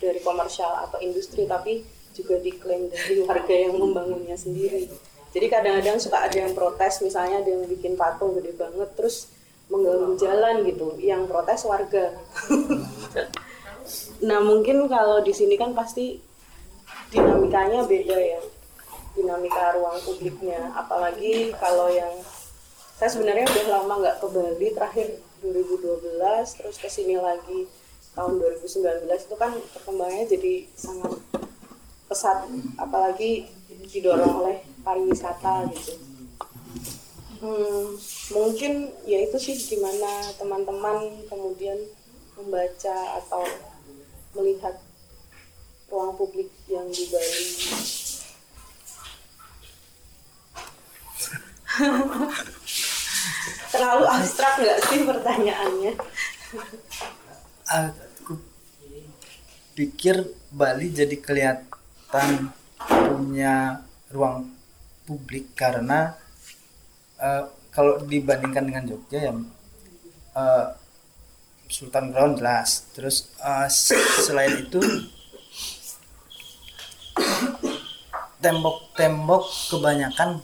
dari 0.01 0.19
komersial 0.21 0.89
atau 0.89 0.97
industri 1.01 1.45
tapi 1.45 1.85
juga 2.11 2.37
diklaim 2.41 2.89
dari 2.89 3.21
warga 3.27 3.55
yang 3.55 3.77
membangunnya 3.77 4.37
sendiri. 4.37 4.89
Jadi 5.31 5.47
kadang-kadang 5.47 5.95
suka 5.95 6.27
ada 6.27 6.37
yang 6.43 6.51
protes 6.51 6.99
misalnya 6.99 7.39
ada 7.39 7.49
yang 7.55 7.63
bikin 7.63 7.95
patung 7.95 8.35
gede 8.35 8.51
banget 8.51 8.89
terus 8.99 9.31
mengganggu 9.71 10.19
jalan 10.19 10.67
gitu 10.67 10.99
yang 10.99 11.25
protes 11.29 11.63
warga. 11.63 12.11
Nah 14.21 14.39
mungkin 14.39 14.85
kalau 14.85 15.19
di 15.25 15.33
sini 15.33 15.57
kan 15.57 15.73
pasti 15.73 16.21
dinamikanya 17.09 17.83
beda 17.83 18.17
ya 18.17 18.39
dinamika 19.17 19.75
ruang 19.75 19.97
publiknya. 20.05 20.71
Apalagi 20.77 21.51
kalau 21.57 21.89
yang 21.91 22.11
saya 22.95 23.09
sebenarnya 23.09 23.49
udah 23.49 23.67
lama 23.81 23.93
nggak 24.05 24.17
ke 24.21 24.27
Bali 24.29 24.67
terakhir 24.77 25.07
2012 25.41 26.21
terus 26.57 26.75
ke 26.77 26.87
sini 26.87 27.17
lagi 27.17 27.65
tahun 28.13 28.37
2019 28.39 29.09
itu 29.09 29.35
kan 29.35 29.51
perkembangannya 29.73 30.27
jadi 30.29 30.53
sangat 30.77 31.17
pesat 32.05 32.45
apalagi 32.77 33.49
didorong 33.91 34.45
oleh 34.45 34.57
pariwisata 34.85 35.67
gitu 35.73 35.93
hmm, 37.41 37.85
mungkin 38.37 38.93
ya 39.09 39.25
itu 39.25 39.37
sih 39.41 39.57
gimana 39.57 40.31
teman-teman 40.37 41.25
kemudian 41.25 41.79
membaca 42.37 42.97
atau 43.21 43.43
melihat 44.35 44.79
ruang 45.91 46.15
publik 46.15 46.47
yang 46.71 46.87
di 46.87 47.03
Bali. 47.11 47.45
Terlalu 53.69 54.05
abstrak 54.05 54.53
nggak 54.57 54.79
sih 54.85 54.99
pertanyaannya? 55.03 55.93
aku 57.63 58.35
pikir 59.73 60.19
Bali 60.51 60.91
jadi 60.91 61.15
kelihatan 61.15 62.51
punya 62.75 63.79
ruang 64.11 64.51
publik 65.05 65.55
karena 65.55 66.19
eh, 67.15 67.47
kalau 67.71 68.03
dibandingkan 68.03 68.67
dengan 68.67 68.83
Jogja 68.83 69.19
ya 69.23 69.33
eh, 70.35 70.67
Sultan 71.71 72.11
Ground 72.11 72.43
jelas 72.43 72.91
terus 72.91 73.31
s- 73.71 73.95
selain 74.19 74.59
itu 74.59 74.83
tembok-tembok 78.41 79.43
kebanyakan 79.69 80.41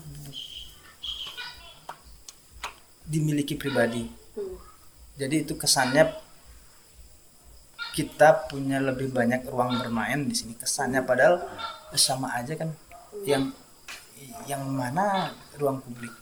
dimiliki 3.07 3.55
pribadi. 3.55 4.05
Jadi 5.17 5.47
itu 5.47 5.55
kesannya 5.55 6.11
kita 7.95 8.51
punya 8.51 8.77
lebih 8.77 9.09
banyak 9.09 9.47
ruang 9.49 9.79
bermain 9.81 10.27
di 10.27 10.35
sini. 10.35 10.53
Kesannya 10.53 11.01
padahal 11.01 11.41
sama 11.97 12.35
aja 12.37 12.53
kan. 12.53 12.69
Yang 13.25 13.55
yang 14.45 14.61
mana 14.67 15.33
ruang 15.57 15.81
publik? 15.81 16.13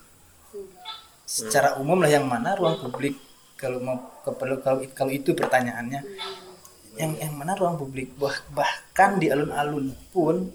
Secara 1.25 1.75
umum 1.81 1.99
lah 1.99 2.07
yang 2.13 2.29
mana 2.29 2.55
ruang 2.55 2.79
publik? 2.79 3.17
Kalau 3.59 3.81
mau 3.83 3.97
kalau 4.23 4.61
kalau, 4.63 4.79
kalau 4.95 5.11
itu 5.11 5.36
pertanyaannya. 5.36 5.99
Yang 6.95 7.11
yang 7.19 7.33
mana 7.36 7.59
ruang 7.59 7.75
publik? 7.75 8.15
Bah, 8.15 8.39
bahkan 8.55 9.19
di 9.19 9.27
alun-alun 9.27 9.91
pun 10.15 10.47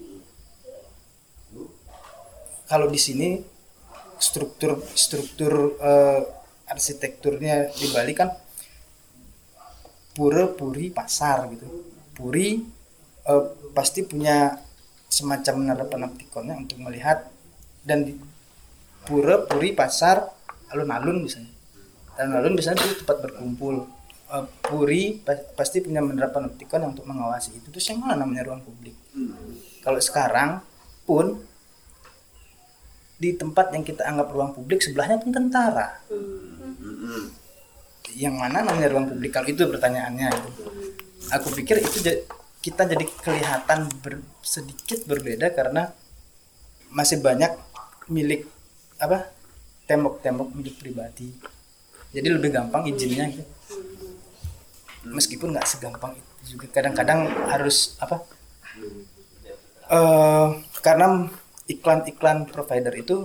kalau 2.65 2.87
di 2.87 2.97
sini 2.97 3.43
struktur 4.21 4.77
struktur 4.93 5.75
eh, 5.81 6.21
arsitekturnya 6.69 7.73
di 7.73 7.89
Bali 7.89 8.13
kan 8.13 8.29
pura 10.13 10.45
puri 10.45 10.93
pasar 10.93 11.49
gitu. 11.51 11.65
Puri 12.13 12.61
eh, 13.25 13.43
pasti 13.73 14.05
punya 14.05 14.53
semacam 15.11 15.53
menara 15.59 15.83
panoptikonnya 15.89 16.55
untuk 16.55 16.79
melihat 16.79 17.27
dan 17.83 18.05
di 18.07 18.13
pura 19.03 19.41
puri 19.41 19.73
pasar 19.73 20.21
alun-alun 20.69 21.25
misalnya. 21.25 21.51
Alun-alun 22.21 22.53
biasanya 22.53 22.77
itu 22.85 23.01
tempat 23.03 23.17
berkumpul. 23.25 23.89
Eh, 24.31 24.45
puri 24.61 25.17
pa- 25.17 25.49
pasti 25.57 25.81
punya 25.81 25.99
menara 25.99 26.29
panoptikon 26.29 26.93
untuk 26.93 27.09
mengawasi 27.09 27.57
itu. 27.57 27.67
Terus 27.73 27.89
yang 27.89 28.05
mana 28.05 28.21
namanya 28.21 28.47
ruang 28.47 28.61
publik? 28.61 28.95
Kalau 29.81 29.97
sekarang 29.97 30.61
pun 31.09 31.41
di 33.21 33.37
tempat 33.37 33.69
yang 33.69 33.85
kita 33.85 34.01
anggap 34.01 34.33
ruang 34.33 34.49
publik 34.57 34.81
sebelahnya 34.81 35.21
pun 35.21 35.29
tentara. 35.29 36.01
Yang 38.17 38.35
mana 38.41 38.65
namanya 38.65 38.89
ruang 38.89 39.05
publik 39.13 39.29
kalau 39.29 39.45
itu 39.45 39.61
pertanyaannya 39.61 40.27
itu. 40.33 40.49
Aku 41.29 41.53
pikir 41.53 41.77
itu 41.85 42.01
kita 42.65 42.89
jadi 42.89 43.05
kelihatan 43.21 43.93
ber- 44.01 44.25
sedikit 44.41 45.05
berbeda 45.05 45.53
karena 45.53 45.93
masih 46.89 47.21
banyak 47.21 47.53
milik 48.09 48.49
apa 48.97 49.29
tembok-tembok 49.85 50.57
milik 50.57 50.81
pribadi. 50.81 51.29
Jadi 52.09 52.27
lebih 52.27 52.49
gampang 52.49 52.89
izinnya 52.89 53.29
gitu. 53.29 53.45
Meskipun 55.05 55.53
nggak 55.53 55.69
segampang 55.69 56.17
itu 56.17 56.57
juga. 56.57 56.65
Kadang-kadang 56.73 57.29
harus 57.53 57.93
apa 58.01 58.25
eh 59.91 60.47
karena 60.81 61.29
iklan-iklan 61.71 62.45
provider 62.51 62.93
itu 62.93 63.17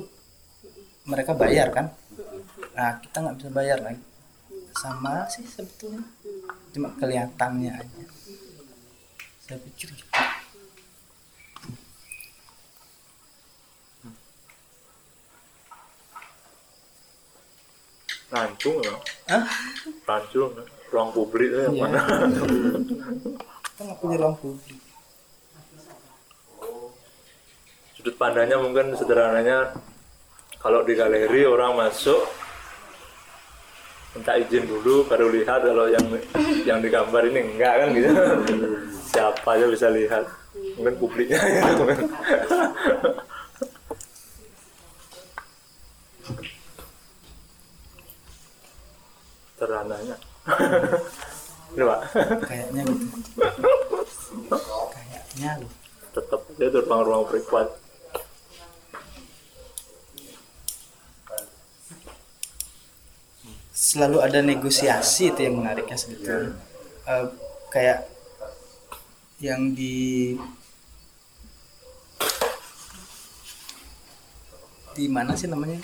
mereka 1.11 1.33
bayar 1.35 1.69
kan 1.75 1.87
nah 2.77 3.01
kita 3.03 3.17
nggak 3.23 3.37
bisa 3.43 3.51
bayar 3.51 3.79
lagi 3.83 4.03
sama 4.77 5.25
sih 5.33 5.47
sebetulnya 5.49 6.05
cuma 6.75 6.93
kelihatannya 7.01 7.73
aja 7.73 8.05
saya 9.47 9.59
pikir 9.63 9.89
gitu. 9.95 10.11
rancung 18.31 18.77
ya 18.83 18.95
Hah? 19.31 19.45
rancung 20.05 20.51
ya. 20.59 20.65
ruang 20.91 21.11
publik 21.15 21.51
yang 21.51 21.75
Iya. 21.75 21.83
mana 21.83 22.01
kita 23.71 23.81
nggak 23.87 23.99
punya 24.03 24.17
ruang 24.23 24.37
publik 24.39 24.79
sudut 28.07 28.23
pandangnya 28.23 28.55
mungkin 28.63 28.95
sederhananya 28.95 29.75
kalau 30.63 30.87
di 30.87 30.95
galeri 30.95 31.43
orang 31.43 31.75
masuk 31.75 32.23
minta 34.15 34.39
izin 34.39 34.63
dulu 34.63 35.11
baru 35.11 35.27
lihat 35.35 35.67
kalau 35.67 35.91
yang 35.91 36.07
yang 36.63 36.79
digambar 36.79 37.27
ini 37.27 37.51
enggak 37.51 37.75
kan 37.83 37.89
gitu. 37.91 38.11
Siapa 39.11 39.59
aja 39.59 39.67
bisa 39.67 39.91
lihat. 39.91 40.23
Mungkin 40.79 40.95
publiknya 41.03 41.35
gitu 41.43 41.83
terananya. 49.59 50.15
Ini 51.75 51.83
pak. 51.83 52.01
Kayaknya 52.47 52.83
gitu. 52.87 53.07
Kayaknya 54.95 55.51
gitu. 55.59 55.75
tetap 56.15 56.41
aja 56.55 56.67
tuh 56.71 56.83
ruang-ruang 56.87 57.27
privat. 57.27 57.86
Selalu 63.77 64.25
ada 64.25 64.41
negosiasi 64.41 65.37
itu 65.37 65.41
yang 65.45 65.61
menariknya 65.61 66.01
sebetulnya. 66.01 66.57
Eh, 67.05 67.27
kayak 67.69 68.09
yang 69.37 69.77
di 69.77 70.33
di 74.97 75.05
mana 75.13 75.37
sih 75.37 75.45
namanya? 75.45 75.77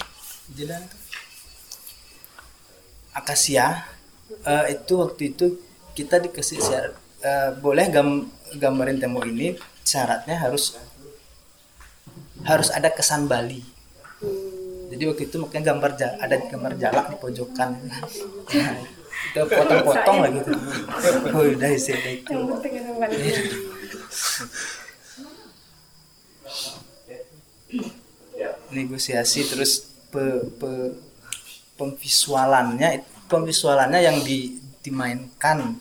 Jalan 0.57 0.81
Akasia. 3.13 3.85
Eh, 4.33 4.65
itu 4.73 4.93
waktu 4.97 5.37
itu 5.37 5.61
kita 5.93 6.17
dikasih 6.17 6.57
syarat 6.65 6.97
eh, 7.21 7.51
boleh 7.61 7.87
gam, 7.93 8.25
gambarin 8.57 8.97
tembok 8.97 9.29
ini 9.29 9.53
syaratnya 9.85 10.41
harus 10.41 10.81
harus 12.49 12.73
ada 12.73 12.89
kesan 12.89 13.29
Bali 13.29 13.63
jadi 14.93 15.09
waktu 15.09 15.23
itu 15.25 15.37
makanya 15.41 15.73
gambar 15.73 15.91
ada 16.21 16.37
gambar 16.53 16.73
jalak 16.77 17.05
di 17.09 17.17
pojokan. 17.17 17.71
Itu 19.33 19.49
potong-potong 19.49 20.19
lah 20.21 20.31
gitu. 20.35 20.51
Oh 21.33 21.47
udah 21.47 21.71
isi 21.73 21.95
itu. 21.97 22.37
Negosiasi 28.73 29.41
terus 29.49 29.89
pe, 30.13 30.43
pe- 30.61 30.97
pemvisualannya 31.81 33.01
pemvisualannya 33.31 34.01
yang 34.05 34.21
di, 34.21 34.59
dimainkan. 34.85 35.81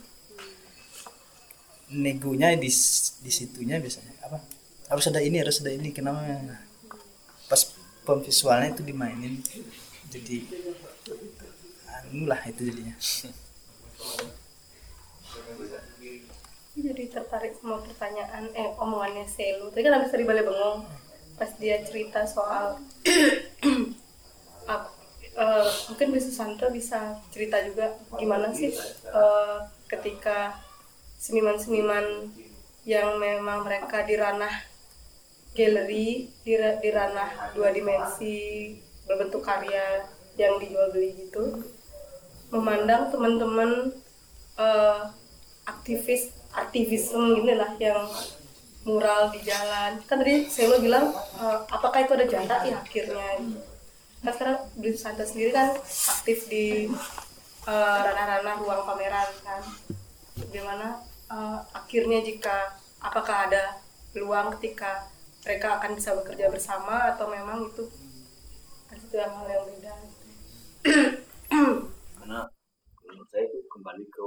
Negonya 1.92 2.56
di 2.56 2.72
di 3.20 3.32
situnya 3.32 3.76
biasanya. 3.84 4.16
Apa? 4.24 4.40
Harus 4.88 5.06
ada 5.12 5.20
ini 5.20 5.44
harus 5.44 5.60
ada 5.60 5.76
ini 5.76 5.92
kenapa 5.92 6.24
pas 8.12 8.20
pemvisualnya 8.20 8.76
itu 8.76 8.84
dimainin 8.84 9.40
jadi 10.12 10.44
anu 11.88 12.28
lah 12.28 12.44
itu 12.44 12.68
jadinya. 12.68 12.96
Jadi 16.76 17.04
tertarik 17.08 17.56
sama 17.56 17.80
pertanyaan 17.80 18.52
eh 18.52 18.68
omongannya 18.76 19.24
Selu. 19.24 19.72
Tadi 19.72 19.84
kan 19.88 19.96
habis 19.96 20.12
dari 20.12 20.28
Balai 20.28 20.44
Bengong. 20.44 20.84
Pas 21.40 21.48
dia 21.56 21.80
cerita 21.88 22.28
soal 22.28 22.84
ap- 24.68 24.92
eh, 25.32 25.68
mungkin 25.88 26.08
bisa 26.12 26.28
Santo 26.36 26.68
bisa 26.68 27.16
cerita 27.32 27.64
juga 27.64 27.96
gimana 28.20 28.52
sih 28.52 28.76
eh, 29.08 29.58
ketika 29.88 30.60
seniman-seniman 31.16 32.28
yang 32.84 33.16
memang 33.16 33.64
mereka 33.64 34.04
di 34.04 34.20
ranah 34.20 34.52
galeri 35.52 36.32
di, 36.44 36.54
di 36.56 36.90
ranah 36.90 37.52
dua 37.52 37.76
dimensi 37.76 38.72
berbentuk 39.04 39.44
karya 39.44 40.08
yang 40.40 40.56
dijual 40.64 40.96
beli 40.96 41.12
gitu 41.28 41.60
memandang 42.52 43.12
teman-teman 43.12 43.92
eh, 44.60 45.00
aktivis 45.68 46.32
aktivisme 46.52 47.40
gitu 47.40 47.56
lah 47.56 47.72
yang 47.80 48.08
mural 48.84 49.30
di 49.32 49.40
jalan. 49.46 50.02
Kan 50.04 50.20
tadi 50.20 50.48
saya 50.52 50.76
lo 50.76 50.78
bilang 50.84 51.16
eh, 51.16 51.58
apakah 51.72 52.00
itu 52.04 52.14
ada 52.16 52.28
jarak 52.28 52.62
ya 52.68 52.76
akhirnya? 52.80 53.40
Kan 54.22 54.32
sekarang 54.36 54.60
Beli 54.78 54.94
Santa 55.00 55.26
sendiri 55.26 55.52
kan 55.56 55.76
aktif 56.20 56.48
di 56.52 56.92
eh, 57.68 57.98
ranah-ranah 58.04 58.56
ruang 58.60 58.84
pameran 58.84 59.30
kan. 59.44 59.64
Bagaimana 60.36 61.00
eh, 61.32 61.60
akhirnya 61.72 62.20
jika 62.24 62.76
apakah 63.00 63.48
ada 63.48 63.80
peluang 64.12 64.60
ketika 64.60 65.08
mereka 65.42 65.82
akan 65.82 65.92
bisa 65.98 66.14
bekerja 66.14 66.48
bersama 66.54 67.16
atau 67.16 67.26
memang 67.30 67.66
itu 67.70 67.84
itu 68.92 69.16
yang 69.16 69.34
hal 69.36 69.48
yang 69.48 69.64
beda 69.68 69.94
karena 72.18 72.40
menurut 73.04 73.28
saya 73.28 73.44
itu 73.44 73.60
kembali 73.68 74.04
ke 74.08 74.26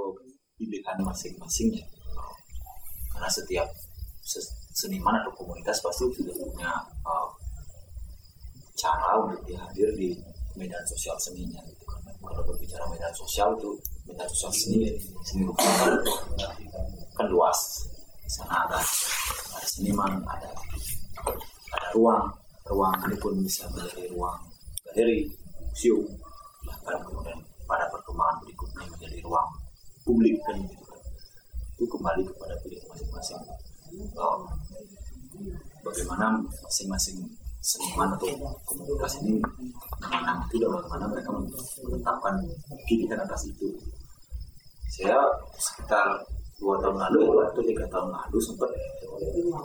pilihan 0.55 0.97
masing-masing 1.03 1.69
ya. 1.75 1.85
Karena 3.11 3.29
setiap 3.31 3.67
seniman 4.75 5.15
atau 5.23 5.31
komunitas 5.35 5.79
pasti 5.79 6.03
sudah 6.11 6.35
punya 6.35 6.71
uh, 7.07 7.27
cara 8.75 9.23
untuk 9.23 9.39
dia 9.47 9.59
hadir 9.63 9.87
di 9.95 10.15
medan 10.59 10.83
sosial 10.87 11.15
seninya 11.19 11.63
gitu 11.67 11.83
kan. 11.87 12.03
Kalau 12.19 12.43
berbicara 12.43 12.83
medan 12.91 13.13
sosial 13.15 13.55
itu 13.55 13.71
medan 14.07 14.27
sosial 14.31 14.51
seni 14.51 14.91
seni 15.23 15.47
rupa 15.47 15.63
kan, 15.63 15.93
kan 17.15 17.27
luas. 17.31 17.87
Di 18.25 18.29
sana 18.31 18.65
ada 18.67 18.79
ada 19.55 19.67
seniman 19.69 20.19
ada 20.25 20.49
ruang. 21.95 22.25
Ruang 22.65 22.97
ini 23.05 23.15
pun 23.21 23.33
bisa 23.45 23.69
menjadi 23.69 24.09
ruang 24.09 24.39
galeri 24.89 25.29
museum. 25.69 26.05
Bahkan 26.65 26.97
kemudian 27.05 27.39
pada 27.69 27.85
perkembangan 27.93 28.41
berikutnya 28.41 28.83
menjadi 28.89 29.17
ruang 29.21 29.49
publik 30.05 30.37
kan 30.45 30.57
gitu 30.65 30.83
kan. 30.85 31.01
Itu 31.77 31.85
kembali 31.89 32.21
kepada 32.25 32.53
pilihan 32.65 32.85
masing-masing. 32.89 33.41
Oh, 34.17 34.49
bagaimana 35.85 36.41
masing-masing 36.65 37.17
seniman 37.65 38.13
atau 38.13 38.29
komunitas 38.69 39.17
ini 39.25 39.41
memandang 39.97 40.45
itu 40.45 40.61
dan 40.61 40.69
bagaimana 40.69 41.05
mereka 41.09 41.29
menetapkan 41.81 42.33
pilihan 42.85 43.17
atas 43.17 43.41
itu. 43.49 43.73
Saya 44.89 45.17
sekitar 45.57 46.21
dua 46.55 46.79
tahun 46.79 46.95
lalu 46.95 47.21
atau 47.51 47.61
tiga 47.63 47.85
tahun 47.91 48.09
lalu 48.15 48.37
sempat 48.39 48.69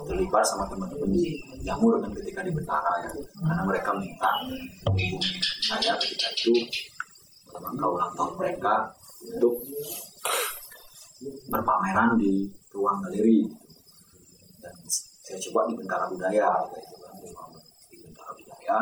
terlibat 0.07 0.43
sama 0.43 0.67
teman-teman 0.67 1.11
di 1.11 1.39
Jamur 1.63 1.95
kan 2.01 2.11
ketika 2.19 2.43
di 2.43 2.51
Bentara 2.51 2.93
ya. 3.05 3.09
Karena 3.39 3.63
mereka 3.63 3.89
minta 3.95 4.31
saya 5.63 5.93
ketika 6.01 6.27
itu 6.35 6.53
rangka 7.51 7.85
ulang 7.87 8.11
tahun 8.15 8.31
mereka 8.39 8.75
untuk 9.37 9.55
berpameran 11.47 12.17
di 12.19 12.49
ruang 12.75 12.97
galeri. 13.07 13.47
Dan 14.59 14.75
saya 15.23 15.37
coba 15.47 15.69
di 15.71 15.73
Bentara 15.79 16.05
Budaya 16.11 16.49
gitu 16.75 16.95
kan 16.99 17.13
di 17.87 17.95
Bentara 18.03 18.31
Budaya. 18.35 18.77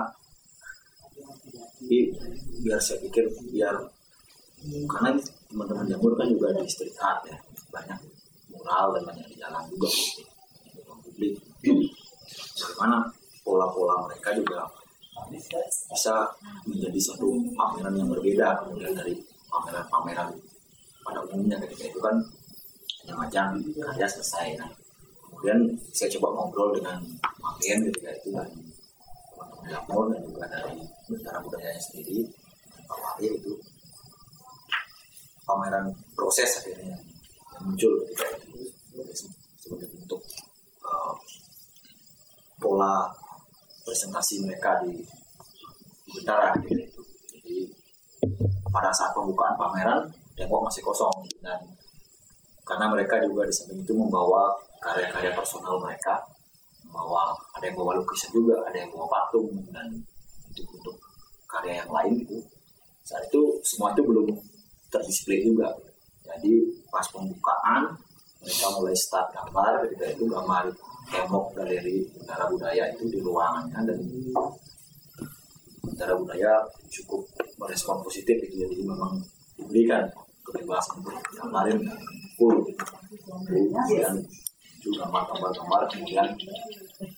Tapi 1.80 2.00
biar 2.66 2.80
saya 2.82 2.98
pikir 3.06 3.26
biar 3.54 3.76
karena 4.90 5.16
teman-teman 5.48 5.86
jamur 5.88 6.14
kan 6.20 6.28
juga 6.28 6.52
di 6.52 6.68
street 6.68 6.98
art 7.00 7.24
ya 7.24 7.38
banyak 7.80 8.00
mural 8.52 8.88
dan 9.00 9.04
banyak 9.08 9.26
di 9.32 9.36
jalan 9.40 9.64
juga. 9.72 9.90
Di 10.76 10.80
ruang 10.84 11.00
publik 11.02 11.34
bagaimana 12.60 12.98
pola-pola 13.42 13.96
mereka 14.08 14.36
juga 14.36 14.68
bisa 15.32 16.16
menjadi 16.64 17.00
satu 17.00 17.28
pameran 17.56 17.96
yang 17.96 18.08
berbeda 18.08 18.64
kemudian 18.64 18.96
dari 18.96 19.16
pameran-pameran 19.52 20.32
pada 21.04 21.20
umumnya 21.28 21.58
ketika 21.66 21.92
itu 21.92 22.00
kan 22.00 22.16
hanya 23.04 23.14
macam 23.16 23.48
karya 23.60 24.08
selesai. 24.08 24.60
Nah 24.60 24.70
kemudian 25.28 25.60
saya 25.96 26.12
coba 26.20 26.28
ngobrol 26.36 26.76
dengan 26.76 27.00
Magen 27.40 27.88
ketika 27.92 28.12
itu 28.16 28.30
dan 28.36 28.50
teman-teman 29.32 29.68
Jamur 29.72 30.06
dan 30.12 30.22
juga 30.28 30.44
dari 30.52 30.80
Bentara 31.08 31.40
Budayanya 31.40 31.82
sendiri 31.82 32.28
dan 32.76 32.82
Pak 32.88 32.98
Wahyu 33.00 33.32
itu 33.40 33.54
pameran 35.48 35.86
proses 36.14 36.62
akhirnya 36.62 36.96
muncul 37.64 37.94
sebagai, 39.60 39.88
bentuk 39.92 40.22
uh, 40.84 41.14
pola 42.60 43.08
presentasi 43.86 44.44
mereka 44.46 44.80
di, 44.84 45.00
di 46.06 46.10
Bentara 46.20 46.54
gitu. 46.62 47.02
Jadi 47.32 47.58
pada 48.70 48.92
saat 48.94 49.12
pembukaan 49.16 49.56
pameran 49.58 50.02
tembok 50.38 50.70
masih 50.70 50.84
kosong. 50.86 51.26
Dan 51.42 51.60
karena 52.64 52.86
mereka 52.92 53.18
juga 53.26 53.50
di 53.50 53.54
samping 53.54 53.82
itu 53.82 53.94
membawa 53.98 54.54
karya-karya 54.80 55.34
personal 55.34 55.82
mereka 55.82 56.22
membawa 56.86 57.34
ada 57.58 57.66
yang 57.70 57.78
bawa 57.78 57.98
lukisan 57.98 58.34
juga 58.34 58.62
ada 58.66 58.78
yang 58.78 58.90
bawa 58.90 59.06
patung 59.10 59.50
dan 59.70 59.88
untuk 60.50 60.68
untuk 60.78 60.96
karya 61.50 61.82
yang 61.82 61.90
lain 61.90 62.14
gitu. 62.26 62.38
Saat 63.06 63.26
itu 63.30 63.42
semua 63.66 63.94
itu 63.94 64.06
belum 64.06 64.28
terdisplay 64.90 65.42
juga 65.46 65.74
jadi 66.30 66.54
pas 66.94 67.06
pembukaan 67.10 67.90
mereka 68.40 68.68
mulai 68.72 68.96
start 68.96 69.28
gambar 69.36 69.84
ketika 69.84 70.06
itu 70.16 70.24
gambar 70.30 70.64
tembok 71.10 71.46
galeri 71.58 72.08
Bentara 72.16 72.46
Budaya 72.48 72.84
itu 72.96 73.04
di 73.12 73.20
ruangannya 73.20 73.80
dan 73.84 74.00
Bentara 75.84 76.14
Budaya 76.16 76.54
cukup 76.88 77.26
merespon 77.60 78.00
positif 78.06 78.40
gitu 78.48 78.56
ya. 78.64 78.68
jadi 78.72 78.84
memang 78.88 79.20
diberikan 79.60 80.08
kebebasan 80.48 81.04
untuk 81.04 81.16
gambarin 81.36 81.78
full 82.40 82.56
gitu. 82.64 82.84
Kemudian 83.28 84.16
juga 84.80 85.04
gambar-gambar 85.12 85.82
kemudian 85.92 86.28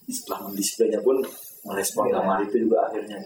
setelah 0.09 0.49
mendisplaynya 0.49 0.99
pun 1.05 1.21
merespon 1.69 2.09
gambar 2.09 2.41
itu 2.49 2.65
juga 2.65 2.89
akhirnya. 2.89 3.21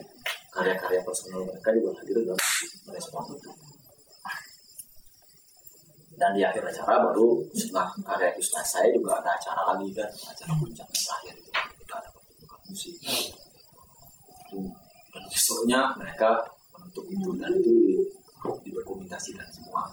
Karya-karya 0.55 1.03
personal 1.03 1.43
mereka 1.43 1.67
juga 1.75 1.91
hadir 1.99 2.15
dalam 2.23 2.39
merespon 2.87 3.23
itu 3.35 3.51
dan 6.15 6.31
di 6.31 6.41
akhir 6.43 6.63
acara 6.63 7.11
baru 7.11 7.43
setelah 7.51 7.91
karya 7.99 8.31
itu 8.31 8.43
selesai 8.47 8.87
juga 8.95 9.19
ada 9.19 9.35
acara 9.35 9.61
lagi 9.75 9.91
kan 9.91 10.07
acara 10.07 10.51
puncak 10.55 10.87
terakhir 10.87 11.35
itu. 11.35 11.51
Kita 11.51 11.93
ada 11.99 12.09
pertunjukan 12.15 12.59
musik. 12.71 12.95
Dan 15.11 15.23
besoknya 15.27 15.79
mereka 15.99 16.29
menutup 16.71 17.05
itu 17.11 17.29
dan 17.35 17.51
itu 17.51 17.71
di- 17.71 18.07
didokumentasikan 18.63 19.47
semua. 19.51 19.83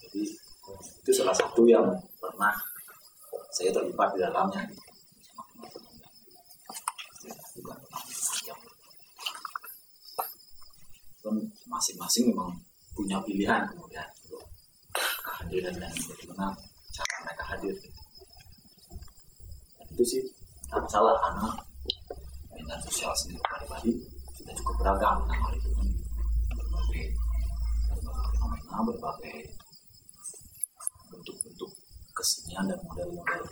Jadi 0.00 0.24
itu 1.04 1.10
salah 1.12 1.36
satu 1.36 1.64
yang 1.68 1.84
pernah 2.20 2.52
saya 3.52 3.72
terlibat 3.72 4.08
di 4.16 4.20
dalamnya. 4.24 4.62
Masing-masing 11.68 12.32
memang 12.32 12.48
punya 12.96 13.20
pilihan 13.20 13.68
kemudian 13.68 14.08
kehadiran 14.94 15.74
dan 15.78 15.92
bagaimana 15.92 16.46
cara 16.94 17.14
mereka 17.24 17.44
hadir. 17.54 17.74
Itu 19.88 20.04
sih 20.04 20.22
nggak 20.68 20.80
masalah 20.84 21.14
karena 21.24 21.48
minat 22.52 22.80
sosial 22.84 23.12
sendiri 23.16 23.40
pribadi 23.40 23.92
kita 24.36 24.52
cukup 24.62 24.74
beragam 24.84 25.16
tentang 25.24 25.40
hal 25.44 25.52
itu. 25.56 25.68
Kan 25.76 25.88
berbagai 26.56 27.04
berbagai 27.88 28.26
fenomena 28.36 28.78
berbagai 28.86 29.38
bentuk-bentuk 31.08 31.70
kesenian 32.12 32.64
dan 32.68 32.78
model-model 32.84 33.42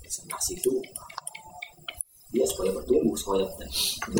presentasi 0.00 0.52
itu. 0.58 0.74
Ya 2.30 2.46
supaya 2.46 2.70
bertumbuh 2.70 3.16
supaya 3.18 3.42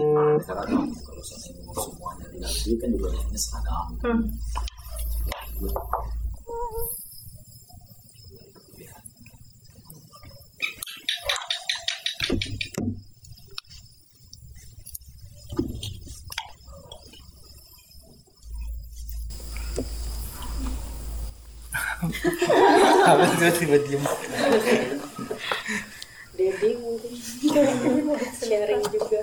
mereka 0.02 0.50
ragam 0.50 0.82
kalau 0.90 1.22
saya 1.22 1.54
mau 1.62 1.74
semuanya 1.78 2.26
dilatih 2.34 2.74
kan 2.82 2.88
juga 2.90 3.08
jadinya 3.14 3.38
seragam. 3.38 3.86
Ya, 5.30 5.38
itu. 22.10 22.28
Apa 23.06 23.22
tiba-tiba 23.38 23.76
diem? 23.86 24.02
Dedi 26.34 26.70
mungkin 26.80 27.12
sharing 28.40 28.80
juga 28.88 29.20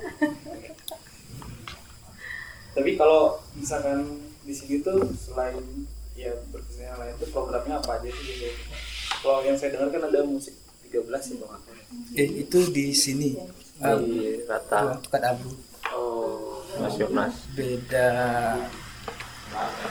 Tapi 2.78 2.92
kalau 2.94 3.42
misalkan 3.58 4.22
di 4.46 4.54
sini 4.54 4.86
tuh 4.86 5.02
selain 5.18 5.60
ya 6.14 6.30
berkesenian 6.54 6.98
lain 7.02 7.18
tuh 7.18 7.30
programnya 7.34 7.82
apa 7.82 7.98
aja 7.98 8.10
sih 8.10 8.26
gitu? 8.38 8.48
Kalau 9.26 9.42
yang 9.42 9.58
saya 9.58 9.74
dengar 9.74 9.90
kan 9.90 10.06
ada 10.06 10.22
musik 10.22 10.54
13 10.86 11.10
ya 11.10 11.36
bang. 11.42 11.62
Eh, 12.14 12.30
itu 12.46 12.60
di 12.70 12.94
sini. 12.94 13.34
Di 13.82 14.46
rata 14.46 15.02
Tukat 15.02 15.24
abu. 15.26 15.50
oh 15.98 16.62
Mas 16.78 16.96
Yonas 17.02 17.34
Beda. 17.58 18.10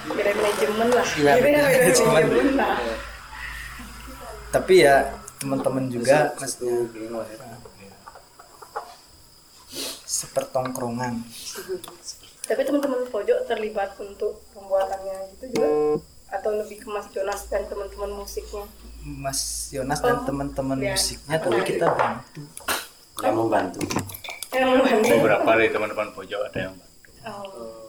Beda 0.08 0.30
manajemen 0.32 0.88
lah 0.90 1.06
Iya, 1.12 1.32
beda 1.36 1.58
manajemen. 1.60 2.46
lah 2.54 2.76
Tapi 4.48 4.74
ya 4.80 4.96
teman-teman 5.36 5.84
juga 5.86 6.32
maksudnya 6.34 6.86
sepertongkrongan. 10.06 11.14
tapi 12.42 12.62
teman-teman 12.62 13.02
pojok 13.06 13.42
terlibat 13.44 13.90
untuk 13.98 14.38
pembuatannya 14.54 15.34
gitu 15.34 15.44
juga 15.50 15.68
atau 16.28 16.50
lebih 16.54 16.78
ke 16.78 16.88
Mas 16.88 17.10
Jonas 17.10 17.42
dan 17.46 17.66
teman-teman 17.66 18.14
musiknya 18.14 18.64
Mas 19.02 19.40
Yonas 19.68 19.98
dan 19.98 20.16
Oh, 20.16 20.24
teman-teman 20.24 20.78
iya. 20.78 20.94
musiknya 20.94 21.36
tapi 21.36 21.58
kita 21.64 21.90
bantu. 21.90 22.42
yang 23.18 23.34
membantu 23.34 23.82
yang 24.52 24.70
membantu 24.72 25.10
beberapa 25.12 25.48
dari 25.52 25.68
teman-teman 25.68 26.08
pojok 26.12 26.40
ada 26.46 26.58
yang 26.60 26.74
oh. 27.26 27.85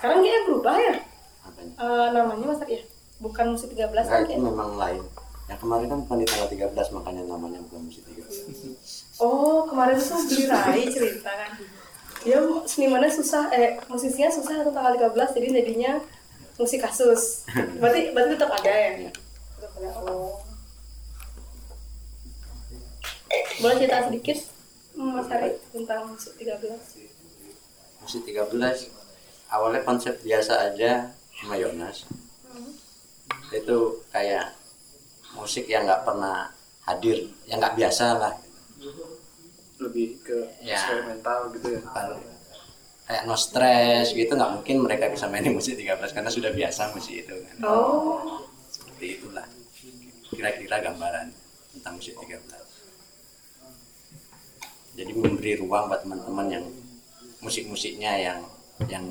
Sekarang 0.00 0.24
kayaknya 0.24 0.42
berubah 0.48 0.74
ya? 0.80 0.94
Apanya? 1.44 1.72
Eh, 1.76 2.06
namanya 2.16 2.44
masa 2.56 2.64
ya? 2.64 2.80
Bukan 3.20 3.52
musik 3.52 3.76
13 3.76 3.92
Nah, 3.92 4.00
kan 4.08 4.24
itu 4.24 4.28
kayak 4.32 4.40
memang 4.48 4.70
lain. 4.80 5.02
Yang 5.44 5.60
kemarin 5.60 5.86
kan 5.92 5.98
bukan 6.08 6.16
di 6.16 6.26
tanggal 6.26 6.48
13 6.48 6.96
makanya 6.96 7.22
namanya 7.28 7.60
bukan 7.68 7.80
musik 7.84 8.02
13 8.08 9.20
oh 9.20 9.68
kemarin 9.68 10.00
tuh 10.00 10.24
beli 10.24 10.44
Rai 10.48 10.88
cerita 10.88 11.28
kan. 11.28 11.50
Dia 12.24 12.40
senimannya 12.64 13.12
susah 13.12 13.52
eh 13.52 13.76
musisinya 13.92 14.32
susah 14.32 14.64
atau 14.64 14.72
tanggal 14.72 14.96
13 14.96 15.36
jadi 15.36 15.46
jadinya 15.60 15.92
musik 16.56 16.80
kasus. 16.80 17.44
Berarti 17.76 18.16
berarti 18.16 18.40
tetap 18.40 18.50
ada 18.56 18.72
ya? 18.72 18.90
Iya. 19.04 19.10
tetap 19.12 19.72
ada 19.76 19.90
oh. 20.08 20.40
Boleh 23.60 23.76
cerita 23.76 24.08
sedikit 24.08 24.38
Mas 24.96 25.28
Ari 25.28 25.60
tentang 25.76 26.08
musik 26.08 26.32
13 26.40 26.72
musik 28.00 28.22
13 28.24 28.99
awalnya 29.50 29.82
konsep 29.82 30.14
biasa 30.22 30.72
aja 30.72 31.10
sama 31.36 31.58
Yonas. 31.58 32.06
Itu 33.50 34.06
kayak 34.14 34.54
musik 35.34 35.66
yang 35.66 35.86
nggak 35.86 36.06
pernah 36.06 36.50
hadir 36.86 37.26
yang 37.46 37.58
nggak 37.58 37.76
biasa 37.76 38.06
lah. 38.18 38.34
Lebih 39.80 40.20
ke 40.22 40.38
Ya. 40.62 40.76
eksperimental 40.78 41.50
gitu 41.56 41.66
ya. 41.76 41.80
Kayak 43.10 43.22
no 43.26 43.34
stress 43.34 44.14
gitu 44.14 44.32
nggak 44.38 44.52
mungkin 44.60 44.76
mereka 44.86 45.10
bisa 45.10 45.26
mainin 45.26 45.54
musik 45.58 45.74
13 45.74 46.14
karena 46.14 46.30
sudah 46.30 46.54
biasa 46.54 46.94
musik 46.94 47.26
itu 47.26 47.34
kan. 47.34 47.56
Oh. 47.66 48.46
Seperti 48.70 49.18
itulah 49.18 49.46
kira-kira 50.30 50.78
gambaran 50.78 51.26
tentang 51.74 51.98
musik 51.98 52.14
13 52.14 52.60
jadi 54.94 55.16
memberi 55.16 55.56
ruang 55.56 55.88
buat 55.88 56.02
teman-teman 56.04 56.46
yang 56.50 56.64
musik-musiknya 57.40 58.12
yang 58.20 58.38
yang 58.90 59.04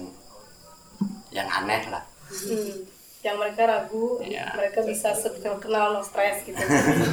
yang 1.30 1.48
aneh 1.48 1.84
lah. 1.88 2.04
Hmm. 2.30 2.86
yang 3.20 3.36
mereka 3.36 3.68
ragu 3.68 4.16
Iya. 4.22 4.56
mereka 4.56 4.80
bisa 4.82 5.12
kenal 5.60 5.92
no 5.92 6.00
stress 6.00 6.40
gitu. 6.42 6.56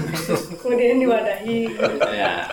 Kemudian 0.63 1.03
diwadahi. 1.03 1.67
Ya 2.15 2.47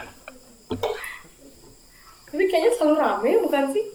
tapi 2.25 2.49
kayaknya 2.49 2.71
selalu 2.73 2.95
rame 2.97 3.31
bukan 3.39 3.63
sih? 3.69 3.85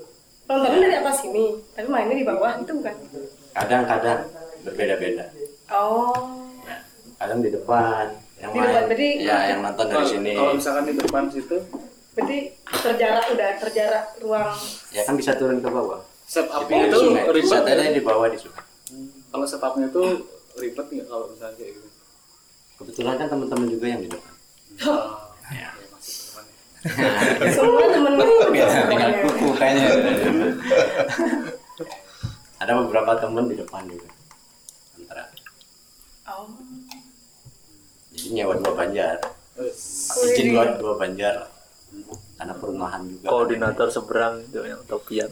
Nontonnya 0.47 0.78
dari 0.80 0.97
atas 0.97 1.16
sini 1.20 1.59
tapi 1.74 1.91
mainnya 1.91 2.14
di 2.14 2.22
bawah 2.22 2.55
itu 2.57 2.70
bukan? 2.70 2.95
Kadang-kadang 3.51 4.20
berbeda-beda. 4.62 5.26
Oh. 5.68 6.39
Ya. 6.62 6.78
kadang 7.18 7.43
di 7.43 7.51
depan 7.51 8.14
yang 8.39 8.55
Di 8.55 8.59
depan, 8.62 8.70
lain 8.70 8.84
berarti- 8.86 9.16
ya 9.18 9.39
yang 9.51 9.61
nonton 9.61 9.84
dari 9.84 9.95
Kalau- 9.99 10.07
sini. 10.09 10.32
Kalau 10.32 10.53
misalkan 10.55 10.84
di 10.86 10.95
depan 10.95 11.22
situ? 11.28 11.57
Berarti 12.14 12.39
terjarak 12.78 13.24
udah 13.28 13.51
terjarak 13.59 14.05
ruang. 14.18 14.55
Ya 14.95 15.03
kan 15.03 15.14
bisa 15.18 15.34
turun 15.34 15.59
ke 15.59 15.66
bawah 15.66 15.99
up-nya 16.37 16.64
pinggir 16.68 16.89
itu 16.93 17.01
ribet. 17.33 17.62
Ada 17.64 17.85
di 17.97 18.03
bawah 18.05 18.29
di 18.29 18.39
sungai. 18.39 18.64
Kalau 19.33 19.47
setupnya 19.49 19.87
itu 19.89 20.03
ribet 20.61 20.87
nggak 20.93 21.07
kalau 21.09 21.26
misalnya 21.33 21.57
kayak 21.57 21.72
gitu? 21.81 21.89
kebetulan 22.79 23.18
kan 23.18 23.26
teman-teman 23.26 23.66
juga 23.66 23.87
yang 23.91 24.01
di 24.07 24.09
depan. 24.12 24.35
Ya. 25.51 25.68
masih 25.91 26.14
teman. 26.31 26.45
Ya. 26.87 27.51
semua 27.59 27.85
temen 27.91 28.14
Ya, 28.55 28.68
tinggal 28.87 29.12
kuku 29.26 29.49
kayaknya. 29.59 29.87
Ada 32.62 32.72
beberapa 32.87 33.12
teman 33.18 33.51
di 33.51 33.57
depan 33.59 33.83
juga. 33.91 34.09
Antara. 34.95 35.24
Oh. 36.31 36.47
Jadi 38.14 38.29
nyewa 38.31 38.55
dua 38.62 38.72
banjar. 38.79 39.18
Izin 39.59 40.55
buat 40.55 40.79
dua 40.79 40.95
banjar 40.95 41.51
karena 42.39 42.55
perumahan 42.55 43.03
juga 43.03 43.26
koordinator 43.26 43.91
seberang 43.91 44.39
itu 44.47 44.62
yang 44.62 44.78
topian. 44.86 45.26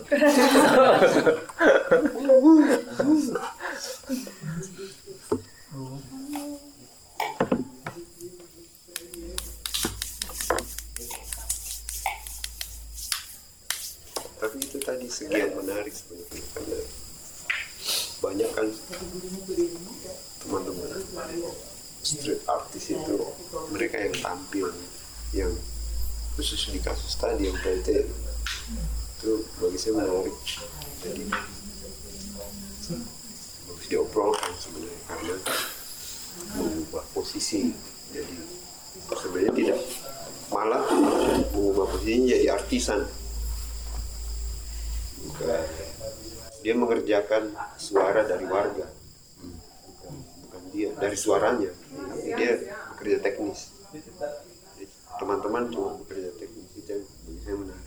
Tapi 14.36 14.57
itu 14.59 14.78
tadi 14.82 15.07
segi 15.07 15.30
yang 15.30 15.54
menarik 15.62 15.94
sebenarnya. 15.94 16.42
Karena 16.59 16.78
banyak 18.18 18.50
kan 18.50 18.66
teman-teman 20.42 20.90
street 22.02 22.42
artist 22.50 22.98
itu 22.98 23.14
mereka 23.70 24.02
yang 24.02 24.14
tampil 24.18 24.74
yang 25.30 25.54
khusus 26.37 26.68
di 26.68 26.80
kasus 26.84 27.16
tadi 27.16 27.49
yang 27.49 27.57
PT 27.64 28.05
itu 29.16 29.32
bagi 29.59 29.78
saya 29.80 29.93
menarik. 29.97 30.37
Jadi 31.01 31.24
harus 33.87 33.95
diobrolkan 34.03 34.51
sebenarnya 34.59 35.01
karena 35.07 35.34
mengubah 36.59 37.05
posisi. 37.14 37.70
Jadi 38.11 38.34
sebenarnya 39.07 39.53
tidak 39.55 39.80
malah 40.51 40.82
mengubah 41.55 41.87
posisinya 41.87 42.34
jadi 42.34 42.49
artisan. 42.51 43.01
Bukan. 45.22 45.64
Dia 46.66 46.74
mengerjakan 46.74 47.55
suara 47.78 48.26
dari 48.26 48.47
warga. 48.51 48.91
Dia 50.74 50.91
dari 50.99 51.14
suaranya. 51.14 51.70
Dia 52.26 52.59
bekerja 52.91 53.22
teknis. 53.22 53.70
Teman-teman 55.22 55.70
cuma 55.70 55.95
teknis 56.11 56.74
itu 56.74 56.91
yang 56.91 57.07
bagi 57.07 57.41
saya 57.47 57.55
menarik 57.55 57.87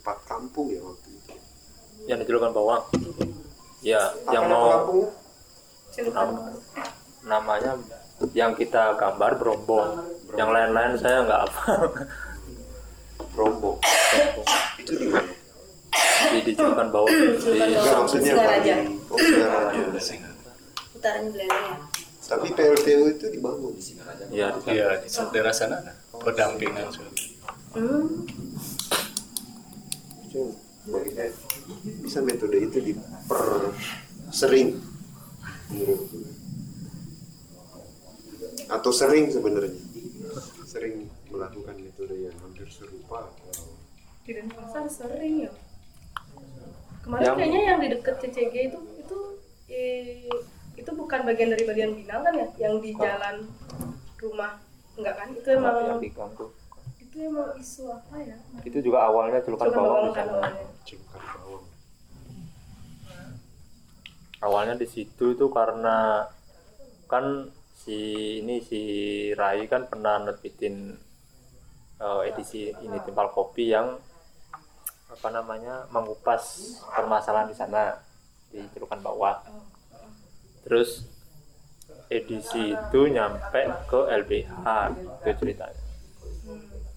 empat 0.00 0.18
kampung 0.26 0.66
ya 0.74 0.82
waktu 0.82 1.08
itu 1.14 1.34
yang 2.10 2.18
di 2.18 2.19
Julukan 2.30 2.54
Bawang 2.54 2.82
ya 3.82 3.98
yang 4.30 4.46
Apa 4.46 4.54
nama 4.54 4.70
mau 4.78 5.10
nam- 6.14 6.54
namanya 7.26 7.74
yang 8.38 8.54
kita 8.54 8.94
gambar 8.94 9.34
berombong 9.34 10.06
yang 10.38 10.54
lain-lain 10.54 10.94
saya 10.94 11.26
nggak 11.26 11.42
apa. 11.50 11.62
Rombong 13.38 13.82
itu 14.78 14.92
di 14.94 15.06
mana? 15.10 15.26
di 16.30 16.38
di 16.46 16.52
Julukan 16.54 16.88
Bawang 16.94 17.10
di 17.10 17.26
Enggak, 17.50 17.98
maksudnya 17.98 18.30
di 18.30 18.94
oh, 19.10 19.18
Singaraja. 19.18 20.34
Utaranya 20.94 21.30
Belanda 21.34 21.42
ya. 21.42 21.74
tapi 22.30 22.46
PLTU 22.54 23.10
itu 23.10 23.26
dibangun. 23.26 23.74
Ya 24.30 24.54
di. 24.54 24.70
Iya 24.70 25.02
di 25.02 25.08
daerah 25.34 25.50
sana 25.50 25.82
pendampingan 26.14 26.86
Hmm. 27.74 28.22
Bisa 32.00 32.18
metode 32.20 32.56
itu 32.58 32.78
diper 32.80 33.72
sering 34.30 34.78
menurutku. 35.68 36.18
atau 38.70 38.90
sering 38.94 39.26
sebenarnya 39.26 39.74
sering 40.62 41.10
melakukan 41.26 41.74
metode 41.74 42.14
yang 42.14 42.36
hampir 42.38 42.70
serupa 42.70 43.26
atau 43.26 43.66
Di 44.22 44.38
Denpasar 44.38 44.86
sering 44.86 45.50
ya. 45.50 45.52
Kemarin 47.02 47.24
Yang- 47.26 47.38
kayaknya 47.42 47.60
yang 47.66 47.78
di 47.82 47.88
deket 47.90 48.14
CCG 48.22 48.54
itu 48.70 48.78
itu 49.02 49.18
eh, 49.66 50.30
itu 50.78 50.90
bukan 50.94 51.26
bagian 51.26 51.50
dari 51.50 51.66
bagian 51.66 51.98
Binang 51.98 52.22
kan 52.22 52.34
ya, 52.38 52.46
yang 52.62 52.78
di 52.78 52.94
jalan 52.94 53.50
rumah 54.22 54.62
enggak 54.94 55.14
kan? 55.18 55.28
Itu 55.34 55.48
yang 55.50 55.66
emang 55.66 55.98
di 55.98 56.10
kampung 56.14 56.50
itu 57.10 57.26
emang 57.26 57.50
isu 57.58 57.90
apa 57.90 58.22
ya? 58.22 58.38
itu 58.62 58.78
juga 58.78 59.10
awalnya 59.10 59.42
Julukan 59.42 59.66
Bawang 59.74 60.06
di 60.06 60.14
kan 60.14 60.26
sana 60.30 60.62
celukan 60.86 61.20
bawang 61.42 61.59
awalnya 64.40 64.76
di 64.76 64.88
situ 64.88 65.36
itu 65.36 65.46
karena 65.52 66.24
kan 67.08 67.48
si 67.76 67.98
ini 68.44 68.60
si 68.64 68.82
Rai 69.32 69.64
kan 69.68 69.88
pernah 69.88 70.20
nerbitin 70.20 70.96
eh, 72.00 72.20
edisi 72.28 72.72
ini 72.72 72.96
timpal 73.04 73.32
kopi 73.32 73.72
yang 73.72 73.96
apa 75.10 75.28
namanya 75.32 75.90
mengupas 75.90 76.76
permasalahan 76.92 77.50
di 77.50 77.56
sana 77.56 77.98
di 78.50 78.62
celukan 78.72 79.00
bawah 79.02 79.42
terus 80.62 81.04
edisi 82.10 82.74
itu 82.74 83.00
nyampe 83.06 83.70
ke 83.86 84.00
LBH 84.10 84.66
itu 85.22 85.32
ceritanya. 85.38 85.82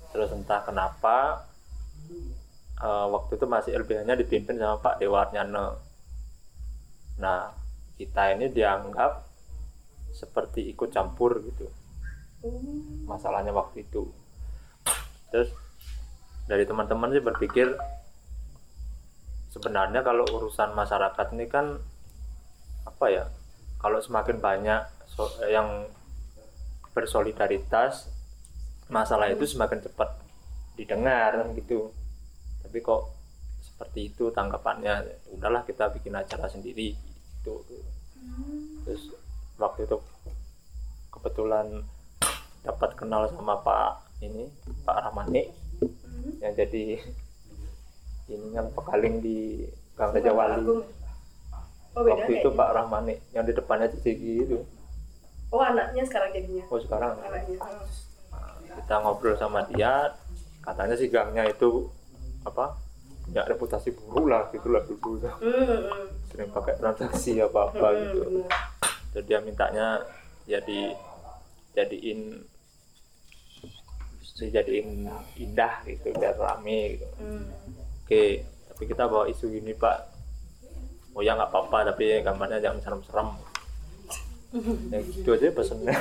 Terus 0.09 0.29
entah 0.33 0.61
kenapa 0.65 1.45
eh, 2.81 3.07
waktu 3.13 3.37
itu 3.37 3.45
masih 3.45 3.71
LBH-nya 3.77 4.17
dipimpin 4.17 4.57
sama 4.57 4.81
Pak 4.81 4.97
Dewarnyana 4.97 5.77
Nah, 7.19 7.53
kita 7.97 8.33
ini 8.33 8.49
dianggap 8.49 9.25
seperti 10.13 10.69
ikut 10.73 10.93
campur 10.93 11.41
gitu. 11.45 11.69
Masalahnya 13.09 13.53
waktu 13.53 13.85
itu. 13.85 14.09
Terus 15.33 15.49
dari 16.45 16.67
teman-teman 16.67 17.09
sih 17.13 17.23
berpikir 17.23 17.73
sebenarnya 19.49 20.01
kalau 20.05 20.25
urusan 20.27 20.73
masyarakat 20.73 21.27
ini 21.33 21.45
kan 21.49 21.77
apa 22.85 23.05
ya? 23.09 23.25
Kalau 23.81 23.99
semakin 23.99 24.37
banyak 24.39 24.81
so- 25.09 25.43
yang 25.49 25.87
bersolidaritas, 26.93 28.07
masalah 28.87 29.27
itu 29.33 29.49
semakin 29.49 29.81
cepat 29.81 30.13
didengar 30.77 31.49
gitu. 31.57 31.89
Tapi 32.61 32.77
kok 32.79 33.22
seperti 33.73 34.13
itu 34.13 34.29
tanggapannya 34.29 35.01
udahlah 35.33 35.65
kita 35.65 35.89
bikin 35.91 36.13
acara 36.13 36.45
sendiri 36.45 36.93
gitu 36.93 37.65
terus 38.85 39.11
waktu 39.57 39.83
itu 39.83 39.97
kebetulan 41.09 41.83
dapat 42.63 42.95
kenal 42.95 43.27
sama 43.27 43.59
Pak 43.59 43.91
ini 44.21 44.47
Pak 44.85 44.97
Rahmani 45.03 45.51
yang 46.39 46.53
jadi 46.55 47.01
ini 48.31 48.47
kan 48.55 48.71
pekaling 48.71 49.19
di 49.19 49.67
Gang 49.93 50.15
Raja 50.15 50.31
Wali. 50.31 50.63
Oh 51.93 52.01
waktu 52.01 52.39
itu. 52.39 52.49
Pak 52.49 52.69
Rahmani 52.71 53.13
yang 53.35 53.43
di 53.43 53.51
depannya 53.51 53.91
Cicigi 53.91 54.41
itu 54.41 54.57
Oh 55.53 55.61
anaknya 55.61 56.01
sekarang 56.01 56.33
jadinya. 56.33 56.65
oh 56.65 56.79
sekarang 56.81 57.13
Anaknya. 57.19 57.57
kita 58.73 58.95
ngobrol 59.03 59.37
sama 59.37 59.61
dia 59.69 60.17
katanya 60.63 60.95
sih 60.97 61.11
gangnya 61.11 61.45
itu 61.45 61.91
apa 62.41 62.73
punya 63.23 63.41
reputasi 63.45 63.89
buruk 63.91 64.25
lah 64.27 64.43
gitu 64.51 64.67
lah 64.67 64.83
dulu. 64.83 65.17
Hmm. 65.39 66.11
sering 66.27 66.49
pakai 66.49 66.75
transaksi 66.75 67.39
apa 67.39 67.69
apa 67.69 67.87
Hmm, 67.87 67.99
gitu 68.03 68.21
jadi 69.13 69.25
dia 69.25 69.39
mintanya 69.39 69.87
jadi 70.43 70.79
jadiin 71.71 72.43
dijadiin 74.33 75.07
indah 75.37 75.73
gitu 75.85 76.09
biar 76.11 76.35
rame 76.35 76.97
gitu. 76.97 77.07
Hmm. 77.17 77.45
oke 78.03 78.23
tapi 78.73 78.83
kita 78.83 79.05
bawa 79.05 79.29
isu 79.29 79.45
gini 79.47 79.71
pak. 79.71 80.09
Oh 81.13 81.21
ya 81.21 81.37
nggak 81.37 81.53
apa-apa 81.53 81.93
tapi 81.93 82.17
gambarnya 82.19 82.57
jangan 82.57 82.81
serem-serem. 82.81 83.29
Ya 84.89 84.97
gitu 85.05 85.29
aja 85.31 85.49
pesennya 85.49 85.93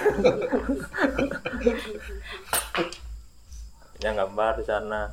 yang 4.03 4.16
gambar 4.16 4.59
di 4.59 4.64
sana 4.64 5.12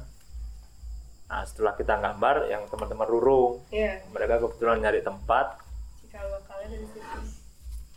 nah 1.30 1.46
setelah 1.46 1.78
kita 1.78 1.94
gambar 1.96 2.50
yang 2.50 2.66
teman-teman 2.66 3.06
rurung 3.06 3.62
Iya. 3.70 4.02
mereka 4.10 4.42
kebetulan 4.42 4.82
nyari 4.82 5.06
tempat. 5.06 5.62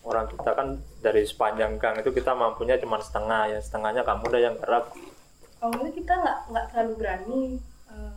Orang 0.02 0.26
kita 0.28 0.50
kan 0.52 0.68
dari 0.98 1.22
sepanjang 1.22 1.78
gang 1.78 1.96
itu 1.96 2.10
kita 2.10 2.34
mampunya 2.34 2.76
cuma 2.76 2.98
setengah 2.98 3.48
ya. 3.48 3.58
Setengahnya 3.58 4.02
kamu 4.02 4.22
udah 4.28 4.40
yang 4.42 4.56
garap 4.60 4.92
awalnya 5.62 5.94
kita 5.94 6.10
nggak 6.12 6.38
nggak 6.50 6.66
terlalu 6.74 6.92
berani 6.98 7.40
eh, 7.86 8.14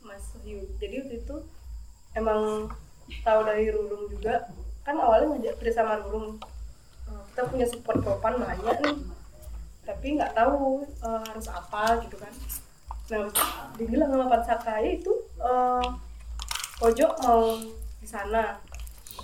Mas 0.00 0.22
Yu 0.46 0.70
jadi 0.78 1.02
waktu 1.02 1.18
itu 1.18 1.36
emang 2.14 2.70
tahu 3.26 3.40
dari 3.42 3.66
Rurung 3.68 4.06
juga. 4.06 4.46
Kan 4.86 4.96
awalnya 4.96 5.34
ngajak 5.34 5.54
kerja 5.60 5.82
sama 5.82 5.98
Rurung. 6.00 6.38
Eh, 7.10 7.22
kita 7.34 7.42
punya 7.50 7.66
support 7.66 7.98
propan 8.00 8.38
banyak 8.38 8.76
nih. 8.86 8.96
Tapi 9.82 10.06
nggak 10.16 10.32
tahu 10.32 10.86
eh, 10.86 11.20
harus 11.26 11.46
apa 11.50 12.06
gitu 12.06 12.16
kan 12.16 12.30
nah 13.06 13.30
dibilang 13.78 14.10
sama 14.10 14.26
Pak 14.26 14.42
Sakaya 14.44 14.90
itu 14.98 15.12
eh, 15.38 15.86
pojok 16.76 17.12
mau 17.22 17.54
di 18.02 18.06
sana. 18.08 18.58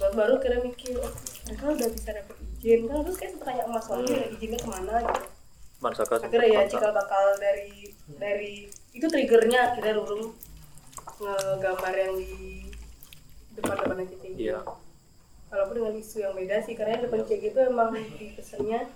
Baru, 0.01 0.13
baru 0.17 0.35
kira 0.41 0.57
mikir 0.65 0.97
oh, 0.97 1.13
mereka 1.45 1.65
udah 1.69 1.89
bisa 1.93 2.11
dapet 2.17 2.37
izin. 2.57 2.89
Kan 2.89 3.05
terus 3.05 3.17
kayak 3.21 3.37
tanya 3.45 3.65
Mas 3.69 3.87
Wali 3.91 4.09
Hmm. 4.09 4.35
izinnya 4.35 4.59
ke 4.59 4.69
mana 4.71 4.95
gitu. 5.05 5.23
Marsaka 5.83 6.15
akhirnya 6.23 6.47
ya 6.47 6.63
cikal 6.71 6.95
bakal 6.95 7.25
dari 7.43 7.91
dari 8.17 8.71
itu 8.95 9.03
triggernya 9.03 9.75
akhirnya 9.75 9.99
Rurung 9.99 10.31
ngegambar 11.19 11.95
yang 11.95 12.15
di 12.15 12.71
depan 13.59 13.75
depan 13.83 14.07
CCG 14.07 14.39
iya. 14.39 14.63
Walaupun 15.51 15.75
dengan 15.83 15.95
isu 15.99 16.17
yang 16.23 16.33
beda 16.39 16.63
sih 16.63 16.79
karena 16.79 17.03
depan 17.03 17.27
CCG 17.27 17.51
itu 17.51 17.61
emang 17.67 17.91
di 17.99 18.31
pesannya 18.33 18.87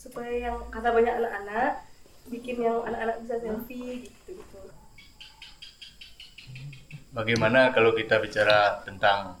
supaya 0.00 0.32
yang 0.32 0.56
kata 0.72 0.88
banyak 0.88 1.14
anak-anak 1.20 1.84
bikin 2.26 2.62
yang 2.62 2.82
anak-anak 2.82 3.22
bisa 3.22 3.36
selfie 3.38 4.10
gitu 4.10 4.42
gitu 4.42 4.58
Bagaimana 7.16 7.72
kalau 7.72 7.96
kita 7.96 8.20
bicara 8.20 8.84
tentang 8.84 9.40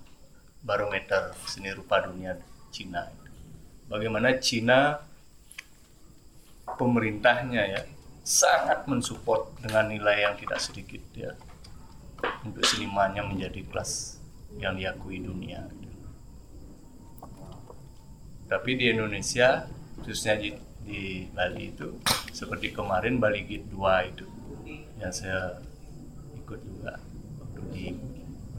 barometer 0.64 1.36
seni 1.44 1.68
rupa 1.76 2.00
dunia 2.00 2.40
Cina? 2.72 3.12
Bagaimana 3.84 4.40
Cina 4.40 4.96
pemerintahnya 6.64 7.62
ya 7.68 7.80
sangat 8.24 8.88
mensupport 8.88 9.52
dengan 9.60 9.92
nilai 9.92 10.24
yang 10.24 10.34
tidak 10.40 10.58
sedikit 10.58 11.04
ya 11.12 11.36
untuk 12.42 12.64
senimannya 12.64 13.22
menjadi 13.28 13.60
kelas 13.68 14.18
yang 14.56 14.74
diakui 14.74 15.20
dunia. 15.20 15.68
Tapi 18.48 18.70
di 18.78 18.88
Indonesia 18.88 19.68
khususnya 20.00 20.40
di, 20.40 20.56
di 20.86 21.26
Bali 21.34 21.74
itu 21.74 21.98
seperti 22.30 22.70
kemarin 22.70 23.18
Bali 23.18 23.42
Gate 23.42 23.66
2 23.74 24.10
itu 24.14 24.26
yang 25.02 25.10
saya 25.12 25.58
ikut 26.38 26.60
juga 26.62 26.94
waktu 27.42 27.62
di 27.74 27.84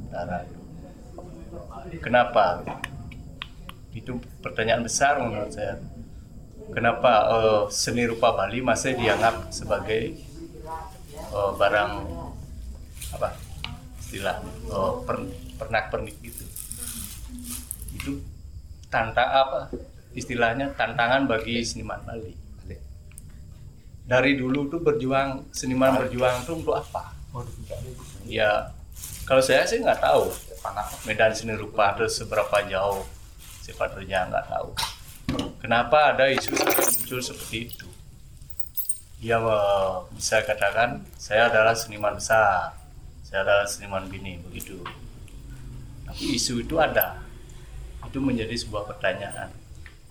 Utara 0.08 0.44
itu. 0.44 0.60
Kenapa? 2.04 2.62
Itu 3.96 4.20
pertanyaan 4.44 4.84
besar 4.84 5.24
menurut 5.24 5.56
saya. 5.56 5.80
Kenapa 6.68 7.12
eh, 7.32 7.62
seni 7.72 8.04
rupa 8.04 8.36
Bali 8.36 8.60
masih 8.60 9.00
dianggap 9.00 9.50
sebagai 9.56 10.20
eh, 11.16 11.52
barang 11.56 11.92
apa 13.16 13.30
istilah 14.04 14.44
eh, 14.68 14.94
per- 15.08 15.32
pernak-pernik 15.56 16.16
gitu 16.22 16.44
itu 17.98 18.12
tantang 18.92 19.28
apa 19.32 19.60
istilahnya 20.18 20.74
tantangan 20.74 21.30
bagi 21.30 21.62
seniman 21.62 22.02
Bali. 22.02 22.34
Dari 24.08 24.40
dulu 24.40 24.72
tuh 24.72 24.82
berjuang 24.82 25.52
seniman 25.54 26.02
berjuang 26.02 26.42
tuh 26.48 26.58
untuk 26.58 26.80
apa? 26.80 27.14
Ya 28.26 28.74
kalau 29.30 29.44
saya 29.44 29.68
sih 29.70 29.78
nggak 29.78 30.02
tahu. 30.02 30.34
Medan 31.08 31.32
seni 31.32 31.56
rupa 31.56 31.96
itu 31.96 32.10
seberapa 32.10 32.60
jauh 32.66 33.06
sebenarnya 33.62 34.28
nggak 34.32 34.48
tahu. 34.50 34.70
Kenapa 35.60 36.16
ada 36.16 36.32
isu 36.32 36.56
muncul 36.56 37.20
seperti 37.20 37.72
itu? 37.72 37.88
Dia 39.20 39.40
eh, 39.40 39.94
bisa 40.16 40.44
katakan 40.44 41.04
saya 41.20 41.52
adalah 41.52 41.76
seniman 41.76 42.16
besar 42.16 42.76
saya 43.28 43.44
adalah 43.44 43.68
seniman 43.68 44.08
bini 44.08 44.40
begitu. 44.40 44.80
Tapi 46.08 46.40
isu 46.40 46.64
itu 46.64 46.80
ada. 46.80 47.20
Itu 48.08 48.24
menjadi 48.24 48.56
sebuah 48.56 48.88
pertanyaan 48.88 49.52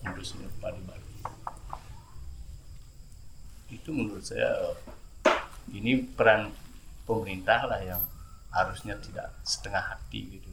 untuk 0.06 0.22
seni 0.22 0.46
rupa 0.46 0.70
di 0.70 0.82
Bali 0.82 1.04
itu 3.68 3.90
menurut 3.90 4.22
saya 4.22 4.72
ini 5.68 5.98
peran 6.06 6.54
pemerintah 7.02 7.66
lah 7.66 7.82
yang 7.82 8.02
harusnya 8.48 8.94
tidak 8.96 9.34
setengah 9.42 9.82
hati 9.82 10.38
gitu. 10.38 10.48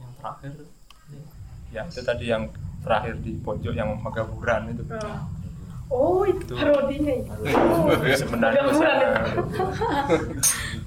Yang 0.00 0.12
terakhir? 0.18 0.52
Yang 1.68 1.86
itu 1.92 2.00
tadi 2.02 2.24
yang 2.26 2.44
terakhir 2.80 3.14
di 3.20 3.36
pojok 3.36 3.74
yang 3.76 4.00
megaburan 4.00 4.72
itu. 4.72 4.82
Oh, 5.88 6.24
itu 6.24 6.40
Itu. 6.44 6.56
parodinya 6.56 7.12
itu. 7.14 7.32
sebenarnya 8.16 8.60
saya- 8.72 9.28
itu. 9.28 9.42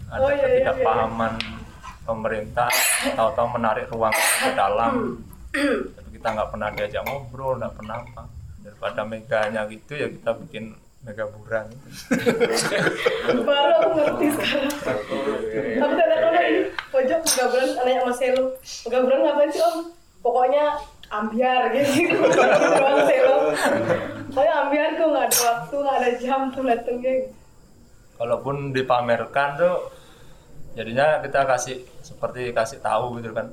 ada 0.09 0.17
Oh, 0.17 0.29
iya, 0.29 0.37
iya, 0.37 0.45
ketidakpahaman 0.65 1.33
pemerintah 2.03 2.69
tahu-tahu 3.13 3.47
menarik 3.55 3.85
ruang 3.89 4.13
ke 4.13 4.49
dalam. 4.53 5.21
Tapi 5.53 6.00
kita 6.21 6.37
nggak 6.37 6.49
pernah 6.53 6.69
diajak 6.69 7.01
ngobrol 7.09 7.57
nggak 7.57 7.73
pernah 7.73 7.97
apa 8.05 8.23
daripada 8.61 9.01
meganya 9.09 9.65
gitu 9.65 9.91
ya 9.97 10.07
kita 10.13 10.31
bikin 10.37 10.65
megaburan 11.01 11.65
Baru 13.41 13.73
aku 13.81 13.89
ngerti 13.97 14.27
sekarang. 14.37 14.75
Tapi 15.81 15.93
kadang-kadang 15.97 16.45
ini 16.45 16.61
pojok 16.93 17.19
pegaburan 17.25 17.69
anaknya 17.81 18.01
Mas 18.05 18.17
Selo. 18.21 18.45
Pegaburan 18.85 19.19
ngapain 19.25 19.49
sih 19.49 19.65
om? 19.65 19.89
Pokoknya 20.21 20.77
ambiar 21.09 21.73
gitu. 21.73 22.21
Doang 22.77 23.01
Selo. 23.09 23.37
Pokoknya 24.29 24.53
ambiar 24.61 24.89
tuh 24.93 25.07
nggak 25.09 25.25
ada 25.25 25.39
waktu, 25.41 25.75
nggak 25.81 25.97
ada 25.97 26.11
jam 26.21 26.41
tuh 26.53 26.63
datengnya. 26.69 27.13
kalaupun 28.21 28.69
dipamerkan 28.69 29.57
tuh 29.57 29.89
jadinya 30.77 31.25
kita 31.25 31.41
kasih 31.49 31.81
seperti 32.05 32.53
kasih 32.53 32.77
tahu 32.77 33.17
gitu 33.17 33.33
kan 33.33 33.49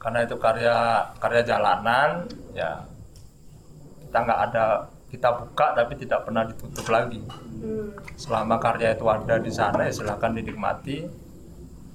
karena 0.00 0.24
itu 0.24 0.36
karya 0.40 1.04
karya 1.20 1.42
jalanan 1.44 2.24
ya 2.56 2.88
kita 4.00 4.18
nggak 4.24 4.40
ada 4.48 4.64
kita 5.12 5.28
buka 5.36 5.76
tapi 5.76 5.92
tidak 6.00 6.24
pernah 6.24 6.46
ditutup 6.48 6.86
lagi. 6.88 7.20
Selama 8.16 8.56
karya 8.56 8.96
itu 8.96 9.04
ada 9.10 9.36
di 9.36 9.52
sana 9.52 9.84
ya 9.84 9.92
silahkan 9.92 10.32
dinikmati. 10.32 11.04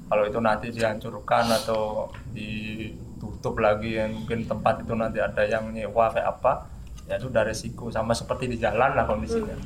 Kalau 0.06 0.24
itu 0.30 0.38
nanti 0.38 0.70
dihancurkan 0.70 1.50
atau 1.50 2.14
ditutup 2.30 3.58
lagi 3.58 3.98
yang 3.98 4.14
mungkin 4.14 4.46
tempat 4.46 4.86
itu 4.86 4.94
nanti 4.94 5.18
ada 5.18 5.42
yang 5.42 5.74
nyewa 5.74 6.14
kayak 6.14 6.30
apa 6.30 6.70
ya 7.10 7.18
itu 7.18 7.32
udah 7.32 7.44
resiko. 7.48 7.90
Sama 7.90 8.14
seperti 8.14 8.52
di 8.54 8.62
jalan 8.62 8.94
lah 8.94 9.08
kondisinya. 9.10 9.58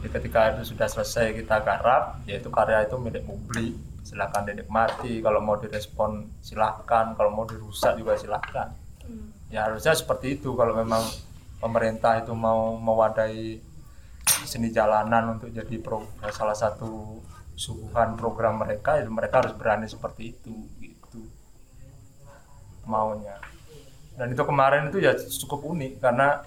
Jadi 0.00 0.08
ketika 0.08 0.56
itu 0.56 0.72
sudah 0.72 0.88
selesai 0.88 1.36
kita 1.36 1.60
garap 1.60 2.24
yaitu 2.24 2.48
karya 2.48 2.86
itu 2.86 2.96
milik 2.96 3.26
publik 3.26 3.91
silahkan 4.02 4.46
dinikmati. 4.46 5.22
Kalau 5.22 5.40
mau 5.40 5.56
direspon 5.56 6.28
silahkan 6.42 7.14
kalau 7.16 7.30
mau 7.32 7.46
dirusak 7.46 7.98
juga 7.98 8.18
silahkan 8.18 8.74
ya 9.52 9.68
harusnya 9.68 9.92
seperti 9.92 10.40
itu. 10.40 10.56
Kalau 10.56 10.72
memang 10.72 11.04
pemerintah 11.60 12.18
itu 12.24 12.32
mau 12.32 12.74
mewadahi 12.80 13.60
seni 14.48 14.72
jalanan 14.72 15.38
untuk 15.38 15.52
jadi 15.52 15.76
pro, 15.78 16.02
salah 16.32 16.56
satu 16.56 17.20
suguhan 17.52 18.16
program 18.16 18.64
mereka 18.64 18.96
ya 18.98 19.06
mereka 19.06 19.44
harus 19.44 19.54
berani 19.54 19.86
seperti 19.86 20.32
itu 20.34 20.54
gitu. 20.80 21.20
Maunya. 22.88 23.36
Dan 24.16 24.32
itu 24.32 24.42
kemarin 24.42 24.88
itu 24.90 24.98
ya 25.04 25.14
cukup 25.14 25.76
unik 25.76 25.92
karena 26.02 26.42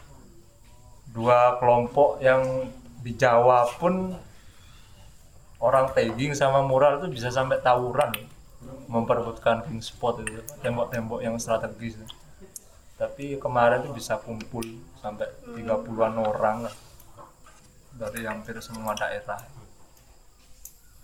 dua 1.14 1.62
kelompok 1.62 2.20
yang 2.20 2.68
di 3.00 3.16
Jawa 3.16 3.70
pun 3.78 4.18
orang 5.60 5.92
tagging 5.96 6.36
sama 6.36 6.64
mural 6.64 7.00
itu 7.00 7.08
bisa 7.20 7.32
sampai 7.32 7.60
tawuran 7.64 8.12
memperebutkan 8.86 9.66
king 9.66 9.82
spot 9.82 10.22
itu 10.22 10.42
tembok-tembok 10.62 11.20
yang 11.22 11.36
strategis. 11.42 11.98
Tapi 12.96 13.36
kemarin 13.36 13.84
itu 13.84 13.92
bisa 13.92 14.16
kumpul 14.24 14.64
sampai 15.04 15.28
30-an 15.52 16.16
orang 16.22 16.58
lah. 16.70 16.76
Dari 17.96 18.28
hampir 18.28 18.60
semua 18.60 18.96
daerah. 18.96 19.40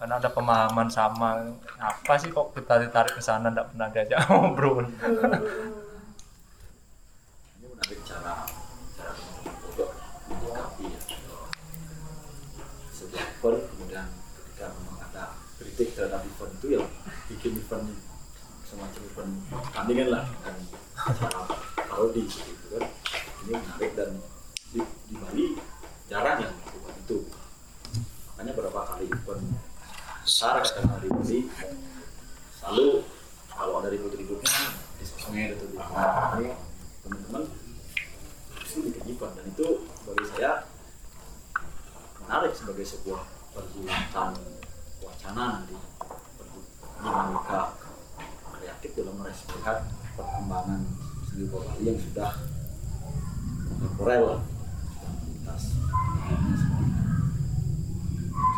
Karena 0.01 0.17
ada 0.17 0.33
pemahaman 0.33 0.89
sama 0.89 1.37
apa 1.77 2.13
sih 2.17 2.33
kok 2.33 2.57
kita 2.57 2.81
ditarik 2.81 3.13
ke 3.13 3.21
sana 3.21 3.53
tidak 3.53 3.69
pernah 3.69 3.87
diajak 3.93 4.19
ngobrol. 4.33 4.81
Ini 7.61 7.65
menarik 7.69 7.99
cara 8.01 8.49
teman-teman 8.97 9.53
pojok 9.61 9.89
menyikapi 10.25 10.85
ya 10.89 11.01
sebuah 12.97 13.25
event 13.29 13.61
kemudian 13.73 14.07
ketika 14.09 14.65
memang 14.77 14.97
ada 15.05 15.23
kritik 15.61 15.89
terhadap 15.93 16.21
event 16.25 16.53
itu 16.57 16.67
ya 16.77 16.81
bikin 17.29 17.60
event 17.71 17.87
semacam 18.67 19.01
event 19.07 19.31
tandingan 19.71 20.07
lah 20.11 20.27
cara 21.15 21.39
parodi 21.87 22.27
gitu 22.27 22.67
kan. 22.75 22.83
Ini 23.47 23.51
menarik 23.55 23.91
dan 23.95 24.11
di, 24.75 24.83
di 25.07 25.15
Bali 25.15 25.55
jarang 26.11 26.43
yang 26.43 26.51
melakukan 26.51 26.95
itu. 26.99 27.17
Makanya 28.27 28.51
beberapa 28.59 28.81
kali 28.91 29.07
event 29.07 29.43
besar 30.19 30.59
karena 30.59 30.99
di 30.99 31.09
Bali 31.15 31.39
selalu 32.59 33.07
kalau 33.47 33.79
ada 33.79 33.87
ribut-ributnya 33.87 34.75
di 34.99 35.05
sosmed 35.07 35.55
atau 35.55 35.67
di 35.71 35.77
mana 35.79 36.35
ini 36.43 36.51
teman-teman 37.07 37.43
itu 38.67 38.77
bikin 38.83 39.15
event. 39.15 39.31
Dan 39.39 39.45
itu 39.47 39.67
bagi 40.03 40.25
saya 40.35 40.67
menarik 42.19 42.51
sebagai 42.51 42.83
sebuah 42.83 43.23
pergulatan 43.55 44.35
wacana 44.99 45.43
nanti 45.63 45.90
dinamika 47.01 47.73
kreatif 48.45 48.91
dalam 48.93 49.17
melihat 49.17 49.79
perkembangan 50.13 50.81
seni 51.25 51.49
Bali 51.49 51.81
yang 51.81 51.97
sudah 51.97 52.31
kontemporer 53.65 54.21
lah 54.21 54.41
lintas 55.25 55.63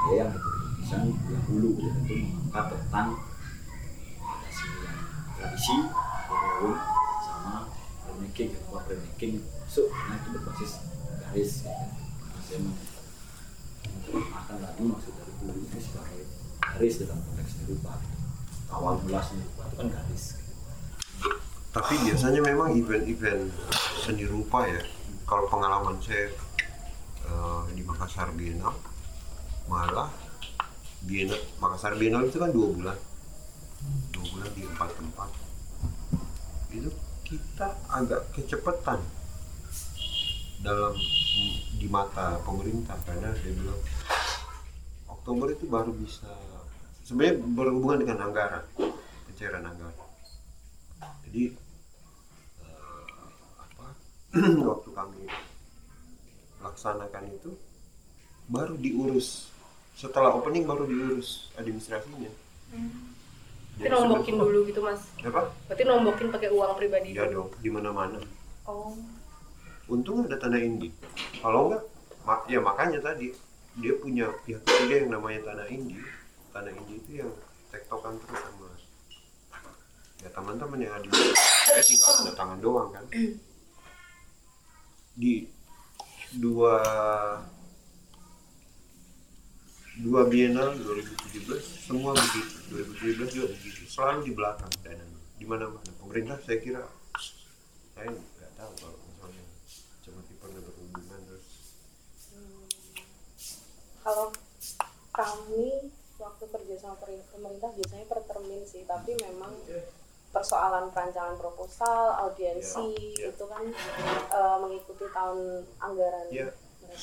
saya 0.04 0.28
yang 0.28 0.32
misalnya 0.76 1.16
dahulu 1.32 1.70
ya 1.80 1.92
itu 2.04 2.14
mengangkat 2.28 2.66
tentang 2.76 3.08
ada 4.20 4.50
seni 4.52 4.78
yang 4.84 5.00
tradisi 5.40 5.76
drawing 6.28 6.80
sama 7.24 7.56
printmaking 8.04 8.50
apa 8.60 8.78
printmaking 8.84 9.34
masuk 9.64 9.88
karena 9.88 10.14
itu 10.20 10.28
berbasis 10.36 10.72
garis 11.24 11.52
gitu. 11.64 12.60
Saya 14.04 14.20
akan 14.44 14.58
lagi 14.60 14.82
maksud 14.84 15.16
dari 15.16 15.34
bulu 15.40 15.64
ini 15.64 15.80
sebagai 15.80 16.28
garis 16.60 17.00
dalam 17.00 17.24
konteks 17.24 17.64
rupa. 17.72 18.03
Awal 18.74 18.98
rupa 18.98 19.64
itu 19.70 19.76
kan 19.78 19.88
garis 19.88 20.44
tapi 21.74 21.98
biasanya 22.06 22.42
memang 22.46 22.78
event-event 22.78 23.50
seni 24.06 24.30
rupa 24.30 24.70
ya. 24.70 24.78
Kalau 25.26 25.50
pengalaman 25.50 25.98
saya 26.06 26.30
eh, 27.26 27.62
di 27.74 27.82
Makassar 27.82 28.30
Biennale 28.38 28.78
malah 29.66 30.14
Biennale 31.02 31.42
Makassar 31.58 31.98
Biennale 31.98 32.30
itu 32.30 32.38
kan 32.38 32.54
dua 32.54 32.70
bulan. 32.70 32.98
Dua 34.14 34.26
bulan 34.30 34.50
di 34.54 34.64
empat 34.70 34.90
tempat. 35.02 35.30
Itu 36.70 36.94
kita 37.26 37.74
agak 37.90 38.22
kecepatan 38.38 39.02
dalam 40.62 40.94
di 41.74 41.90
mata 41.90 42.38
pemerintah. 42.46 43.02
Karena 43.02 43.34
dia 43.42 43.50
bilang 43.50 43.82
Oktober 45.10 45.50
itu 45.50 45.66
baru 45.66 45.90
bisa 45.98 46.30
sebenarnya 47.04 47.36
berhubungan 47.54 47.98
dengan 48.04 48.18
anggaran 48.28 48.64
pencairan 49.28 49.64
anggaran 49.64 49.96
jadi 51.28 51.44
eh, 52.64 53.04
apa 53.60 53.88
waktu 54.72 54.90
kami 54.92 55.24
laksanakan 56.64 57.24
itu 57.28 57.52
baru 58.48 58.76
diurus. 58.80 59.52
Setelah 59.94 60.32
opening 60.34 60.64
baru 60.64 60.88
diurus 60.88 61.52
administrasinya. 61.60 62.32
Berarti 63.78 63.90
nombokin 63.92 64.36
dulu 64.40 64.60
gitu 64.70 64.80
mas. 64.80 65.02
apa? 65.22 65.52
Berarti 65.68 65.84
nombokin 65.84 66.28
pakai 66.32 66.50
uang 66.50 66.72
pribadi. 66.80 67.14
ya 67.14 67.28
dong 67.30 67.52
di 67.60 67.70
mana 67.70 67.92
mana 67.92 68.20
Oh. 68.64 68.96
untung 69.92 70.24
ada 70.24 70.40
tanah 70.40 70.64
indi. 70.64 70.88
Kalau 71.44 71.68
enggak 71.68 71.84
mak 72.24 72.48
ya 72.48 72.64
makanya 72.64 73.04
tadi 73.04 73.36
dia 73.76 73.94
punya 74.00 74.32
pihak 74.48 74.64
ketiga 74.64 75.04
yang 75.04 75.12
namanya 75.20 75.52
tanah 75.52 75.68
indi 75.68 76.00
tanah 76.54 76.72
indi 76.72 77.02
itu 77.02 77.12
yang 77.26 77.32
tektokan 77.74 78.16
terus 78.22 78.40
sama 78.46 78.70
ya 80.22 80.30
teman-teman 80.32 80.80
yang 80.80 80.94
ada 80.96 81.10
saya 81.68 81.84
tinggal 81.84 82.12
tanda 82.16 82.34
tangan 82.38 82.60
doang 82.62 82.90
kan? 82.94 83.06
Di 85.18 85.50
dua 86.38 86.78
dua 90.00 90.22
bienal 90.30 90.74
2017 90.78 91.90
semua 91.90 92.14
begitu. 92.18 92.56
2017 92.72 93.36
juga 93.36 93.48
begitu. 93.58 93.82
Selalu 93.90 94.20
di 94.30 94.32
belakang 94.34 94.74
dana 94.82 95.06
di 95.38 95.46
mana 95.46 95.68
mana 95.68 95.92
pemerintah 96.00 96.38
saya 96.46 96.58
kira 96.62 96.82
saya 97.94 98.10
nggak 98.10 98.52
tahu 98.56 98.72
kalau 98.80 98.98
misalnya 99.12 99.46
cuma 100.08 100.20
pernah 100.40 100.62
berhubungan 100.64 101.20
terus 101.28 101.48
kalau 104.00 104.28
kami 105.12 105.92
waktu 106.24 106.44
kerja 106.48 106.76
sama 106.80 106.96
pemerintah 107.04 107.70
biasanya 107.70 108.06
per 108.06 108.24
termin 108.24 108.64
sih 108.64 108.84
tapi 108.84 109.12
memang 109.20 109.52
persoalan 110.30 110.90
perancangan 110.90 111.36
proposal 111.36 112.00
audiensi 112.20 112.96
Ya, 113.14 113.28
ya. 113.28 113.30
itu 113.30 113.46
kan 113.46 113.64
eh, 114.30 114.58
mengikuti 114.58 115.06
tahun 115.08 115.40
anggaran 115.78 116.26
Iya. 116.30 116.48
mereka. 116.50 116.98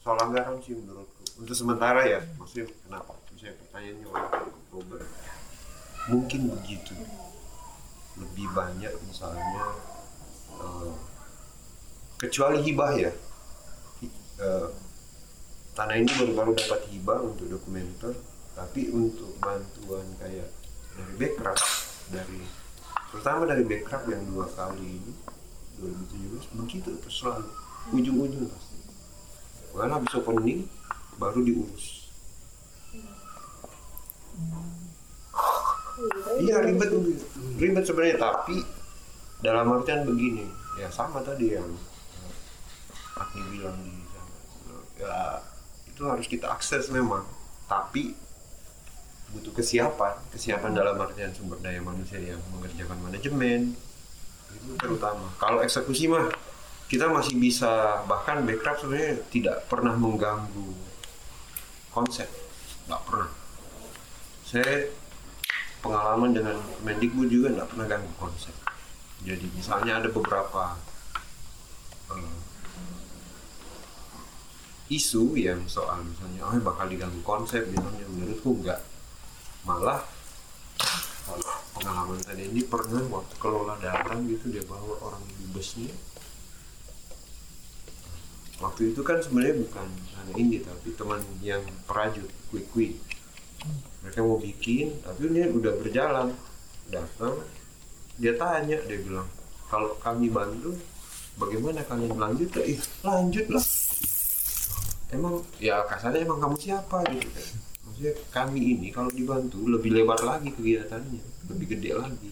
soal 0.00 0.18
anggaran 0.20 0.56
sih 0.58 0.74
menurutku 0.74 1.22
untuk 1.36 1.52
sementara 1.52 2.02
ya 2.02 2.18
maksudnya 2.34 2.66
kenapa 2.80 3.12
misalnya 3.28 3.54
pertanyaannya 3.60 4.06
waktu 4.08 4.42
Oktober 4.48 5.00
mungkin 6.08 6.40
begitu 6.52 6.94
lebih 8.16 8.46
banyak 8.50 8.92
misalnya 9.02 9.64
eh, 10.56 10.92
kecuali 12.16 12.58
hibah 12.60 12.92
ya 12.96 13.12
eh, 14.38 14.68
tanah 15.76 15.96
ini 16.00 16.10
baru-baru 16.16 16.56
dapat 16.56 16.80
hibah 16.88 17.20
untuk 17.20 17.46
dokumenter 17.52 18.16
tapi 18.56 18.88
untuk 18.88 19.36
bantuan 19.44 20.08
kayak 20.16 20.48
dari 20.96 21.12
background 21.20 21.60
dari 22.08 22.40
terutama 23.12 23.44
dari 23.44 23.62
background 23.68 24.06
yang 24.08 24.22
dua 24.32 24.48
kali 24.56 24.96
ini 24.96 25.12
2017 25.76 26.56
begitu 26.64 26.90
terus 27.04 27.16
selalu 27.20 27.52
ujung-ujung 27.92 28.48
pasti. 28.50 28.76
Bahkan 29.76 29.90
habis 29.92 30.16
opening 30.16 30.60
baru 31.20 31.40
diurus. 31.44 32.08
Iya 36.40 36.64
ribet. 36.64 36.90
Ribet 37.60 37.84
sebenarnya 37.84 38.16
tapi 38.20 38.56
dalam 39.44 39.68
artian 39.76 40.08
begini 40.08 40.48
ya 40.80 40.88
sama 40.88 41.20
tadi 41.20 41.52
yang 41.56 41.68
Agni 43.16 43.40
bilang 43.48 43.76
di 43.80 43.96
sana. 44.12 44.36
Ya 45.00 45.16
itu 45.96 46.04
harus 46.04 46.28
kita 46.28 46.52
akses 46.52 46.92
memang. 46.92 47.24
Tapi 47.64 48.12
butuh 49.32 49.56
kesiapan. 49.56 50.20
Kesiapan 50.28 50.76
dalam 50.76 51.00
artian 51.00 51.32
sumber 51.32 51.56
daya 51.64 51.80
manusia 51.80 52.20
yang 52.20 52.36
mengerjakan 52.52 53.00
manajemen. 53.00 53.72
Itu 54.52 54.76
terutama. 54.76 55.32
Kalau 55.40 55.64
eksekusi 55.64 56.04
mah 56.12 56.28
kita 56.92 57.08
masih 57.08 57.40
bisa 57.40 58.04
bahkan 58.04 58.44
backup 58.44 58.76
sebenarnya 58.76 59.24
tidak 59.32 59.64
pernah 59.72 59.96
mengganggu 59.96 60.76
konsep. 61.96 62.28
Nggak 62.84 63.02
pernah. 63.08 63.30
Saya 64.44 64.92
pengalaman 65.80 66.36
dengan 66.36 66.60
Mendikbud 66.84 67.32
juga 67.32 67.56
nggak 67.56 67.72
pernah 67.72 67.86
ganggu 67.88 68.12
konsep. 68.20 68.52
Jadi 69.24 69.48
misalnya 69.56 70.04
ada 70.04 70.12
beberapa 70.12 70.76
eh, 72.12 72.45
isu 74.86 75.34
yang 75.34 75.62
soal 75.66 76.02
misalnya 76.06 76.46
oh 76.46 76.54
bakal 76.62 76.86
diganggu 76.86 77.18
konsep 77.26 77.66
misalnya 77.70 78.06
menurutku 78.06 78.54
enggak 78.62 78.80
malah 79.66 79.98
pengalaman 81.76 82.22
tadi 82.22 82.48
ini 82.48 82.62
pernah 82.64 83.02
waktu 83.10 83.34
kelola 83.36 83.76
datang 83.82 84.24
gitu 84.30 84.48
dia 84.48 84.64
bawa 84.64 84.96
orang 85.02 85.22
busnya. 85.52 85.92
Waktu 88.56 88.96
itu 88.96 89.04
kan 89.04 89.20
sebenarnya 89.20 89.60
bukan 89.60 89.88
hanya 90.16 90.34
ini 90.40 90.64
tapi 90.64 90.96
teman 90.96 91.20
yang 91.44 91.60
perajut 91.84 92.24
kue 92.48 92.64
kue 92.72 92.88
mereka 94.00 94.24
mau 94.24 94.40
bikin 94.40 94.96
tapi 95.04 95.28
ini 95.28 95.50
udah 95.50 95.72
berjalan. 95.82 96.32
Datang 96.86 97.42
dia 98.16 98.32
tanya 98.38 98.78
dia 98.86 98.98
bilang 99.02 99.28
kalau 99.66 99.98
kami 100.00 100.30
bantu 100.30 100.78
bagaimana 101.36 101.82
kalian 101.84 102.14
lanjut? 102.16 102.48
Ih 102.62 102.80
lanjut 103.02 103.46
lah 103.50 103.65
emang 105.16 105.40
ya 105.56 105.82
kasarnya 105.88 106.28
emang 106.28 106.38
kamu 106.38 106.56
siapa 106.60 107.00
gitu 107.10 107.28
kan. 107.32 107.46
Maksudnya 107.88 108.12
kami 108.28 108.60
ini 108.76 108.88
kalau 108.92 109.08
dibantu 109.08 109.64
lebih 109.64 109.90
lebar 109.96 110.20
lagi 110.20 110.52
kegiatannya 110.52 111.22
lebih 111.48 111.66
gede 111.72 111.90
lagi. 111.96 112.30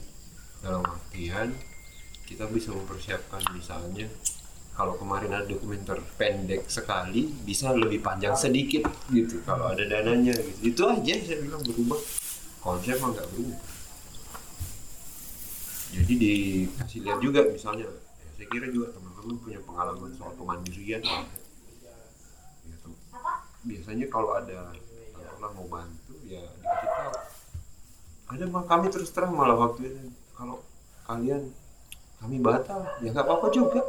Dalam 0.60 0.84
artian 0.84 1.48
kita 2.24 2.44
bisa 2.52 2.72
mempersiapkan 2.72 3.40
misalnya 3.56 4.08
kalau 4.74 4.98
kemarin 4.98 5.30
ada 5.30 5.46
dokumenter 5.46 6.02
pendek 6.18 6.66
sekali 6.66 7.30
bisa 7.46 7.70
lebih 7.72 8.02
panjang 8.02 8.34
sedikit 8.34 8.84
gitu 9.08 9.40
kalau 9.48 9.72
ada 9.72 9.86
dananya 9.88 10.36
gitu. 10.36 10.60
Itu 10.74 10.82
aja 10.88 11.14
saya 11.24 11.40
bilang 11.40 11.64
berubah. 11.64 12.00
Konsep 12.64 12.96
mah 13.00 13.12
nggak 13.12 13.28
berubah. 13.32 13.60
Jadi 15.94 16.12
dikasih 16.18 17.00
lihat 17.06 17.18
juga 17.22 17.40
misalnya 17.46 17.86
ya, 17.86 17.92
saya 18.34 18.46
kira 18.50 18.66
juga 18.66 18.90
teman-teman 18.90 19.36
punya 19.38 19.60
pengalaman 19.62 20.10
soal 20.18 20.34
kemandirian 20.34 20.98
biasanya 23.64 24.06
kalau 24.12 24.36
ada 24.36 24.72
orang 25.40 25.52
mau 25.56 25.68
bantu 25.68 26.14
ya 26.24 26.40
dikasih 26.40 26.88
tahu. 26.88 27.12
Ada 28.32 28.44
mah 28.48 28.64
kami 28.64 28.86
terus 28.88 29.12
terang 29.12 29.36
malah 29.36 29.56
waktu 29.56 29.88
itu 29.92 30.00
kalau 30.32 30.60
kalian 31.04 31.52
kami 32.20 32.40
batal 32.40 32.80
ya 33.04 33.12
nggak 33.12 33.24
apa-apa 33.24 33.48
juga. 33.52 33.80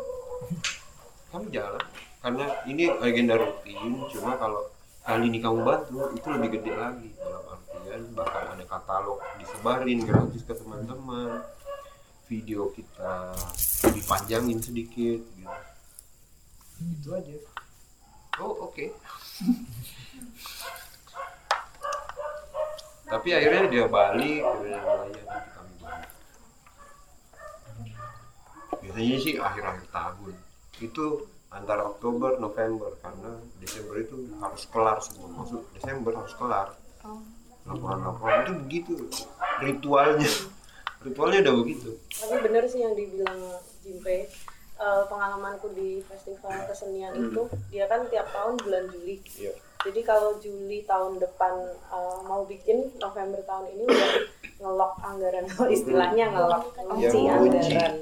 Kami 1.32 1.52
jalan 1.52 1.84
karena 2.24 2.46
ini 2.68 2.88
agenda 3.04 3.36
rutin 3.40 4.04
cuma 4.12 4.36
kalau 4.40 4.68
kali 5.06 5.28
ini 5.32 5.40
kamu 5.44 5.60
bantu 5.64 6.12
itu 6.16 6.28
lebih 6.32 6.50
gede 6.60 6.72
lagi. 6.76 7.10
Dalam 7.16 7.44
artian 7.52 8.02
bahkan 8.16 8.46
ada 8.56 8.66
katalog 8.68 9.20
disebarin 9.40 10.04
gratis 10.04 10.44
ke 10.44 10.54
teman-teman 10.56 11.44
video 12.26 12.74
kita 12.74 13.32
dipanjangin 13.96 14.60
sedikit 14.60 15.22
gitu. 15.24 15.60
Itu 16.84 17.10
aja. 17.16 17.36
Oh 18.44 18.68
oke 18.68 18.92
tapi 23.06 23.30
akhirnya 23.32 23.70
dia 23.70 23.86
balik 23.86 24.42
kemudian 24.42 24.80
melayani 24.82 25.22
nanti 25.28 25.50
kami 25.54 25.74
balik 25.84 26.10
biasanya 28.86 29.18
sih 29.20 29.36
akhir-akhir 29.36 29.86
tahun. 29.92 30.34
Itu 30.80 31.28
antara 31.52 31.84
Oktober 31.88 32.40
November 32.40 32.96
karena 33.04 33.44
Desember 33.60 33.96
itu 34.00 34.16
harus 34.40 34.64
kelar 34.72 34.98
semua. 35.04 35.28
Maksud 35.44 35.62
Desember 35.76 36.16
harus 36.16 36.34
kelar. 36.40 36.68
Laporan-laporan 37.66 38.46
itu 38.46 38.54
begitu. 38.64 38.94
Ritualnya. 39.60 40.32
Ritualnya 41.06 41.40
udah 41.50 41.56
begitu. 41.60 41.90
Tapi 42.08 42.36
bener 42.40 42.64
sih 42.72 42.82
yang 42.82 42.96
dibilang 42.96 43.40
Jimpe 43.84 44.32
Eh, 44.76 45.04
pengalamanku 45.08 45.72
di 45.72 46.04
festival 46.04 46.68
kesenian 46.68 47.16
itu 47.16 47.48
dia 47.72 47.88
kan 47.88 48.12
tiap 48.12 48.28
tahun 48.36 48.60
bulan 48.60 48.92
Juli. 48.92 49.24
Iya. 49.40 49.56
jadi 49.88 50.04
kalau 50.04 50.36
Juli 50.44 50.84
tahun 50.84 51.16
depan 51.16 51.64
eh, 51.96 52.20
mau 52.28 52.44
bikin 52.44 52.92
November 53.00 53.40
tahun 53.48 53.72
ini 53.72 53.88
udah 53.88 54.12
ngelok 54.60 54.94
anggaran 55.00 55.48
kalau 55.48 55.72
istilahnya 55.80 56.28
ngelok. 56.28 56.76
Iya, 56.76 56.84
kunci 56.92 57.08
kunci. 57.08 57.32
anggaran. 57.32 57.96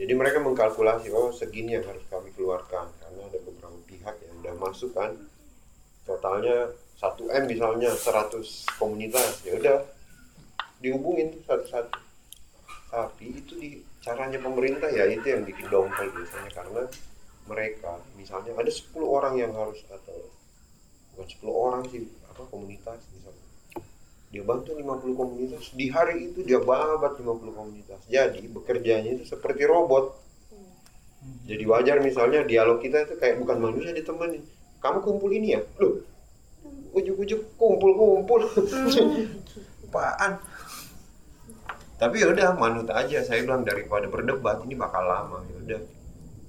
Jadi 0.00 0.12
mereka 0.16 0.38
mengkalkulasi 0.40 1.12
oh 1.12 1.28
segini 1.28 1.76
yang 1.76 1.84
harus 1.84 2.04
kami 2.08 2.32
keluarkan. 2.32 2.88
Karena 2.96 3.20
ada 3.28 3.38
beberapa 3.44 3.76
pihak 3.84 4.16
yang 4.24 4.34
udah 4.40 4.54
masuk 4.64 4.96
kan. 4.96 5.12
Totalnya 6.08 6.72
1 6.96 7.20
m 7.20 7.44
misalnya 7.44 7.92
100 7.92 8.80
komunitas. 8.80 9.44
Ya 9.44 9.60
udah 9.60 9.84
dihubungin 10.80 11.36
tuh 11.36 11.44
satu-satu. 11.44 12.00
Tapi 12.88 13.44
itu 13.44 13.52
di 13.60 13.70
caranya 14.06 14.38
pemerintah 14.38 14.86
ya 14.86 15.10
itu 15.10 15.26
yang 15.26 15.42
bikin 15.42 15.66
dongkol 15.66 16.06
biasanya 16.14 16.50
karena 16.54 16.82
mereka 17.50 17.98
misalnya 18.14 18.54
ada 18.54 18.70
10 18.70 18.94
orang 19.02 19.34
yang 19.34 19.50
harus 19.50 19.82
atau 19.90 20.14
bukan 21.14 21.26
10 21.26 21.50
orang 21.50 21.82
sih 21.90 22.06
apa 22.30 22.46
komunitas 22.46 23.02
misalnya. 23.10 23.44
Dia 24.30 24.42
bantu 24.46 24.78
50 24.78 25.10
komunitas 25.18 25.74
di 25.74 25.90
hari 25.90 26.30
itu 26.30 26.46
dia 26.46 26.62
babat 26.62 27.18
50 27.18 27.50
komunitas. 27.50 27.98
Jadi 28.06 28.46
bekerjanya 28.46 29.18
itu 29.18 29.26
seperti 29.26 29.66
robot. 29.66 30.14
Jadi 31.50 31.66
wajar 31.66 31.98
misalnya 31.98 32.46
dialog 32.46 32.78
kita 32.78 33.10
itu 33.10 33.18
kayak 33.18 33.42
bukan 33.42 33.58
manusia 33.58 33.90
ditemenin 33.90 34.46
kamu 34.78 35.02
kumpul 35.02 35.30
ini 35.34 35.58
ya? 35.58 35.62
Loh 35.82 36.06
ujuk-ujuk 36.94 37.58
kumpul-kumpul. 37.58 38.40
Apaan 39.86 40.38
tapi 41.96 42.20
ya 42.20 42.28
udah 42.28 42.52
manut 42.60 42.88
aja. 42.92 43.24
Saya 43.24 43.40
bilang 43.44 43.64
daripada 43.64 44.04
berdebat 44.08 44.60
ini 44.68 44.76
bakal 44.76 45.04
lama. 45.04 45.40
Ya 45.48 45.56
udah. 45.64 45.80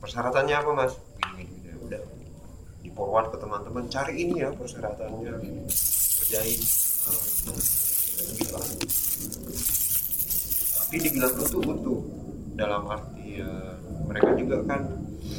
Persyaratannya 0.03 0.55
apa 0.59 0.71
mas? 0.75 0.93
Gini 1.23 1.47
ya 1.63 1.75
udah. 1.79 2.03
Di 2.83 2.89
forward 2.91 3.31
ke 3.31 3.37
teman-teman 3.39 3.87
cari 3.87 4.13
ini 4.27 4.43
ya 4.43 4.51
persyaratannya. 4.51 5.33
Kerjain. 6.19 6.61
Tapi 10.77 10.95
di 10.99 11.09
Gila 11.15 11.27
itu 11.31 11.59
utuh. 11.63 12.01
Dalam 12.57 12.89
arti 12.89 13.37
ya, 13.37 13.53
mereka 14.09 14.33
juga 14.33 14.57
kan 14.65 14.81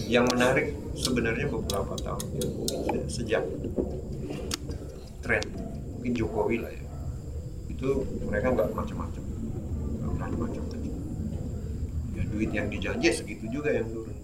yang 0.06 0.22
menarik 0.30 0.70
sebenarnya 0.94 1.50
beberapa 1.50 1.98
tahun 1.98 2.26
ya, 2.38 2.46
sejak 3.10 3.42
tren 5.18 5.42
mungkin 5.98 6.14
Jokowi 6.14 6.62
lah 6.62 6.70
ya. 6.70 6.86
Itu 7.66 8.06
mereka 8.22 8.54
nggak 8.54 8.70
macam-macam 8.70 9.22
berani 10.18 10.34
macam-macam 10.34 10.80
ya 12.18 12.22
duit 12.26 12.50
yang 12.50 12.66
dijanji 12.66 13.14
segitu 13.14 13.46
juga 13.46 13.70
yang 13.70 13.86
turun. 13.86 14.18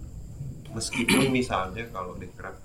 Meskipun 0.75 1.31
misalnya 1.31 1.87
kalau 1.95 2.19
dekret 2.19 2.59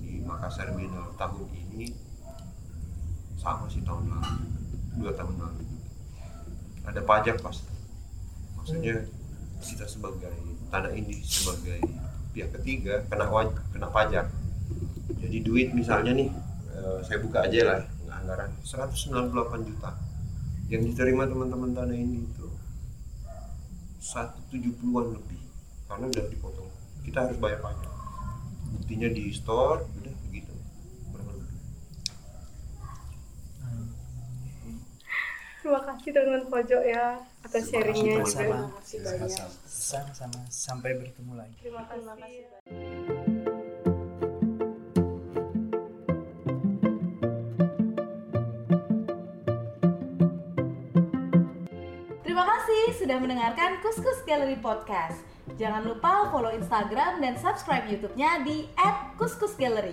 di 0.00 0.24
Makassar 0.24 0.72
Biennale 0.72 1.12
tahun 1.20 1.44
ini 1.52 1.92
sama 3.36 3.68
sih 3.68 3.84
tahun 3.84 4.08
lalu 4.08 4.32
dua 4.96 5.12
tahun 5.12 5.36
lalu. 5.36 5.62
Ada 6.88 7.04
pajak 7.04 7.36
pasti. 7.44 7.68
Maksudnya 8.56 9.04
kita 9.60 9.84
sebagai 9.84 10.32
tanah 10.72 10.96
ini 10.96 11.20
sebagai 11.20 11.84
pihak 12.32 12.56
ketiga 12.56 13.04
kena 13.12 13.28
waj- 13.28 13.60
kena 13.76 13.92
pajak. 13.92 14.32
Jadi 15.20 15.44
duit 15.44 15.76
misalnya 15.76 16.16
nih 16.16 16.32
eh, 16.72 16.98
saya 17.04 17.20
buka 17.20 17.44
aja 17.44 17.60
lah 17.68 17.80
anggaran 18.08 18.50
198 18.64 19.68
juta 19.68 20.07
yang 20.68 20.84
diterima 20.84 21.24
teman-teman 21.24 21.72
tanah 21.72 21.96
ini 21.96 22.28
itu 22.28 22.48
170-an 24.04 25.16
lebih 25.16 25.40
karena 25.88 26.04
udah 26.12 26.24
dipotong 26.28 26.68
kita 27.08 27.24
harus 27.24 27.40
bayar 27.40 27.64
pajak 27.64 27.92
buktinya 28.76 29.08
di 29.08 29.32
store 29.32 29.88
udah 29.88 30.14
begitu. 30.28 30.52
Terima 35.64 35.80
kasih 35.84 36.10
teman-teman 36.16 36.44
pojok 36.48 36.82
ya 36.84 37.04
atas 37.44 37.64
sharingnya 37.68 38.24
juga. 38.24 38.40
Terima 38.40 38.68
kasih 38.80 38.98
banyak. 39.04 39.48
Sama-sama. 39.68 40.40
Sampai 40.48 40.96
bertemu 40.96 41.32
lagi. 41.36 41.56
Terima 41.60 41.84
kasih. 41.84 42.48
Terima 42.64 43.27
kasih 52.88 53.04
sudah 53.04 53.20
mendengarkan 53.20 53.84
Kuskus 53.84 54.24
Gallery 54.24 54.56
Podcast. 54.64 55.20
Jangan 55.60 55.84
lupa 55.84 56.32
follow 56.32 56.48
Instagram 56.48 57.20
dan 57.20 57.36
subscribe 57.36 57.84
YouTube-nya 57.84 58.48
di 58.48 58.64
@kuskusgallery. 59.20 59.92